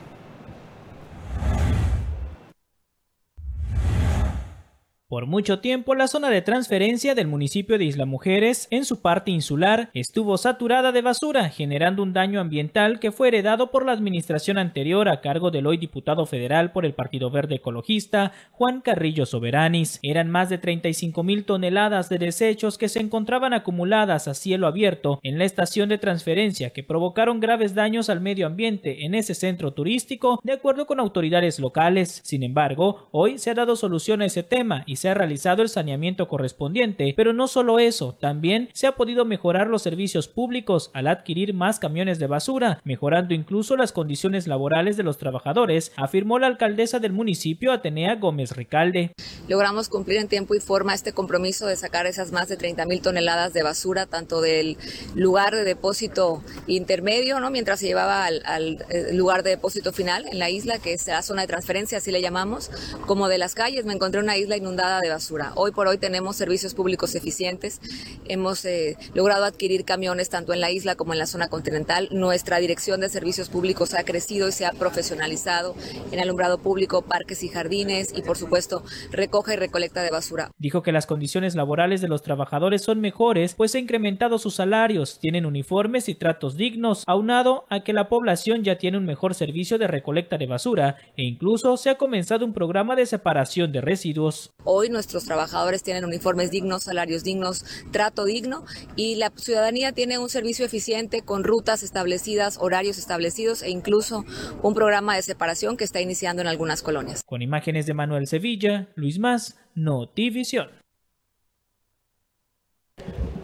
Por 5.11 5.27
mucho 5.27 5.59
tiempo, 5.59 5.97
la 5.97 6.07
zona 6.07 6.31
de 6.31 6.41
transferencia 6.41 7.17
del 7.17 7.27
municipio 7.27 7.79
de 7.79 7.85
Isla 7.85 8.07
Mujeres, 8.07 8.69
en 8.71 8.85
su 8.85 9.03
parte 9.03 9.33
insular, 9.33 9.91
estuvo 9.93 10.39
saturada 10.39 10.93
de 10.93 11.03
basura, 11.03 11.49
generando 11.49 12.05
un 12.05 12.13
daño 12.13 12.41
ambiental 12.41 13.01
que 13.01 13.11
fue 13.11 13.27
heredado 13.27 13.73
por 13.73 13.85
la 13.85 13.91
administración 13.91 14.57
anterior 14.57 15.09
a 15.09 15.21
cargo 15.21 15.51
del 15.51 15.67
hoy 15.67 15.79
diputado 15.79 16.27
federal 16.27 16.71
por 16.71 16.87
el 16.87 16.95
Partido 16.95 17.29
Verde 17.29 17.57
Ecologista, 17.57 18.31
Juan 18.53 18.83
Carrillo 18.83 19.27
Soberanis. 19.27 19.99
Eran 20.05 20.31
más 20.31 20.49
de 20.49 20.59
35 20.59 21.25
mil 21.25 21.45
toneladas 21.45 22.09
de 22.09 22.19
desechos 22.19 22.79
que 22.79 22.89
se 22.89 23.01
encontraban 23.01 23.53
acumuladas 23.53 24.29
a 24.29 24.35
cielo 24.35 24.69
abierto 24.69 25.19
en 25.25 25.41
la 25.41 25.45
estación 25.45 25.89
de 25.89 25.99
transferencia 25.99 26.71
que 26.71 26.85
provocaron 26.85 27.41
graves 27.41 27.75
daños 27.75 28.11
al 28.11 28.21
medio 28.21 28.47
ambiente 28.47 29.05
en 29.05 29.17
ese 29.17 29.35
centro 29.35 29.73
turístico, 29.73 30.39
de 30.45 30.53
acuerdo 30.53 30.87
con 30.87 31.01
autoridades 31.01 31.59
locales. 31.59 32.21
Sin 32.23 32.45
embargo, 32.45 33.09
hoy 33.11 33.39
se 33.39 33.51
ha 33.51 33.55
dado 33.55 33.75
solución 33.75 34.23
a 34.23 34.27
ese 34.27 34.45
tema 34.45 34.85
y 34.87 35.00
se 35.01 35.09
ha 35.09 35.15
realizado 35.15 35.63
el 35.63 35.71
saneamiento 35.71 36.29
correspondiente, 36.29 37.15
pero 37.17 37.33
no 37.33 37.49
solo 37.49 37.79
eso, 37.79 38.19
también 38.21 38.69
se 38.75 38.87
ha 38.87 38.97
podido 38.97 39.25
mejorar 39.25 39.67
los 39.67 39.81
servicios 39.81 40.29
públicos 40.29 40.91
al 40.93 41.07
adquirir 41.07 41.55
más 41.55 41.79
camiones 41.79 42.19
de 42.19 42.27
basura, 42.27 42.83
mejorando 42.85 43.33
incluso 43.33 43.79
las 43.79 43.93
condiciones 43.93 44.47
laborales 44.47 44.99
de 44.99 45.03
los 45.03 45.17
trabajadores, 45.17 45.93
afirmó 45.97 46.39
la 46.39 46.49
alcaldesa 46.49 46.99
del 46.99 47.15
municipio 47.15 47.73
Atenea 47.73 48.17
Gómez 48.17 48.55
Ricalde. 48.55 49.15
Logramos 49.49 49.89
cumplir 49.89 50.19
en 50.19 50.29
tiempo 50.29 50.55
y 50.55 50.61
forma 50.61 50.93
este 50.93 51.15
compromiso 51.15 51.67
de 51.67 51.77
sacar 51.77 52.05
esas 52.05 52.31
más 52.31 52.49
de 52.49 52.59
30 52.59 52.85
mil 52.85 53.01
toneladas 53.01 53.55
de 53.55 53.63
basura, 53.63 54.05
tanto 54.05 54.43
del 54.43 54.77
lugar 55.15 55.55
de 55.55 55.65
depósito 55.65 56.45
intermedio, 56.67 57.41
¿no? 57.41 57.51
mientras 57.51 57.81
se 57.81 57.87
llevaba 57.87 58.27
al, 58.27 58.85
eh, 58.91 59.15
lugar 59.15 59.45
de 59.45 59.51
depósito 59.51 59.95
final 59.95 60.27
en 60.31 60.39
la 60.39 60.51
isla, 60.51 60.79
que 60.79 60.93
es 60.93 61.07
la 61.07 61.23
zona 61.23 61.41
de 61.41 61.49
transferencia, 61.49 61.97
así 61.97 62.11
le 62.11 62.21
llamamos, 62.21 62.71
como 63.07 63.29
de 63.29 63.39
las 63.39 63.55
calles. 63.55 63.87
Me 63.87 63.95
encontré 63.95 64.21
una 64.21 64.37
isla 64.37 64.59
inundada 64.59 64.90
de 64.99 65.11
basura. 65.11 65.53
Hoy 65.55 65.71
por 65.71 65.87
hoy 65.87 65.99
tenemos 65.99 66.35
servicios 66.37 66.75
públicos 66.75 67.15
eficientes. 67.15 67.81
Hemos 68.27 68.65
eh, 68.65 68.97
logrado 69.15 69.45
adquirir 69.45 69.85
camiones 69.85 70.31
tanto 70.31 70.53
en 70.53 70.61
la 70.61 70.71
isla 70.71 70.97
como 70.97 71.13
en 71.13 71.19
la 71.21 71.27
zona 71.27 71.49
continental. 71.49 72.09
Nuestra 72.11 72.59
dirección 72.59 73.01
de 73.01 73.09
servicios 73.09 73.49
públicos 73.49 73.95
ha 73.95 74.03
crecido 74.03 74.49
y 74.49 74.53
se 74.53 74.67
ha 74.67 74.73
profesionalizado 74.73 75.77
en 76.11 76.19
alumbrado 76.19 76.59
público, 76.59 77.03
parques 77.03 77.43
y 77.45 77.49
jardines 77.49 78.13
y 78.17 78.23
por 78.23 78.37
supuesto 78.37 78.83
recoge 79.13 79.55
y 79.55 79.57
recolecta 79.57 80.03
de 80.03 80.11
basura. 80.11 80.51
Dijo 80.59 80.83
que 80.83 80.93
las 80.93 81.07
condiciones 81.07 81.55
laborales 81.55 82.01
de 82.01 82.09
los 82.09 82.23
trabajadores 82.23 82.83
son 82.83 83.01
mejores, 83.01 83.55
pues 83.55 83.75
ha 83.75 83.79
incrementado 83.79 84.39
sus 84.39 84.55
salarios, 84.55 85.19
tienen 85.21 85.47
uniformes 85.47 86.09
y 86.09 86.15
tratos 86.15 86.57
dignos, 86.57 87.05
aunado 87.07 87.67
a 87.69 87.85
que 87.85 87.93
la 87.93 88.09
población 88.09 88.65
ya 88.65 88.79
tiene 88.79 88.99
un 88.99 89.05
mejor 89.05 89.35
servicio 89.35 89.79
de 89.79 89.87
recolecta 89.87 90.39
de 90.39 90.47
basura 90.47 90.97
e 91.17 91.25
incluso 91.25 91.77
se 91.77 91.91
ha 91.91 91.99
comenzado 91.99 92.45
un 92.45 92.55
programa 92.55 92.97
de 92.97 93.07
separación 93.07 93.73
de 93.73 93.81
residuos. 93.81 94.53
Hoy 94.65 94.80
nuestros 94.89 95.25
trabajadores 95.25 95.83
tienen 95.83 96.05
uniformes 96.05 96.51
dignos, 96.51 96.85
salarios 96.85 97.25
dignos, 97.25 97.65
trato 97.91 98.25
digno 98.25 98.65
y 98.97 99.17
la 99.17 99.33
ciudadanía 99.35 99.93
tiene 99.93 100.19
un 100.19 100.31
servicio 100.31 100.65
eficiente 100.65 101.23
con 101.23 101.45
rutas 101.45 101.83
establecidas, 101.83 102.59
horarios 102.59 102.99
establecidos 102.99 103.63
e 103.63 103.71
incluso 103.71 104.25
un 104.63 104.75
programa 104.75 105.17
de 105.17 105.23
separación 105.23 105.77
que 105.77 105.85
está 105.85 106.01
iniciando 106.01 106.43
en 106.43 106.49
algunas 106.49 106.83
colonias. 106.83 107.23
Con 107.25 107.43
imágenes 107.43 107.87
de 107.87 107.95
Manuel 107.95 108.27
Sevilla, 108.27 108.89
Luis 108.95 109.19
Más, 109.19 109.59
Notivisión. 109.75 110.69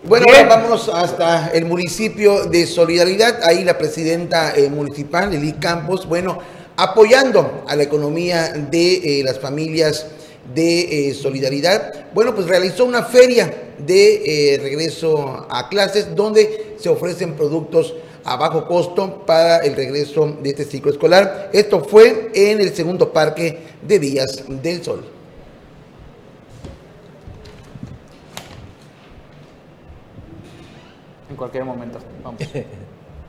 Bueno, 0.04 0.26
ahora 0.28 0.48
vámonos 0.48 0.88
hasta 0.88 1.48
el 1.48 1.64
municipio 1.64 2.44
de 2.44 2.64
Solidaridad. 2.66 3.42
Ahí 3.42 3.64
la 3.64 3.76
presidenta 3.76 4.54
eh, 4.54 4.70
municipal, 4.70 5.34
Eli 5.34 5.54
Campos, 5.54 6.06
bueno, 6.06 6.38
apoyando 6.76 7.64
a 7.66 7.74
la 7.74 7.82
economía 7.82 8.52
de 8.52 9.20
eh, 9.20 9.24
las 9.24 9.40
familias 9.40 10.06
de 10.54 11.08
eh, 11.08 11.14
Solidaridad. 11.14 12.06
Bueno, 12.12 12.34
pues 12.34 12.46
realizó 12.46 12.84
una 12.84 13.02
feria 13.02 13.74
de 13.78 14.58
regreso 14.62 15.46
a 15.50 15.68
clases 15.68 16.14
donde 16.14 16.76
se 16.78 16.88
ofrecen 16.88 17.34
productos 17.34 17.94
a 18.24 18.36
bajo 18.36 18.66
costo 18.66 19.24
para 19.24 19.58
el 19.58 19.76
regreso 19.76 20.36
de 20.42 20.50
este 20.50 20.64
ciclo 20.64 20.90
escolar. 20.90 21.50
Esto 21.52 21.84
fue 21.84 22.30
en 22.34 22.60
el 22.60 22.74
segundo 22.74 23.12
parque 23.12 23.58
de 23.82 23.98
Días 24.00 24.44
del 24.48 24.82
Sol. 24.82 25.04
En 31.30 31.36
cualquier 31.36 31.64
momento. 31.64 31.98
Vamos. 32.22 32.42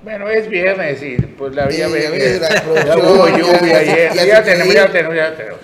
Bueno, 0.04 0.30
es 0.30 0.48
viernes 0.48 1.02
y 1.04 1.18
pues 1.18 1.54
la 1.54 1.66
vida... 1.66 1.88
Ya 2.86 2.98
hubo 2.98 3.28
lluvia 3.28 3.78
ayer. 3.80 4.14
Ya 4.14 4.42
tenemos, 4.42 4.74
ya 4.74 4.90
tenemos, 4.90 5.16
ya 5.16 5.36
tenemos. 5.36 5.60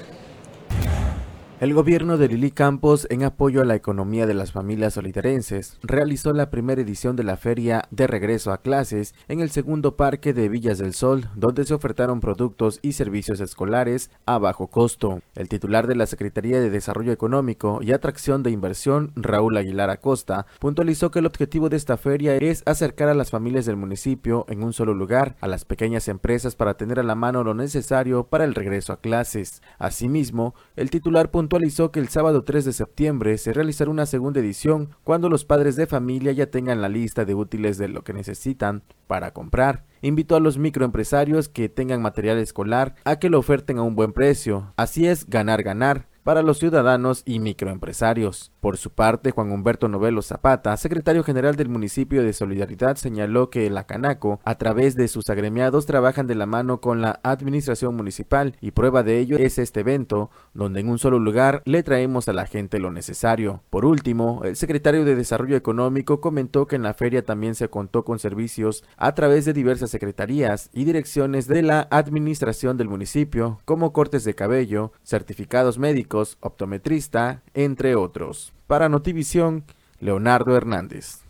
El 1.63 1.73
gobierno 1.73 2.17
de 2.17 2.27
Lili 2.27 2.51
Campos, 2.51 3.07
en 3.09 3.23
apoyo 3.23 3.61
a 3.61 3.63
la 3.63 3.75
economía 3.75 4.27
de 4.27 4.33
las 4.33 4.51
familias 4.51 4.95
solidarenses, 4.95 5.79
realizó 5.81 6.33
la 6.33 6.49
primera 6.49 6.81
edición 6.81 7.15
de 7.15 7.23
la 7.23 7.37
Feria 7.37 7.87
de 7.89 8.05
Regreso 8.05 8.51
a 8.51 8.57
Clases 8.61 9.15
en 9.29 9.39
el 9.39 9.49
segundo 9.49 9.95
parque 9.95 10.33
de 10.33 10.49
Villas 10.49 10.77
del 10.77 10.93
Sol, 10.93 11.29
donde 11.35 11.63
se 11.63 11.73
ofertaron 11.73 12.19
productos 12.19 12.79
y 12.81 12.91
servicios 12.91 13.39
escolares 13.39 14.11
a 14.25 14.39
bajo 14.39 14.67
costo. 14.67 15.21
El 15.35 15.47
titular 15.47 15.87
de 15.87 15.95
la 15.95 16.05
Secretaría 16.05 16.59
de 16.59 16.69
Desarrollo 16.69 17.13
Económico 17.13 17.79
y 17.81 17.93
Atracción 17.93 18.43
de 18.43 18.51
Inversión, 18.51 19.13
Raúl 19.15 19.55
Aguilar 19.55 19.89
Acosta, 19.89 20.45
puntualizó 20.59 21.11
que 21.11 21.19
el 21.19 21.27
objetivo 21.27 21.69
de 21.69 21.77
esta 21.77 21.95
feria 21.95 22.35
es 22.35 22.63
acercar 22.65 23.07
a 23.07 23.13
las 23.13 23.31
familias 23.31 23.65
del 23.65 23.77
municipio 23.77 24.45
en 24.49 24.63
un 24.63 24.73
solo 24.73 24.93
lugar, 24.93 25.37
a 25.39 25.47
las 25.47 25.63
pequeñas 25.63 26.09
empresas 26.09 26.57
para 26.57 26.73
tener 26.73 26.99
a 26.99 27.03
la 27.03 27.15
mano 27.15 27.41
lo 27.41 27.53
necesario 27.53 28.25
para 28.25 28.43
el 28.43 28.53
regreso 28.53 28.91
a 28.91 28.99
clases. 28.99 29.61
Asimismo, 29.79 30.55
el 30.75 30.89
titular 30.89 31.31
puntualizó 31.31 31.52
actualizó 31.53 31.91
que 31.91 31.99
el 31.99 32.09
sábado 32.09 32.43
3 32.43 32.65
de 32.65 32.73
septiembre 32.73 33.37
se 33.37 33.53
realizará 33.53 33.91
una 33.91 34.07
segunda 34.07 34.39
edición 34.39 34.89
cuando 35.03 35.29
los 35.29 35.45
padres 35.45 35.75
de 35.75 35.85
familia 35.85 36.31
ya 36.31 36.47
tengan 36.47 36.81
la 36.81 36.89
lista 36.89 37.25
de 37.25 37.35
útiles 37.35 37.77
de 37.77 37.89
lo 37.89 38.03
que 38.03 38.11
necesitan 38.11 38.81
para 39.05 39.33
comprar. 39.33 39.85
Invitó 40.01 40.35
a 40.35 40.39
los 40.39 40.57
microempresarios 40.57 41.49
que 41.49 41.69
tengan 41.69 42.01
material 42.01 42.39
escolar 42.39 42.95
a 43.03 43.19
que 43.19 43.29
lo 43.29 43.37
oferten 43.37 43.77
a 43.77 43.83
un 43.83 43.95
buen 43.95 44.13
precio. 44.13 44.73
Así 44.77 45.05
es 45.05 45.29
ganar 45.29 45.61
ganar 45.61 46.07
para 46.23 46.41
los 46.41 46.57
ciudadanos 46.57 47.21
y 47.23 47.39
microempresarios. 47.39 48.52
Por 48.63 48.77
su 48.77 48.91
parte, 48.91 49.31
Juan 49.31 49.51
Humberto 49.51 49.89
Novelo 49.89 50.21
Zapata, 50.21 50.77
secretario 50.77 51.21
general 51.25 51.57
del 51.57 51.67
municipio 51.67 52.23
de 52.23 52.31
Solidaridad, 52.31 52.95
señaló 52.95 53.49
que 53.49 53.69
la 53.69 53.85
Canaco, 53.85 54.39
a 54.45 54.57
través 54.57 54.95
de 54.95 55.09
sus 55.09 55.29
agremiados, 55.29 55.85
trabajan 55.85 56.27
de 56.27 56.35
la 56.35 56.45
mano 56.45 56.79
con 56.79 57.01
la 57.01 57.19
administración 57.23 57.93
municipal 57.93 58.55
y 58.61 58.71
prueba 58.71 59.03
de 59.03 59.19
ello 59.19 59.35
es 59.37 59.57
este 59.57 59.81
evento, 59.81 60.31
donde 60.53 60.79
en 60.79 60.87
un 60.87 60.97
solo 60.97 61.19
lugar 61.19 61.61
le 61.65 61.83
traemos 61.83 62.29
a 62.29 62.33
la 62.33 62.45
gente 62.45 62.79
lo 62.79 62.89
necesario. 62.89 63.63
Por 63.69 63.83
último, 63.83 64.43
el 64.45 64.55
secretario 64.55 65.03
de 65.03 65.17
Desarrollo 65.17 65.57
Económico 65.57 66.21
comentó 66.21 66.65
que 66.65 66.77
en 66.77 66.83
la 66.83 66.93
feria 66.93 67.25
también 67.25 67.55
se 67.55 67.67
contó 67.67 68.05
con 68.05 68.17
servicios 68.17 68.85
a 68.95 69.13
través 69.13 69.43
de 69.43 69.51
diversas 69.51 69.89
secretarías 69.89 70.69
y 70.71 70.85
direcciones 70.85 71.49
de 71.49 71.63
la 71.63 71.85
administración 71.91 72.77
del 72.77 72.87
municipio, 72.87 73.59
como 73.65 73.91
cortes 73.91 74.23
de 74.23 74.35
cabello, 74.35 74.93
certificados 75.03 75.77
médicos, 75.77 76.37
optometrista, 76.39 77.43
entre 77.53 77.97
otros. 77.97 78.52
Para 78.67 78.89
Notivisión, 78.89 79.63
Leonardo 79.99 80.55
Hernández. 80.55 81.23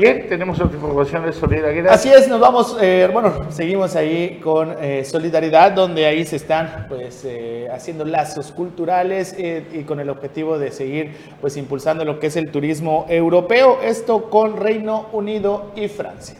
Bien, 0.00 0.26
tenemos 0.28 0.58
otra 0.58 0.74
información 0.76 1.26
de 1.26 1.32
solidaridad. 1.32 1.92
Así 1.92 2.08
es, 2.08 2.26
nos 2.26 2.40
vamos, 2.40 2.74
eh, 2.80 3.06
bueno, 3.12 3.50
seguimos 3.50 3.94
ahí 3.96 4.40
con 4.42 4.74
eh, 4.80 5.04
solidaridad, 5.04 5.72
donde 5.72 6.06
ahí 6.06 6.24
se 6.24 6.36
están 6.36 6.86
pues 6.88 7.22
eh, 7.26 7.68
haciendo 7.70 8.06
lazos 8.06 8.50
culturales 8.50 9.36
y 9.38 9.82
con 9.82 10.00
el 10.00 10.08
objetivo 10.08 10.58
de 10.58 10.70
seguir 10.70 11.14
pues 11.42 11.58
impulsando 11.58 12.06
lo 12.06 12.18
que 12.18 12.28
es 12.28 12.36
el 12.36 12.50
turismo 12.50 13.04
europeo, 13.10 13.80
esto 13.82 14.30
con 14.30 14.56
Reino 14.56 15.06
Unido 15.12 15.70
y 15.76 15.88
Francia. 15.88 16.36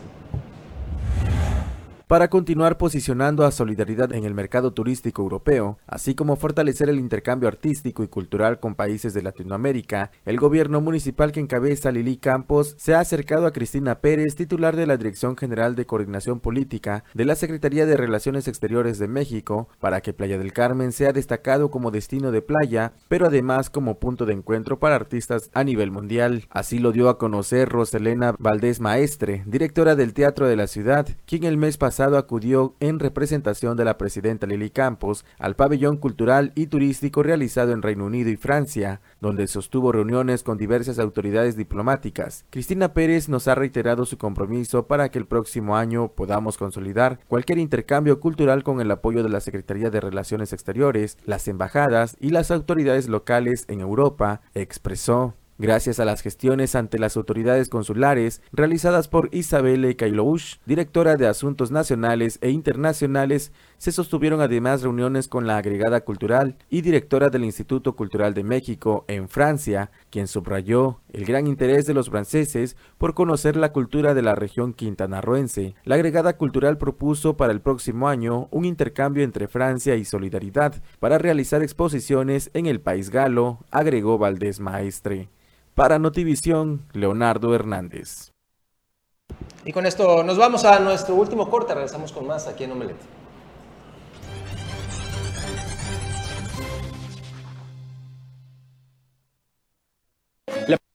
Para 2.10 2.28
continuar 2.28 2.76
posicionando 2.76 3.44
a 3.44 3.52
Solidaridad 3.52 4.12
en 4.12 4.24
el 4.24 4.34
mercado 4.34 4.72
turístico 4.72 5.22
europeo, 5.22 5.78
así 5.86 6.16
como 6.16 6.34
fortalecer 6.34 6.88
el 6.88 6.98
intercambio 6.98 7.46
artístico 7.46 8.02
y 8.02 8.08
cultural 8.08 8.58
con 8.58 8.74
países 8.74 9.14
de 9.14 9.22
Latinoamérica, 9.22 10.10
el 10.24 10.36
gobierno 10.36 10.80
municipal 10.80 11.30
que 11.30 11.38
encabeza 11.38 11.92
Lili 11.92 12.16
Campos 12.16 12.74
se 12.78 12.96
ha 12.96 12.98
acercado 12.98 13.46
a 13.46 13.52
Cristina 13.52 14.00
Pérez, 14.00 14.34
titular 14.34 14.74
de 14.74 14.88
la 14.88 14.96
Dirección 14.96 15.36
General 15.36 15.76
de 15.76 15.86
Coordinación 15.86 16.40
Política 16.40 17.04
de 17.14 17.26
la 17.26 17.36
Secretaría 17.36 17.86
de 17.86 17.96
Relaciones 17.96 18.48
Exteriores 18.48 18.98
de 18.98 19.06
México, 19.06 19.68
para 19.78 20.00
que 20.00 20.12
Playa 20.12 20.36
del 20.36 20.52
Carmen 20.52 20.90
sea 20.90 21.12
destacado 21.12 21.70
como 21.70 21.92
destino 21.92 22.32
de 22.32 22.42
playa, 22.42 22.92
pero 23.06 23.26
además 23.26 23.70
como 23.70 24.00
punto 24.00 24.26
de 24.26 24.32
encuentro 24.32 24.80
para 24.80 24.96
artistas 24.96 25.48
a 25.54 25.62
nivel 25.62 25.92
mundial. 25.92 26.48
Así 26.50 26.80
lo 26.80 26.90
dio 26.90 27.08
a 27.08 27.18
conocer 27.18 27.68
Roselena 27.68 28.34
Valdés 28.36 28.80
Maestre, 28.80 29.44
directora 29.46 29.94
del 29.94 30.12
Teatro 30.12 30.48
de 30.48 30.56
la 30.56 30.66
Ciudad, 30.66 31.06
quien 31.24 31.44
el 31.44 31.56
mes 31.56 31.78
pasado 31.78 31.99
acudió 32.00 32.74
en 32.80 32.98
representación 32.98 33.76
de 33.76 33.84
la 33.84 33.98
presidenta 33.98 34.46
Lili 34.46 34.70
Campos 34.70 35.24
al 35.38 35.54
pabellón 35.54 35.98
cultural 35.98 36.52
y 36.54 36.66
turístico 36.66 37.22
realizado 37.22 37.72
en 37.72 37.82
Reino 37.82 38.06
Unido 38.06 38.30
y 38.30 38.36
Francia, 38.36 39.00
donde 39.20 39.46
sostuvo 39.46 39.92
reuniones 39.92 40.42
con 40.42 40.56
diversas 40.56 40.98
autoridades 40.98 41.56
diplomáticas. 41.56 42.44
Cristina 42.50 42.94
Pérez 42.94 43.28
nos 43.28 43.48
ha 43.48 43.54
reiterado 43.54 44.06
su 44.06 44.16
compromiso 44.18 44.86
para 44.86 45.10
que 45.10 45.18
el 45.18 45.26
próximo 45.26 45.76
año 45.76 46.08
podamos 46.08 46.56
consolidar 46.56 47.20
cualquier 47.28 47.58
intercambio 47.58 48.20
cultural 48.20 48.62
con 48.62 48.80
el 48.80 48.90
apoyo 48.90 49.22
de 49.22 49.28
la 49.28 49.40
Secretaría 49.40 49.90
de 49.90 50.00
Relaciones 50.00 50.52
Exteriores, 50.52 51.18
las 51.26 51.48
embajadas 51.48 52.16
y 52.20 52.30
las 52.30 52.50
autoridades 52.50 53.08
locales 53.08 53.64
en 53.68 53.80
Europa, 53.80 54.40
expresó. 54.54 55.34
Gracias 55.60 56.00
a 56.00 56.06
las 56.06 56.22
gestiones 56.22 56.74
ante 56.74 56.98
las 56.98 57.18
autoridades 57.18 57.68
consulares 57.68 58.40
realizadas 58.50 59.08
por 59.08 59.28
Isabelle 59.30 59.94
Kailouch, 59.94 60.56
directora 60.64 61.16
de 61.16 61.26
Asuntos 61.26 61.70
Nacionales 61.70 62.38
e 62.40 62.48
Internacionales, 62.48 63.52
se 63.76 63.92
sostuvieron 63.92 64.40
además 64.40 64.80
reuniones 64.80 65.28
con 65.28 65.46
la 65.46 65.58
agregada 65.58 66.00
cultural 66.00 66.56
y 66.70 66.80
directora 66.80 67.28
del 67.28 67.44
Instituto 67.44 67.94
Cultural 67.94 68.32
de 68.32 68.42
México 68.42 69.04
en 69.06 69.28
Francia, 69.28 69.90
quien 70.08 70.28
subrayó 70.28 71.02
el 71.12 71.26
gran 71.26 71.46
interés 71.46 71.84
de 71.84 71.92
los 71.92 72.08
franceses 72.08 72.74
por 72.96 73.12
conocer 73.12 73.54
la 73.56 73.74
cultura 73.74 74.14
de 74.14 74.22
la 74.22 74.34
región 74.34 74.72
quintanarroense. 74.72 75.74
La 75.84 75.96
agregada 75.96 76.38
cultural 76.38 76.78
propuso 76.78 77.36
para 77.36 77.52
el 77.52 77.60
próximo 77.60 78.08
año 78.08 78.48
un 78.50 78.64
intercambio 78.64 79.24
entre 79.24 79.46
Francia 79.46 79.94
y 79.96 80.06
Solidaridad 80.06 80.82
para 81.00 81.18
realizar 81.18 81.62
exposiciones 81.62 82.50
en 82.54 82.64
el 82.64 82.80
país 82.80 83.10
galo, 83.10 83.58
agregó 83.70 84.16
Valdés 84.16 84.58
Maestre. 84.58 85.28
Para 85.74 85.98
Notivisión, 85.98 86.86
Leonardo 86.92 87.54
Hernández. 87.54 88.32
Y 89.64 89.72
con 89.72 89.86
esto 89.86 90.22
nos 90.22 90.36
vamos 90.36 90.64
a 90.64 90.78
nuestro 90.80 91.14
último 91.14 91.48
corte. 91.48 91.74
Regresamos 91.74 92.12
con 92.12 92.26
más 92.26 92.46
aquí 92.46 92.64
en 92.64 92.72
Omelette. 92.72 93.19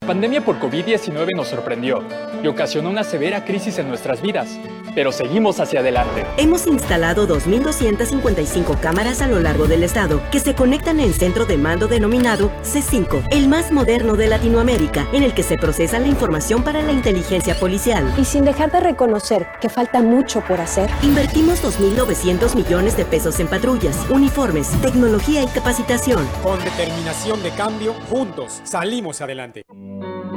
Pandemia 0.05 0.41
por 0.41 0.59
COVID-19 0.59 1.35
nos 1.35 1.47
sorprendió 1.47 2.03
y 2.43 2.47
ocasionó 2.47 2.89
una 2.89 3.03
severa 3.03 3.43
crisis 3.43 3.79
en 3.79 3.89
nuestras 3.89 4.21
vidas 4.21 4.59
pero 4.95 5.11
seguimos 5.11 5.59
hacia 5.59 5.81
adelante. 5.81 6.25
Hemos 6.37 6.65
instalado 6.65 7.27
2.255 7.27 8.79
cámaras 8.79 9.21
a 9.21 9.27
lo 9.27 9.39
largo 9.39 9.67
del 9.67 9.83
estado 9.83 10.21
que 10.31 10.39
se 10.39 10.55
conectan 10.55 10.99
en 10.99 11.13
centro 11.13 11.45
de 11.45 11.57
mando 11.57 11.87
denominado 11.87 12.49
C5, 12.63 13.27
el 13.29 13.49
más 13.49 13.71
moderno 13.71 14.15
de 14.15 14.27
Latinoamérica, 14.27 15.07
en 15.11 15.23
el 15.23 15.33
que 15.33 15.43
se 15.43 15.57
procesa 15.57 15.99
la 15.99 16.07
información 16.07 16.63
para 16.63 16.81
la 16.81 16.93
inteligencia 16.93 17.55
policial. 17.55 18.11
Y 18.17 18.23
sin 18.23 18.45
dejar 18.45 18.71
de 18.71 18.79
reconocer 18.79 19.45
que 19.59 19.69
falta 19.69 20.01
mucho 20.01 20.41
por 20.41 20.61
hacer, 20.61 20.89
invertimos 21.03 21.61
2.900 21.61 22.55
millones 22.55 22.95
de 22.95 23.03
pesos 23.05 23.39
en 23.41 23.47
patrullas, 23.47 24.09
uniformes, 24.09 24.69
tecnología 24.81 25.43
y 25.43 25.47
capacitación. 25.47 26.25
Con 26.41 26.63
determinación 26.63 27.43
de 27.43 27.51
cambio, 27.51 27.93
juntos 28.09 28.61
salimos 28.63 29.19
adelante. 29.19 29.63
Thank 30.01 30.33
you. 30.33 30.34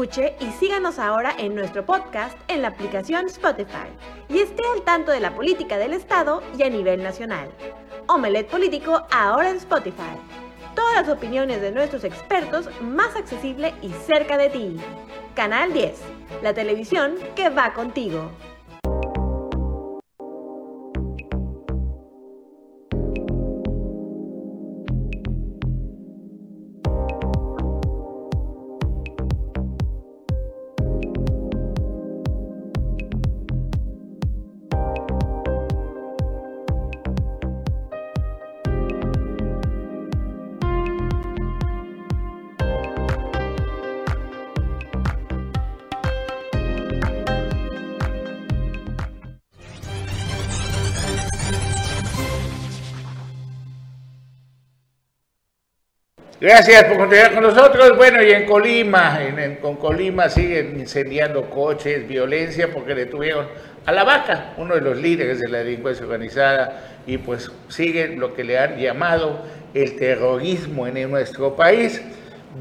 Escuche 0.00 0.34
y 0.40 0.50
síganos 0.52 0.98
ahora 0.98 1.34
en 1.36 1.54
nuestro 1.54 1.84
podcast 1.84 2.34
en 2.48 2.62
la 2.62 2.68
aplicación 2.68 3.26
Spotify 3.26 3.90
y 4.30 4.38
esté 4.38 4.62
al 4.74 4.80
tanto 4.80 5.12
de 5.12 5.20
la 5.20 5.34
política 5.34 5.76
del 5.76 5.92
Estado 5.92 6.42
y 6.56 6.62
a 6.62 6.70
nivel 6.70 7.02
nacional. 7.02 7.50
Omelet 8.06 8.48
Político 8.48 9.06
ahora 9.10 9.50
en 9.50 9.56
Spotify. 9.56 10.16
Todas 10.74 10.94
las 10.94 11.08
opiniones 11.10 11.60
de 11.60 11.70
nuestros 11.70 12.04
expertos 12.04 12.70
más 12.80 13.14
accesible 13.14 13.74
y 13.82 13.90
cerca 13.90 14.38
de 14.38 14.48
ti. 14.48 14.76
Canal 15.34 15.74
10, 15.74 16.00
la 16.42 16.54
televisión 16.54 17.16
que 17.36 17.50
va 17.50 17.74
contigo. 17.74 18.30
Gracias 56.40 56.84
por 56.84 56.96
continuar 56.96 57.34
con 57.34 57.42
nosotros. 57.42 57.94
Bueno, 57.98 58.22
y 58.22 58.30
en 58.30 58.46
Colima, 58.46 59.20
en, 59.22 59.56
con 59.56 59.76
Colima 59.76 60.30
siguen 60.30 60.80
incendiando 60.80 61.50
coches, 61.50 62.08
violencia, 62.08 62.72
porque 62.72 62.94
detuvieron 62.94 63.46
a 63.84 63.92
la 63.92 64.04
vaca, 64.04 64.54
uno 64.56 64.74
de 64.74 64.80
los 64.80 64.96
líderes 64.96 65.38
de 65.38 65.48
la 65.48 65.58
delincuencia 65.58 66.06
organizada, 66.06 67.02
y 67.06 67.18
pues 67.18 67.52
siguen 67.68 68.18
lo 68.18 68.32
que 68.32 68.44
le 68.44 68.58
han 68.58 68.78
llamado 68.78 69.42
el 69.74 69.96
terrorismo 69.96 70.86
en 70.86 71.10
nuestro 71.10 71.56
país. 71.56 72.00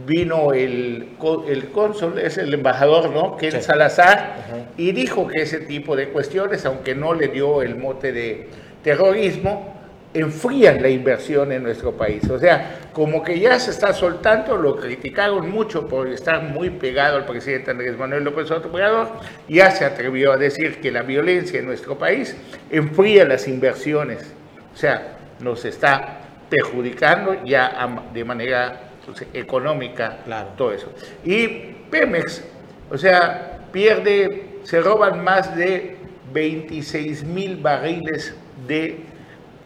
Vino 0.05 0.51
el, 0.51 1.11
el 1.47 1.69
cónsul, 1.69 2.19
es 2.19 2.38
el 2.38 2.53
embajador, 2.53 3.09
¿no? 3.11 3.38
Ken 3.38 3.61
Salazar, 3.61 4.65
y 4.75 4.91
dijo 4.91 5.25
que 5.25 5.43
ese 5.43 5.61
tipo 5.61 5.95
de 5.95 6.09
cuestiones, 6.09 6.65
aunque 6.65 6.95
no 6.95 7.13
le 7.13 7.30
dio 7.30 7.61
el 7.61 7.77
mote 7.77 8.11
de 8.11 8.49
terrorismo, 8.84 9.78
enfrían 10.14 10.82
la 10.82 10.89
inversión 10.89 11.51
en 11.51 11.64
nuestro 11.64 11.93
país. 11.93 12.28
O 12.30 12.39
sea, 12.39 12.80
como 12.93 13.24
que 13.24 13.39
ya 13.39 13.60
se 13.60 13.72
está 13.72 13.93
soltando, 13.93 14.57
lo 14.57 14.76
criticaron 14.76 15.49
mucho 15.49 15.88
por 15.88 16.07
estar 16.07 16.41
muy 16.43 16.70
pegado 16.72 17.18
al 17.18 17.26
presidente 17.26 17.72
Andrés 17.72 17.97
Manuel 17.97 18.24
López 18.24 18.49
Obrador, 18.51 19.10
ya 19.47 19.72
se 19.72 19.86
atrevió 19.86 20.32
a 20.32 20.38
decir 20.38 20.82
que 20.82 20.91
la 20.91 21.03
violencia 21.03 21.60
en 21.60 21.68
nuestro 21.68 21.97
país 21.97 22.36
enfría 22.72 23.26
las 23.26 23.47
inversiones. 23.47 24.34
O 24.74 24.78
sea, 24.78 25.18
nos 25.39 25.66
está 25.66 26.22
perjudicando 26.49 27.43
ya 27.45 27.88
de 28.14 28.24
manera 28.24 28.89
pues, 29.05 29.26
económica 29.34 30.20
todo 30.57 30.74
eso. 30.74 30.91
Y 31.24 31.47
Pemex, 31.91 32.43
o 32.89 32.97
sea, 32.97 33.60
pierde, 33.72 34.60
se 34.64 34.82
roban 34.82 35.24
más 35.24 35.55
de 35.55 35.97
26 36.34 37.24
mil 37.24 37.57
barriles 37.57 38.34
de 38.68 39.09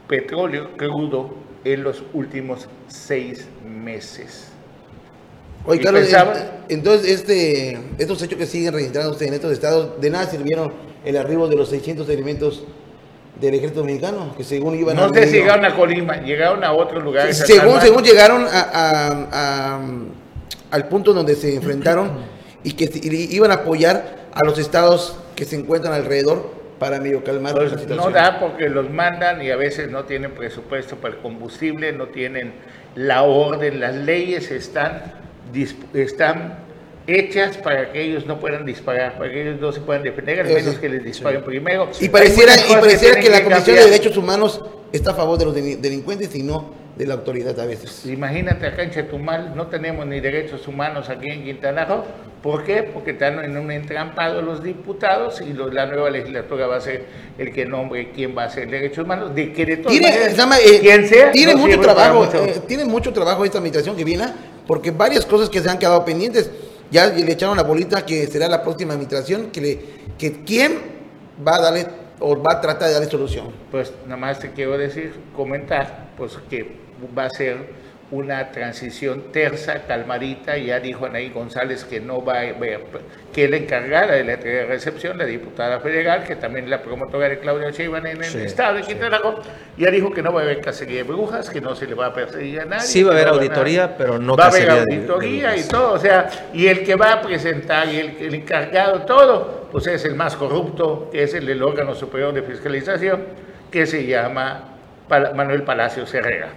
petróleo 0.08 0.70
crudo 0.78 1.34
en 1.64 1.84
los 1.84 2.04
últimos 2.14 2.68
seis 2.88 3.48
meses. 3.66 4.50
Oye, 5.66 5.80
Carlos, 5.82 6.10
entonces 6.68 7.10
este, 7.10 7.80
estos 7.98 8.22
hechos 8.22 8.38
que 8.38 8.46
siguen 8.46 8.74
registrándose 8.74 9.28
en 9.28 9.34
estos 9.34 9.52
estados, 9.54 10.02
de 10.02 10.10
nada 10.10 10.30
sirvieron 10.30 10.74
el 11.06 11.16
arribo 11.16 11.48
de 11.48 11.56
los 11.56 11.70
600 11.70 12.10
elementos 12.10 12.66
del 13.40 13.56
ejército 13.56 13.80
dominicano, 13.80 14.36
que 14.36 14.44
según 14.44 14.78
iban 14.78 14.96
no 14.98 15.06
a... 15.06 15.08
No 15.08 15.14
sé 15.14 15.28
si 15.28 15.38
llegaron 15.38 15.64
a 15.66 15.76
Colima, 15.76 16.18
llegaron 16.22 16.64
a 16.64 16.74
otros 16.74 17.02
lugares. 17.02 17.38
según, 17.38 17.80
según 17.80 18.04
llegaron 18.04 18.46
a, 18.52 19.80
al 20.70 20.88
punto 20.90 21.14
donde 21.14 21.36
se 21.36 21.56
enfrentaron 21.56 22.12
y 22.64 22.74
que 22.74 22.90
iban 23.32 23.52
a 23.52 23.56
apoyar 23.56 24.28
a 24.34 24.46
los 24.46 24.60
estados 24.60 25.16
que 25.36 25.46
se 25.46 25.56
encuentran 25.56 25.94
alrededor 25.94 26.63
para 26.84 27.00
medio 27.00 27.24
calmar 27.24 27.56
la 27.56 27.70
situación. 27.70 27.96
No 27.96 28.12
da 28.12 28.42
porque 28.42 28.68
los 28.68 28.90
mandan 28.90 29.42
y 29.42 29.50
a 29.52 29.56
veces 29.56 29.90
no 29.90 30.04
tienen 30.04 30.32
presupuesto 30.32 30.98
para 30.98 31.16
el 31.16 31.22
combustible, 31.22 31.94
no 31.94 32.08
tienen 32.08 32.52
la 32.96 33.24
orden, 33.24 33.80
las 33.80 33.96
leyes 33.96 34.52
están, 34.52 35.02
están 35.94 36.58
hechas 37.08 37.58
para 37.58 37.92
que 37.92 38.02
ellos 38.02 38.26
no 38.26 38.40
puedan 38.40 38.66
disparar, 38.66 39.18
para 39.18 39.32
que 39.32 39.42
ellos 39.42 39.60
no 39.60 39.72
se 39.72 39.82
puedan 39.82 40.04
defender, 40.04 40.42
al 40.42 40.48
menos 40.48 40.76
que 40.76 40.90
les 40.90 41.04
disparen 41.04 41.44
primero. 41.44 41.90
Y 42.00 42.10
pareciera, 42.10 42.54
y 42.70 42.74
pareciera 42.74 43.20
que, 43.20 43.30
la 43.30 43.44
Comisión 43.44 43.76
de 43.76 43.86
Derechos 43.86 44.18
Humanos 44.18 44.62
está 44.92 45.12
a 45.12 45.16
favor 45.16 45.38
de 45.38 45.46
los 45.46 45.56
delincuentes 45.56 46.34
y 46.36 46.44
no 46.44 46.84
de 46.96 47.08
la 47.08 47.16
autoridad 47.16 47.60
a 47.60 47.66
veces. 47.66 48.06
Imagínate 48.06 48.68
acá 48.68 48.84
en 48.84 48.92
Chetumal, 48.92 49.56
no 49.56 49.68
tenemos 49.68 50.06
ni 50.06 50.20
derechos 50.20 50.68
humanos 50.68 51.10
aquí 51.10 51.28
en 51.28 51.44
Quintana 51.44 51.86
Roo. 51.86 52.04
¿Por 52.44 52.64
qué? 52.66 52.84
Porque 52.84 53.12
están 53.12 53.44
en 53.44 53.58
un 53.58 53.72
entrampado 53.72 54.42
los 54.42 54.62
diputados 54.62 55.42
y 55.42 55.54
la 55.54 55.86
nueva 55.86 56.10
legislatura 56.10 56.68
va 56.68 56.76
a 56.76 56.82
ser 56.82 57.06
el 57.38 57.54
que 57.54 57.66
nombre 57.66 58.12
quién 58.12 58.38
va 58.38 58.44
a 58.44 58.50
ser 58.50 58.70
derechos 58.70 59.06
humanos. 59.06 59.34
De 59.34 59.54
que 59.54 59.66
de 59.66 59.78
tiene, 59.78 60.10
eh, 60.10 61.08
sea, 61.08 61.32
tiene 61.32 61.56
mucho 61.56 61.80
trabajo, 61.80 62.30
eh, 62.34 62.62
tiene 62.68 62.86
mucho 62.86 63.14
trabajo 63.14 63.46
esta 63.46 63.60
administración 63.60 63.96
que 63.96 64.04
viene, 64.04 64.26
porque 64.68 64.92
varias 64.92 65.26
cosas 65.26 65.50
que 65.50 65.62
se 65.62 65.70
han 65.70 65.80
quedado 65.80 66.04
pendientes. 66.04 66.52
Ya 66.92 67.08
le 67.08 67.32
echaron 67.32 67.58
la 67.58 67.64
bolita 67.64 68.06
que 68.06 68.28
será 68.28 68.48
la 68.48 68.62
próxima 68.62 68.94
administración, 68.94 69.52
que, 69.52 69.62
le, 69.62 69.80
que 70.18 70.44
quién 70.44 70.78
va 71.46 71.56
a 71.56 71.62
darle 71.62 71.88
o 72.20 72.42
va 72.42 72.54
a 72.54 72.62
tratar 72.62 72.88
de 72.88 72.94
darle 72.94 73.10
solución. 73.10 73.48
Pues 73.72 73.92
nada 74.06 74.18
más 74.18 74.40
te 74.40 74.52
quiero 74.52 74.78
decir, 74.78 75.14
comentar, 75.36 76.12
pues 76.18 76.38
que 76.50 76.76
va 77.18 77.26
a 77.26 77.30
ser 77.30 77.83
una 78.14 78.52
transición 78.52 79.32
tersa, 79.32 79.88
calmarita, 79.88 80.56
ya 80.56 80.80
dijo 80.80 81.08
Anaí 81.08 81.30
González 81.30 81.84
que 81.84 82.00
no 82.00 82.24
va 82.24 82.42
a 82.42 82.54
ver, 82.54 82.82
que 83.34 83.50
la 83.50 83.58
encargada 83.58 84.14
de 84.14 84.24
la 84.24 84.36
recepción, 84.68 85.18
la 85.18 85.26
diputada 85.26 85.80
federal, 85.80 86.24
que 86.24 86.36
también 86.36 86.70
la 86.70 86.84
promotora 86.84 87.28
de 87.28 87.40
Claudia 87.40 87.72
Sheinbaum 87.72 88.06
en 88.06 88.24
el 88.24 88.36
estado 88.46 88.76
de 88.76 88.84
Quintana 88.84 89.18
Roo, 89.18 89.42
ya 89.78 89.90
dijo 89.90 90.12
que 90.12 90.22
no 90.22 90.32
va 90.32 90.42
a 90.42 90.44
haber 90.44 90.62
cacería 90.62 90.98
de 90.98 91.04
brujas, 91.04 91.50
que 91.50 91.60
no 91.60 91.76
se 91.76 91.88
le 91.88 91.96
va 91.96 92.08
a 92.08 92.14
perseguir 92.14 92.62
a 92.62 92.66
nadie. 92.66 92.86
Sí 92.86 93.02
va 93.02 93.14
a 93.14 93.16
haber 93.16 93.30
auditoría, 93.30 93.98
pero 93.98 94.20
no 94.20 94.36
Va 94.36 94.46
a 94.46 94.48
haber 94.50 94.70
auditoría 94.70 95.58
y 95.58 95.64
todo, 95.64 95.94
o 95.94 96.00
sea, 96.00 96.30
y 96.54 96.68
el 96.68 96.84
que 96.84 96.96
va 96.96 97.14
a 97.14 97.22
presentar 97.22 97.88
y 97.90 97.98
el, 97.98 98.18
el 98.20 98.36
encargado, 98.36 99.02
todo, 99.02 99.70
pues 99.72 99.88
es 99.88 100.06
el 100.06 100.14
más 100.14 100.36
corrupto, 100.36 101.10
que 101.12 101.24
es 101.24 101.34
el 101.34 101.48
del 101.48 101.64
órgano 101.64 101.96
superior 101.96 102.32
de 102.32 102.44
fiscalización, 102.44 103.24
que 103.72 103.88
se 103.88 104.06
llama 104.06 104.76
Manuel 105.10 105.64
Palacio 105.64 106.06
Herrera. 106.14 106.50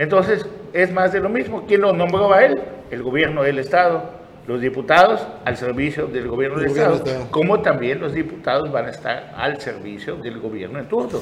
Entonces, 0.00 0.46
es 0.72 0.90
más 0.90 1.12
de 1.12 1.20
lo 1.20 1.28
mismo. 1.28 1.66
¿Quién 1.68 1.82
lo 1.82 1.92
nombró 1.92 2.32
a 2.32 2.42
él? 2.42 2.58
El 2.90 3.02
gobierno 3.02 3.42
del 3.42 3.58
Estado. 3.58 4.18
Los 4.46 4.62
diputados 4.62 5.24
al 5.44 5.58
servicio 5.58 6.06
del 6.06 6.26
gobierno 6.26 6.58
del 6.58 6.68
Estado, 6.68 7.04
como 7.30 7.60
también 7.60 8.00
los 8.00 8.14
diputados 8.14 8.72
van 8.72 8.86
a 8.86 8.90
estar 8.90 9.34
al 9.36 9.60
servicio 9.60 10.16
del 10.16 10.40
gobierno 10.40 10.78
en 10.78 10.88
turno, 10.88 11.20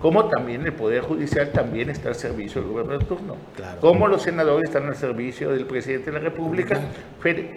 como 0.00 0.26
también 0.28 0.66
el 0.66 0.72
Poder 0.72 1.02
Judicial 1.02 1.52
también 1.52 1.88
está 1.88 2.08
al 2.08 2.16
servicio 2.16 2.60
del 2.60 2.70
gobierno 2.70 2.94
en 2.94 3.06
turno, 3.06 3.36
como 3.80 4.08
los 4.08 4.22
senadores 4.22 4.68
están 4.68 4.88
al 4.88 4.96
servicio 4.96 5.52
del 5.52 5.64
presidente 5.64 6.10
de 6.10 6.18
la 6.18 6.24
República 6.24 6.78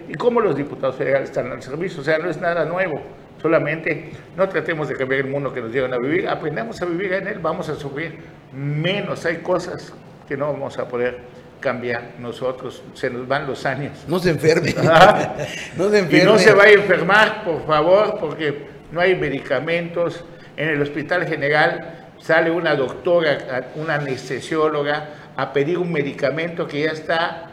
y 0.08 0.14
como 0.14 0.40
los 0.40 0.56
diputados 0.56 0.94
federales 0.94 1.30
están 1.30 1.50
al 1.50 1.60
servicio. 1.60 2.00
O 2.00 2.04
sea, 2.04 2.16
no 2.18 2.30
es 2.30 2.40
nada 2.40 2.64
nuevo. 2.64 3.02
Solamente 3.42 4.12
no 4.36 4.48
tratemos 4.48 4.88
de 4.88 4.94
cambiar 4.94 5.22
el 5.22 5.30
mundo 5.30 5.52
que 5.52 5.60
nos 5.60 5.72
llevan 5.72 5.92
a 5.92 5.98
vivir, 5.98 6.28
aprendamos 6.28 6.80
a 6.80 6.86
vivir 6.86 7.12
en 7.14 7.26
él, 7.26 7.40
vamos 7.40 7.68
a 7.68 7.74
sufrir 7.74 8.20
menos. 8.52 9.26
Hay 9.26 9.38
cosas 9.38 9.92
que 10.30 10.36
no 10.36 10.52
vamos 10.52 10.78
a 10.78 10.86
poder 10.86 11.18
cambiar 11.58 12.12
nosotros, 12.20 12.84
se 12.94 13.10
nos 13.10 13.26
van 13.26 13.48
los 13.48 13.66
años. 13.66 14.04
No 14.06 14.20
se 14.20 14.30
enferme. 14.30 14.72
no 15.76 15.90
se 15.90 15.98
enferme. 15.98 16.18
Y 16.22 16.24
no 16.24 16.38
se 16.38 16.52
vaya 16.52 16.70
a 16.70 16.80
enfermar, 16.80 17.44
por 17.44 17.66
favor, 17.66 18.16
porque 18.20 18.68
no 18.92 19.00
hay 19.00 19.16
medicamentos. 19.16 20.24
En 20.56 20.68
el 20.68 20.80
Hospital 20.82 21.26
General 21.26 22.12
sale 22.20 22.48
una 22.52 22.76
doctora, 22.76 23.72
una 23.74 23.96
anestesióloga, 23.96 25.08
a 25.36 25.52
pedir 25.52 25.78
un 25.78 25.90
medicamento 25.90 26.68
que 26.68 26.82
ya 26.82 26.92
está 26.92 27.50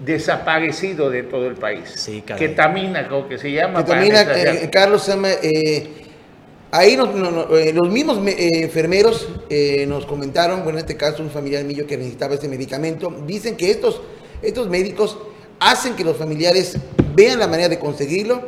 desaparecido 0.00 1.08
de 1.08 1.22
todo 1.22 1.46
el 1.46 1.54
país. 1.54 1.88
Sí, 1.88 2.22
Ketamina, 2.22 3.06
creo 3.06 3.28
que 3.28 3.38
se 3.38 3.52
llama. 3.52 3.84
Ketamina, 3.84 4.22
eh, 4.22 4.68
Carlos, 4.72 5.04
se 5.04 5.12
llama, 5.12 5.28
eh, 5.40 6.01
Ahí 6.74 6.94
eh, 6.94 7.72
los 7.74 7.90
mismos 7.90 8.18
eh, 8.26 8.48
enfermeros 8.62 9.28
eh, 9.50 9.84
nos 9.86 10.06
comentaron, 10.06 10.64
bueno, 10.64 10.78
en 10.78 10.86
este 10.86 10.96
caso 10.96 11.22
un 11.22 11.28
familiar 11.28 11.62
mío 11.64 11.86
que 11.86 11.98
necesitaba 11.98 12.32
este 12.32 12.48
medicamento, 12.48 13.14
dicen 13.26 13.58
que 13.58 13.70
estos, 13.70 14.00
estos 14.40 14.70
médicos 14.70 15.18
hacen 15.60 15.94
que 15.94 16.02
los 16.02 16.16
familiares 16.16 16.78
vean 17.14 17.38
la 17.38 17.46
manera 17.46 17.68
de 17.68 17.78
conseguirlo, 17.78 18.40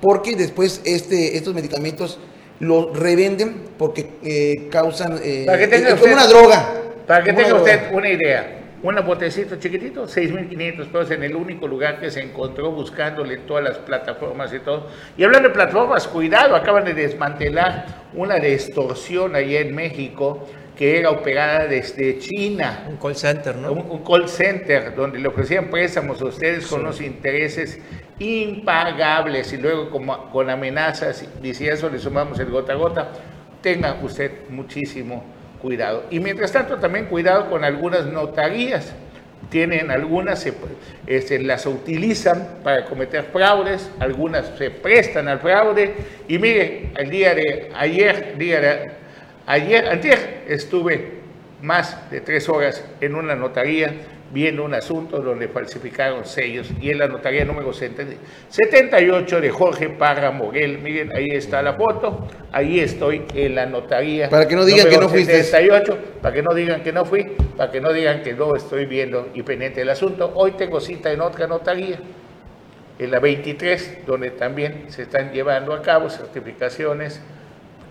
porque 0.00 0.34
después 0.34 0.80
este, 0.84 1.36
estos 1.36 1.52
medicamentos 1.52 2.18
los 2.60 2.98
revenden 2.98 3.64
porque 3.76 4.68
causan... 4.70 5.20
para 5.44 5.58
que 5.58 5.68
tenga 5.68 5.92
usted, 5.92 6.12
una 6.14 6.26
droga. 6.26 6.82
Para 7.06 7.24
que 7.24 7.34
tenga 7.34 7.56
usted 7.56 7.92
una 7.92 8.08
idea, 8.08 8.65
un 8.82 8.94
botecito 9.06 9.56
chiquitito, 9.56 10.06
6.500 10.06 10.86
pesos 10.86 11.10
en 11.10 11.22
el 11.22 11.34
único 11.34 11.66
lugar 11.66 11.98
que 11.98 12.10
se 12.10 12.20
encontró 12.20 12.70
buscándole 12.70 13.38
todas 13.38 13.64
las 13.64 13.78
plataformas 13.78 14.52
y 14.52 14.58
todo. 14.60 14.88
Y 15.16 15.24
hablando 15.24 15.48
de 15.48 15.54
plataformas, 15.54 16.06
cuidado, 16.06 16.54
acaban 16.54 16.84
de 16.84 16.94
desmantelar 16.94 17.86
una 18.14 18.36
de 18.36 18.54
extorsión 18.54 19.34
allá 19.34 19.60
en 19.60 19.74
México 19.74 20.46
que 20.76 20.98
era 20.98 21.10
operada 21.10 21.66
desde 21.66 22.18
China. 22.18 22.84
Un 22.88 22.98
call 22.98 23.16
center, 23.16 23.56
¿no? 23.56 23.72
Un, 23.72 23.90
un 23.90 24.04
call 24.04 24.28
center 24.28 24.94
donde 24.94 25.18
le 25.18 25.28
ofrecían 25.28 25.70
préstamos 25.70 26.20
a 26.20 26.26
ustedes 26.26 26.66
con 26.66 26.80
unos 26.80 27.00
intereses 27.00 27.80
impagables 28.18 29.52
y 29.52 29.56
luego 29.56 29.90
con 30.30 30.50
amenazas, 30.50 31.26
y 31.42 31.54
si 31.54 31.68
a 31.68 31.74
eso 31.74 31.88
le 31.88 31.98
sumamos 31.98 32.38
el 32.38 32.50
gota 32.50 32.72
a 32.72 32.76
gota, 32.76 33.12
tenga 33.62 33.98
usted 34.02 34.48
muchísimo 34.50 35.35
cuidado. 35.66 36.04
Y 36.10 36.20
mientras 36.20 36.52
tanto 36.52 36.76
también 36.76 37.06
cuidado 37.06 37.50
con 37.50 37.64
algunas 37.64 38.06
notarías. 38.06 38.94
Tienen 39.50 39.90
algunas, 39.90 40.40
se, 40.40 40.54
este, 41.06 41.40
las 41.40 41.66
utilizan 41.66 42.58
para 42.64 42.84
cometer 42.84 43.24
fraudes, 43.32 43.90
algunas 44.00 44.46
se 44.58 44.70
prestan 44.70 45.28
al 45.28 45.40
fraude. 45.40 45.94
Y 46.28 46.38
mire, 46.38 46.90
el 46.96 47.10
día 47.10 47.34
de 47.34 47.70
ayer, 47.74 48.38
día 48.38 48.60
de, 48.60 48.90
ayer, 49.46 49.88
antier, 49.88 50.44
estuve 50.48 51.16
más 51.62 52.10
de 52.10 52.20
tres 52.20 52.48
horas 52.48 52.84
en 53.00 53.14
una 53.14 53.34
notaría 53.34 53.92
viendo 54.32 54.64
un 54.64 54.74
asunto 54.74 55.20
donde 55.20 55.48
falsificaron 55.48 56.24
sellos 56.24 56.68
y 56.80 56.90
en 56.90 56.98
la 56.98 57.06
notaría 57.06 57.44
número 57.44 57.72
78 57.72 59.40
de 59.40 59.50
Jorge 59.50 59.88
Parra 59.90 60.30
Moguel. 60.30 60.78
Miren, 60.78 61.14
ahí 61.14 61.28
está 61.30 61.62
la 61.62 61.74
foto, 61.74 62.26
ahí 62.52 62.80
estoy 62.80 63.22
en 63.34 63.54
la 63.54 63.66
notaría. 63.66 64.28
Para 64.28 64.48
que 64.48 64.56
no 64.56 64.64
digan 64.64 64.88
que 64.88 64.98
no 64.98 65.08
fuiste. 65.08 65.42
78, 65.42 65.98
para 66.20 66.34
que 66.34 66.42
no 66.42 66.54
digan 66.54 66.82
que 66.82 66.92
no 66.92 67.04
fui, 67.04 67.24
para 67.56 67.70
que 67.70 67.80
no 67.80 67.92
digan 67.92 68.22
que 68.22 68.32
no 68.32 68.56
estoy 68.56 68.86
viendo 68.86 69.28
y 69.34 69.42
pendiente 69.42 69.80
del 69.80 69.90
asunto. 69.90 70.32
Hoy 70.34 70.52
tengo 70.52 70.80
cita 70.80 71.12
en 71.12 71.20
otra 71.20 71.46
notaría, 71.46 71.98
en 72.98 73.10
la 73.10 73.20
23, 73.20 74.06
donde 74.06 74.30
también 74.32 74.86
se 74.88 75.02
están 75.02 75.32
llevando 75.32 75.72
a 75.72 75.82
cabo 75.82 76.10
certificaciones 76.10 77.20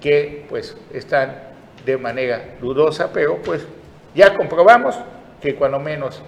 que 0.01 0.45
pues 0.49 0.77
están 0.93 1.55
de 1.85 1.97
manera 1.97 2.55
dudosa, 2.59 3.11
pero 3.13 3.37
pues 3.41 3.65
ya 4.13 4.35
comprobamos 4.35 4.95
que 5.41 5.55
cuando 5.55 5.79
menos 5.79 6.23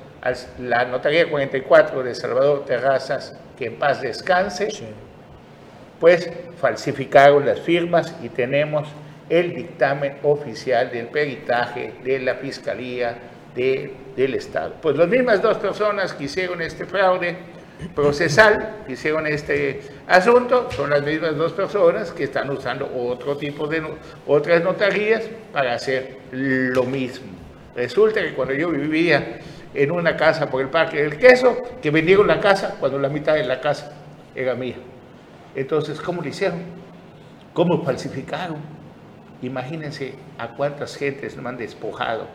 la 0.60 0.86
notaría 0.86 1.30
44 1.30 2.04
de 2.04 2.16
Salvador 2.16 2.66
Terrazas, 2.66 3.36
que 3.58 3.68
en 3.68 3.76
paz 3.80 4.02
descanse, 4.02 4.70
pues 6.00 6.30
falsificaron 6.60 7.46
las 7.46 7.62
firmas 7.62 8.14
y 8.22 8.30
tenemos 8.30 8.88
el 9.30 9.56
dictamen 9.56 10.18
oficial 10.24 10.92
del 10.92 11.08
peritaje 11.08 11.94
de 12.04 12.20
la 12.20 12.36
Fiscalía 12.36 13.18
de, 13.56 13.94
del 14.16 14.36
Estado. 14.36 14.76
Pues 14.82 14.96
las 14.96 15.08
mismas 15.08 15.42
dos 15.42 15.58
personas 15.58 16.14
que 16.14 16.26
hicieron 16.26 16.62
este 16.62 16.86
fraude 16.86 17.36
procesal, 17.96 18.84
que 18.86 18.94
hicieron 18.94 19.28
este 19.28 19.82
asunto, 20.08 20.70
son 20.72 20.90
las 20.90 21.04
mismas 21.04 21.36
dos 21.36 21.54
personas 21.54 22.12
que 22.12 22.24
están 22.24 22.50
usando 22.50 22.90
otro 22.96 23.38
tipo 23.38 23.68
de 23.68 23.84
otras 24.26 24.64
notarías 24.64 25.24
para 25.52 25.74
hacer 25.74 26.18
lo 26.32 26.84
mismo. 26.84 27.47
Resulta 27.78 28.24
que 28.24 28.34
cuando 28.34 28.56
yo 28.56 28.72
vivía 28.72 29.38
en 29.72 29.92
una 29.92 30.18
casa 30.18 30.50
por 30.50 30.62
el 30.62 30.70
Parque 30.70 30.98
del 31.04 31.20
Queso, 31.20 31.62
que 31.80 31.92
vendieron 31.92 32.26
la 32.26 32.40
casa 32.40 32.76
cuando 32.80 32.98
la 32.98 33.08
mitad 33.08 33.36
de 33.36 33.44
la 33.44 33.62
casa 33.62 33.92
era 34.34 34.56
mía. 34.56 34.78
Entonces, 35.56 36.02
¿cómo 36.02 36.24
lo 36.24 36.28
hicieron? 36.28 36.62
¿Cómo 37.54 37.84
falsificaron? 37.84 38.58
Imagínense 39.44 40.16
a 40.40 40.48
cuántas 40.48 40.96
gentes 40.98 41.38
me 41.38 41.50
han 41.50 41.58
despojado 41.58 42.26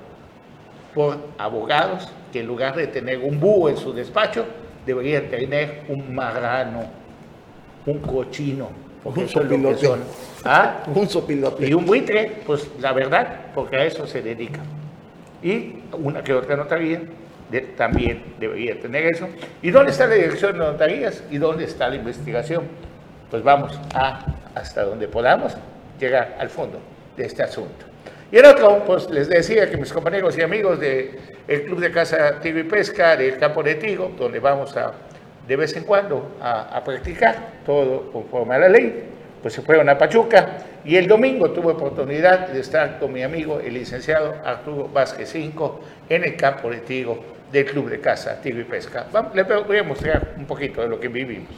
por 0.95 1.19
abogados 1.39 2.09
que 2.33 2.39
en 2.39 2.47
lugar 2.47 2.77
de 2.77 2.87
tener 2.87 3.19
un 3.19 3.41
búho 3.41 3.69
en 3.69 3.77
su 3.77 3.93
despacho, 3.93 4.47
deberían 4.87 5.29
tener 5.29 5.83
un 5.89 6.15
marrano, 6.15 6.85
un 7.85 7.99
cochino, 7.99 8.69
porque 9.03 9.21
Un 9.21 9.27
eso 9.27 9.41
es 9.41 9.51
lo 9.51 9.51
que 9.51 9.57
sopilote. 9.57 9.87
son. 9.87 10.01
¿Ah? 10.45 10.85
Un 10.95 11.09
sopilote. 11.09 11.69
Y 11.69 11.75
un 11.75 11.85
buitre, 11.85 12.43
pues 12.47 12.71
la 12.79 12.93
verdad, 12.93 13.47
porque 13.57 13.75
a 13.77 13.85
eso 13.85 14.07
se 14.07 14.23
dedican. 14.23 14.82
Y 15.43 15.83
una 15.93 16.23
que 16.23 16.33
otra 16.33 16.57
notaría 16.57 17.03
de- 17.51 17.61
también 17.61 18.23
debería 18.39 18.79
tener 18.81 19.07
eso. 19.07 19.29
¿Y 19.61 19.71
dónde 19.71 19.91
está 19.93 20.07
la 20.07 20.15
dirección 20.15 20.53
de 20.53 20.59
notarías? 20.59 21.23
¿Y 21.31 21.39
dónde 21.39 21.65
está 21.65 21.89
la 21.89 21.97
investigación? 21.97 22.65
Pues 23.31 23.43
vamos 23.43 23.79
a, 23.95 24.25
hasta 24.55 24.85
donde 24.85 25.09
podamos, 25.09 25.57
llegar 25.99 26.37
al 26.39 26.49
fondo 26.51 26.79
de 27.17 27.27
este 27.27 27.43
asunto. 27.43 27.87
Y 28.31 28.39
el 28.39 28.47
otro, 28.47 28.83
pues 28.87 29.11
les 29.11 29.29
decía 29.29 29.71
que 29.71 29.77
mis 29.77 29.93
compañeros 29.93 30.37
y 30.39 30.43
amigos 30.43 30.81
del 30.81 31.19
Club 31.67 31.81
de 31.81 31.91
Casa 31.91 32.41
Tigo 32.41 32.59
y 32.59 32.65
Pesca, 32.65 33.17
del 33.17 33.37
Campo 33.37 33.63
de 33.63 33.75
Tigo, 33.75 34.11
donde 34.19 34.39
vamos 34.41 34.75
a, 34.77 34.93
de 35.47 35.57
vez 35.57 35.77
en 35.77 35.85
cuando 35.85 36.37
a, 36.41 36.77
a 36.77 36.83
practicar 36.83 37.37
todo 37.67 38.11
conforme 38.11 38.55
a 38.55 38.59
la 38.61 38.69
ley, 38.71 39.05
pues 39.43 39.53
se 39.55 39.61
fueron 39.63 39.89
a 39.89 39.99
Pachuca 39.99 40.49
y 40.85 40.97
el 40.97 41.07
domingo 41.07 41.51
tuve 41.51 41.73
oportunidad 41.73 42.49
de 42.49 42.61
estar 42.61 42.99
con 42.99 43.13
mi 43.13 43.23
amigo 43.23 43.61
el 43.61 43.75
licenciado 43.75 44.35
Arturo 44.45 44.89
Vázquez 44.89 45.31
Cinco 45.31 45.81
en 46.09 46.25
el 46.25 46.37
campo 46.37 46.71
de 46.71 46.79
Tigo 46.79 47.19
del 47.53 47.65
Club 47.67 47.91
de 47.91 48.01
Casa 48.01 48.41
Tigo 48.41 48.61
y 48.61 48.65
Pesca. 48.65 49.07
Vamos, 49.13 49.35
les 49.35 49.47
voy 49.47 49.79
a 49.79 49.83
mostrar 49.85 50.35
un 50.37 50.47
poquito 50.47 50.83
de 50.83 50.89
lo 50.89 50.99
que 50.99 51.09
vivimos. 51.09 51.51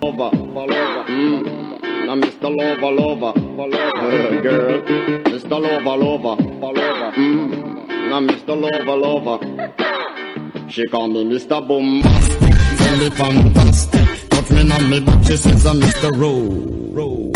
Mm. 0.00 1.78
Now 2.06 2.14
Mr. 2.14 2.48
Lover, 2.48 2.92
lover, 2.92 3.34
lover, 3.36 4.42
girl. 4.42 4.82
Mr. 5.24 5.60
Lover, 5.60 5.96
lover, 5.98 6.36
lover, 6.60 7.12
mm. 7.16 8.08
Now 8.08 8.20
Mr. 8.20 8.54
Lover, 8.56 8.96
lover. 8.96 9.38
She 10.70 10.86
call 10.86 11.08
me 11.08 11.24
Mr. 11.24 11.66
Bombastic, 11.66 12.54
tell 12.78 12.96
me 12.96 13.10
fantastic. 13.10 14.28
Touch 14.30 14.50
me 14.50 14.70
on 14.70 14.88
me 14.88 15.00
butt, 15.00 15.24
she 15.26 15.36
says 15.36 15.66
I'm 15.66 15.80
Mr. 15.80 16.16
Row, 16.16 17.27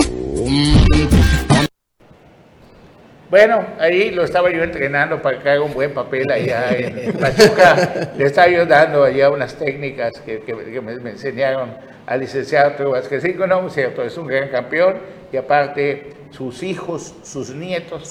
Bueno, 3.32 3.64
ahí 3.78 4.10
lo 4.10 4.24
estaba 4.24 4.50
yo 4.50 4.62
entrenando 4.62 5.22
para 5.22 5.38
que 5.42 5.48
haga 5.48 5.62
un 5.62 5.72
buen 5.72 5.94
papel 5.94 6.30
allá 6.30 6.66
en 6.76 7.14
Pachuca. 7.14 8.10
Le 8.14 8.26
estaba 8.26 8.48
yo 8.48 8.66
dando 8.66 9.04
allá 9.04 9.30
unas 9.30 9.54
técnicas 9.54 10.12
que, 10.20 10.40
que- 10.40 10.54
que 10.54 10.80
me, 10.82 10.96
me 10.96 11.10
enseñaron 11.12 11.70
al 12.06 12.20
licenciado 12.20 12.66
Arturo 12.72 12.90
Vázquez 12.90 13.22
Cinco, 13.22 13.46
no, 13.46 13.70
cierto, 13.70 14.02
es 14.02 14.18
un 14.18 14.26
gran 14.26 14.50
campeón 14.50 14.96
y 15.32 15.38
aparte 15.38 16.10
sus 16.30 16.62
hijos, 16.62 17.14
sus 17.22 17.54
nietos 17.54 18.06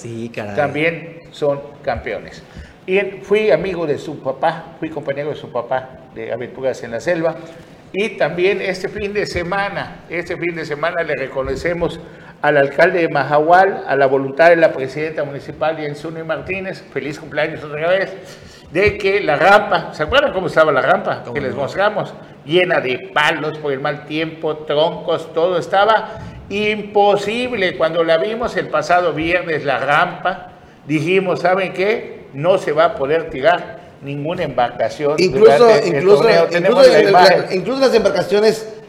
también 0.55 1.19
son 1.29 1.61
campeones. 1.83 2.41
Y 2.87 2.99
fui 3.21 3.51
amigo 3.51 3.85
de 3.85 3.99
su 3.99 4.23
papá, 4.23 4.75
fui 4.79 4.89
compañero 4.89 5.29
de 5.29 5.35
su 5.35 5.51
papá 5.51 5.99
de 6.15 6.33
Aventuras 6.33 6.81
en 6.81 6.89
la 6.89 6.99
Selva. 6.99 7.35
Y 7.93 8.17
también 8.17 8.59
este 8.59 8.89
fin 8.89 9.13
de 9.13 9.27
semana, 9.27 9.99
este 10.09 10.35
fin 10.35 10.55
de 10.55 10.65
semana 10.65 11.03
le 11.03 11.13
reconocemos 11.15 11.99
al 12.41 12.57
alcalde 12.57 13.01
de 13.01 13.09
Mahahual, 13.09 13.83
a 13.87 13.95
la 13.95 14.07
voluntad 14.07 14.49
de 14.49 14.55
la 14.55 14.71
presidenta 14.73 15.23
municipal, 15.23 15.77
Jensuni 15.77 16.23
Martínez, 16.23 16.83
feliz 16.91 17.19
cumpleaños 17.19 17.63
otra 17.63 17.87
vez, 17.89 18.11
de 18.71 18.97
que 18.97 19.19
la 19.19 19.35
rampa, 19.35 19.93
¿se 19.93 20.03
acuerdan 20.03 20.33
cómo 20.33 20.47
estaba 20.47 20.71
la 20.71 20.81
rampa? 20.81 21.23
Que 21.33 21.41
les 21.41 21.53
mostramos, 21.55 22.13
llena 22.45 22.79
de 22.79 23.11
palos 23.13 23.57
por 23.59 23.71
el 23.73 23.79
mal 23.79 24.05
tiempo, 24.05 24.57
troncos, 24.57 25.31
todo 25.33 25.57
estaba 25.57 26.19
imposible. 26.49 27.77
Cuando 27.77 28.03
la 28.03 28.17
vimos 28.17 28.55
el 28.57 28.69
pasado 28.69 29.13
viernes, 29.13 29.63
la 29.65 29.77
rampa, 29.79 30.51
dijimos, 30.87 31.41
¿saben 31.41 31.73
qué? 31.73 32.21
No 32.33 32.57
se 32.57 32.71
va 32.71 32.85
a 32.85 32.95
poder 32.95 33.29
tirar 33.29 33.79
ninguna 34.01 34.43
embarcación. 34.43 35.15
Incluso, 35.19 35.57
durante 35.65 35.87
incluso, 35.89 36.23
incluso, 36.57 36.83
la 37.11 37.11
la- 37.11 37.53
incluso 37.53 37.79
las 37.81 37.93
embarcaciones 37.93 38.80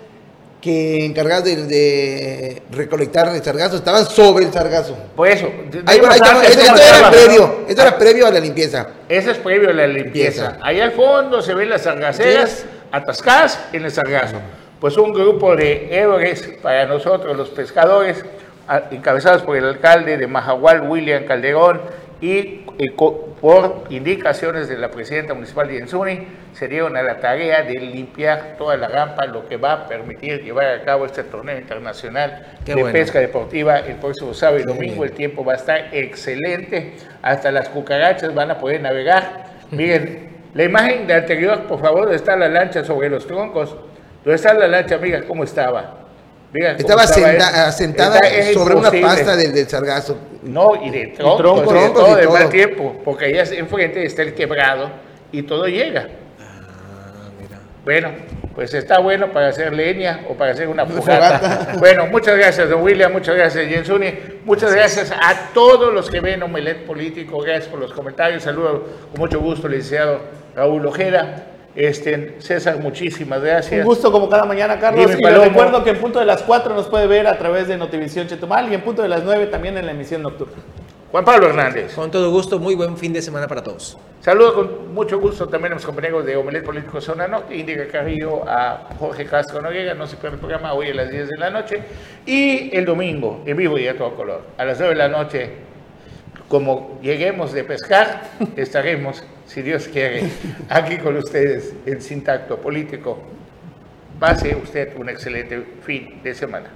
que 0.63 1.05
encargadas 1.05 1.45
de, 1.45 1.57
de 1.67 2.63
recolectar 2.71 3.29
el 3.35 3.43
sargazo 3.43 3.77
estaban 3.77 4.07
sobre 4.07 4.47
el 4.47 4.53
sargazo. 4.53 4.97
Por 5.17 5.29
eso. 5.29 5.51
Ahí 5.87 6.01
ahí 6.01 6.15
estaba, 6.15 6.45
esto, 6.45 6.61
esto 6.61 6.83
era 6.99 7.11
previo, 7.11 7.65
esto 7.69 7.83
era 7.83 7.99
previo 7.99 8.27
a 8.29 8.31
la 8.31 8.41
limpieza. 8.41 8.87
Eso 9.09 9.33
es 9.33 9.39
previo 9.39 9.71
a 9.71 9.73
la 9.73 9.89
limpieza. 9.89 10.59
Ahí 10.63 10.81
al 10.81 10.93
fondo 10.93 11.43
se 11.43 11.53
ven 11.53 11.69
las 11.69 11.83
sargaceras 11.83 12.65
atascadas 12.93 13.59
en 13.73 13.85
el 13.85 13.91
sargazo. 13.91 14.37
Pues 14.81 14.97
un 14.97 15.13
grupo 15.13 15.57
de 15.57 15.89
héroes 15.91 16.49
para 16.63 16.87
nosotros, 16.87 17.37
los 17.37 17.51
pescadores, 17.51 18.25
encabezados 18.93 19.43
por 19.43 19.57
el 19.57 19.65
alcalde 19.65 20.17
de 20.17 20.27
Mahahual, 20.29 20.89
William 20.89 21.25
Calderón, 21.25 21.81
y 22.23 22.65
eh, 22.79 22.93
por 23.41 23.85
indicaciones 23.91 24.69
de 24.69 24.79
la 24.79 24.91
presidenta 24.93 25.35
municipal 25.35 25.67
de 25.67 25.75
Yensuni, 25.75 26.27
se 26.55 26.69
dieron 26.69 26.97
a 26.97 27.03
la 27.03 27.19
tarea 27.19 27.63
de 27.63 27.75
limpiar 27.81 28.55
toda 28.57 28.77
la 28.77 28.87
rampa, 28.87 29.27
lo 29.27 29.49
que 29.49 29.57
va 29.57 29.73
a 29.73 29.87
permitir 29.89 30.41
llevar 30.43 30.67
a 30.69 30.83
cabo 30.85 31.05
este 31.05 31.25
torneo 31.25 31.59
internacional 31.59 32.47
Qué 32.65 32.77
de 32.77 32.81
bueno. 32.83 32.93
pesca 32.97 33.19
deportiva 33.19 33.81
el 33.81 33.97
próximo 33.97 34.33
sábado 34.35 34.61
y 34.61 34.63
domingo. 34.63 35.03
El 35.05 35.11
tiempo 35.13 35.45
va 35.45 35.55
a 35.55 35.57
estar 35.57 35.89
excelente. 35.93 36.93
Hasta 37.23 37.51
las 37.51 37.69
cucarachas 37.69 38.33
van 38.33 38.53
a 38.53 38.59
poder 38.59 38.81
navegar. 38.81 39.47
Miren, 39.73 40.31
la 40.55 40.63
imagen 40.63 41.09
de 41.09 41.15
anterior, 41.15 41.63
por 41.67 41.81
favor, 41.81 42.03
donde 42.03 42.17
está 42.17 42.37
la 42.37 42.49
lancha 42.49 42.85
sobre 42.85 43.11
los 43.11 43.27
troncos. 43.27 43.75
¿Dónde 44.25 44.37
está 44.37 44.55
la 44.55 44.69
lancha? 44.69 44.97
Mira 44.99 45.23
cómo 45.27 45.43
estaba. 45.43 45.99
Mira 46.53 46.77
cómo 46.77 46.79
Estaba 46.81 47.07
senta- 47.09 47.49
eso. 47.51 47.69
asentada 47.69 48.19
Está- 48.19 48.29
es 48.39 48.55
sobre 48.55 48.75
una 48.77 48.91
pasta 48.93 49.35
del, 49.35 49.53
del 49.53 49.67
sargazo. 49.67 50.17
No, 50.43 50.75
y 50.83 50.91
de 50.91 51.07
troncos, 51.09 51.39
troncos, 51.39 51.75
de 51.75 51.91
todo, 51.91 52.19
y 52.19 52.21
de 52.21 52.29
mal 52.29 52.49
tiempo, 52.49 53.01
porque 53.05 53.27
allá 53.27 53.45
enfrente 53.57 54.05
está 54.05 54.23
el 54.23 54.35
quebrado 54.35 54.91
y 55.31 55.43
todo 55.43 55.67
llega. 55.67 56.09
Bueno, 57.85 58.11
pues 58.55 58.75
está 58.75 58.99
bueno 58.99 59.33
para 59.33 59.49
hacer 59.49 59.73
leña 59.73 60.21
o 60.29 60.35
para 60.35 60.53
hacer 60.53 60.69
una 60.69 60.87
fogata. 60.87 61.75
bueno, 61.79 62.07
muchas 62.07 62.37
gracias, 62.37 62.69
don 62.69 62.83
William, 62.83 63.13
muchas 63.13 63.35
gracias, 63.35 63.67
Jensuni. 63.67 64.15
Muchas 64.45 64.75
gracias 64.75 65.11
a 65.11 65.53
todos 65.53 65.93
los 65.93 66.11
que 66.11 66.21
ven 66.21 66.43
Omelet 66.43 66.87
Político. 66.87 67.39
Gracias 67.39 67.69
por 67.69 67.81
los 67.81 67.93
comentarios. 67.93 68.43
Saludo 68.43 68.85
con 69.11 69.21
mucho 69.21 69.41
gusto, 69.41 69.69
licenciado 69.69 70.21
Raúl 70.55 70.87
Ojeda. 70.87 71.52
Este, 71.75 72.37
César, 72.41 72.79
muchísimas 72.79 73.41
gracias. 73.41 73.81
Un 73.81 73.87
gusto 73.87 74.13
como 74.13 74.29
cada 74.29 74.45
mañana, 74.45 74.79
Carlos. 74.79 75.07
Dime, 75.07 75.21
y 75.21 75.25
les 75.25 75.45
recuerdo 75.45 75.83
que 75.83 75.91
en 75.91 75.99
punto 75.99 76.19
de 76.19 76.27
las 76.27 76.43
4 76.43 76.75
nos 76.75 76.89
puede 76.89 77.07
ver 77.07 77.27
a 77.27 77.39
través 77.39 77.69
de 77.69 77.77
Notivisión 77.77 78.27
Chetumal 78.27 78.71
y 78.71 78.75
en 78.75 78.83
punto 78.83 79.03
de 79.03 79.09
las 79.09 79.25
9 79.25 79.47
también 79.47 79.79
en 79.79 79.87
la 79.87 79.93
emisión 79.93 80.23
nocturna. 80.23 80.57
Juan 81.13 81.27
Pablo 81.27 81.49
Hernández. 81.49 81.95
Con 81.95 82.11
todo 82.11 82.31
gusto, 82.31 82.59
muy 82.59 82.75
buen 82.75 82.97
fin 82.97 83.13
de 83.13 83.21
semana 83.21 83.47
para 83.47 83.63
todos. 83.63 83.99
Saludo 84.21 84.55
con 84.55 84.95
mucho 84.95 85.19
gusto 85.19 85.47
también 85.47 85.73
a 85.73 85.75
mis 85.75 85.85
compañeros 85.85 86.25
de 86.25 86.37
Omelet 86.37 86.65
Político 86.65 87.01
Zona 87.01 87.27
Norte, 87.27 87.55
Indica 87.55 87.87
Carrillo, 87.89 88.49
a 88.49 88.89
Jorge 88.99 89.27
Castro 89.27 89.61
Noriega, 89.61 89.95
no 89.95 90.07
se 90.07 90.17
pierde 90.17 90.37
el 90.37 90.41
programa 90.41 90.73
hoy 90.73 90.89
a 90.89 90.95
las 90.95 91.11
10 91.11 91.29
de 91.29 91.39
la 91.39 91.51
noche, 91.51 91.83
y 92.25 92.75
el 92.75 92.87
domingo, 92.87 93.43
en 93.45 93.57
vivo 93.57 93.77
y 93.79 93.89
a 93.89 93.99
todo 93.99 94.15
color, 94.15 94.43
a 94.57 94.65
las 94.65 94.79
9 94.79 94.95
de 94.95 94.99
la 94.99 95.09
noche, 95.09 95.51
como 96.49 96.99
lleguemos 97.03 97.53
de 97.53 97.65
pescar, 97.65 98.23
estaremos, 98.57 99.23
si 99.47 99.63
Dios 99.63 99.89
quiere, 99.89 100.29
aquí 100.69 100.99
con 100.99 101.17
ustedes 101.17 101.75
en 101.87 102.01
Sintacto 102.01 102.59
Político. 102.59 103.23
Pase 104.19 104.55
usted 104.55 104.97
un 104.97 105.09
excelente 105.09 105.63
fin 105.83 106.21
de 106.23 106.35
semana. 106.35 106.71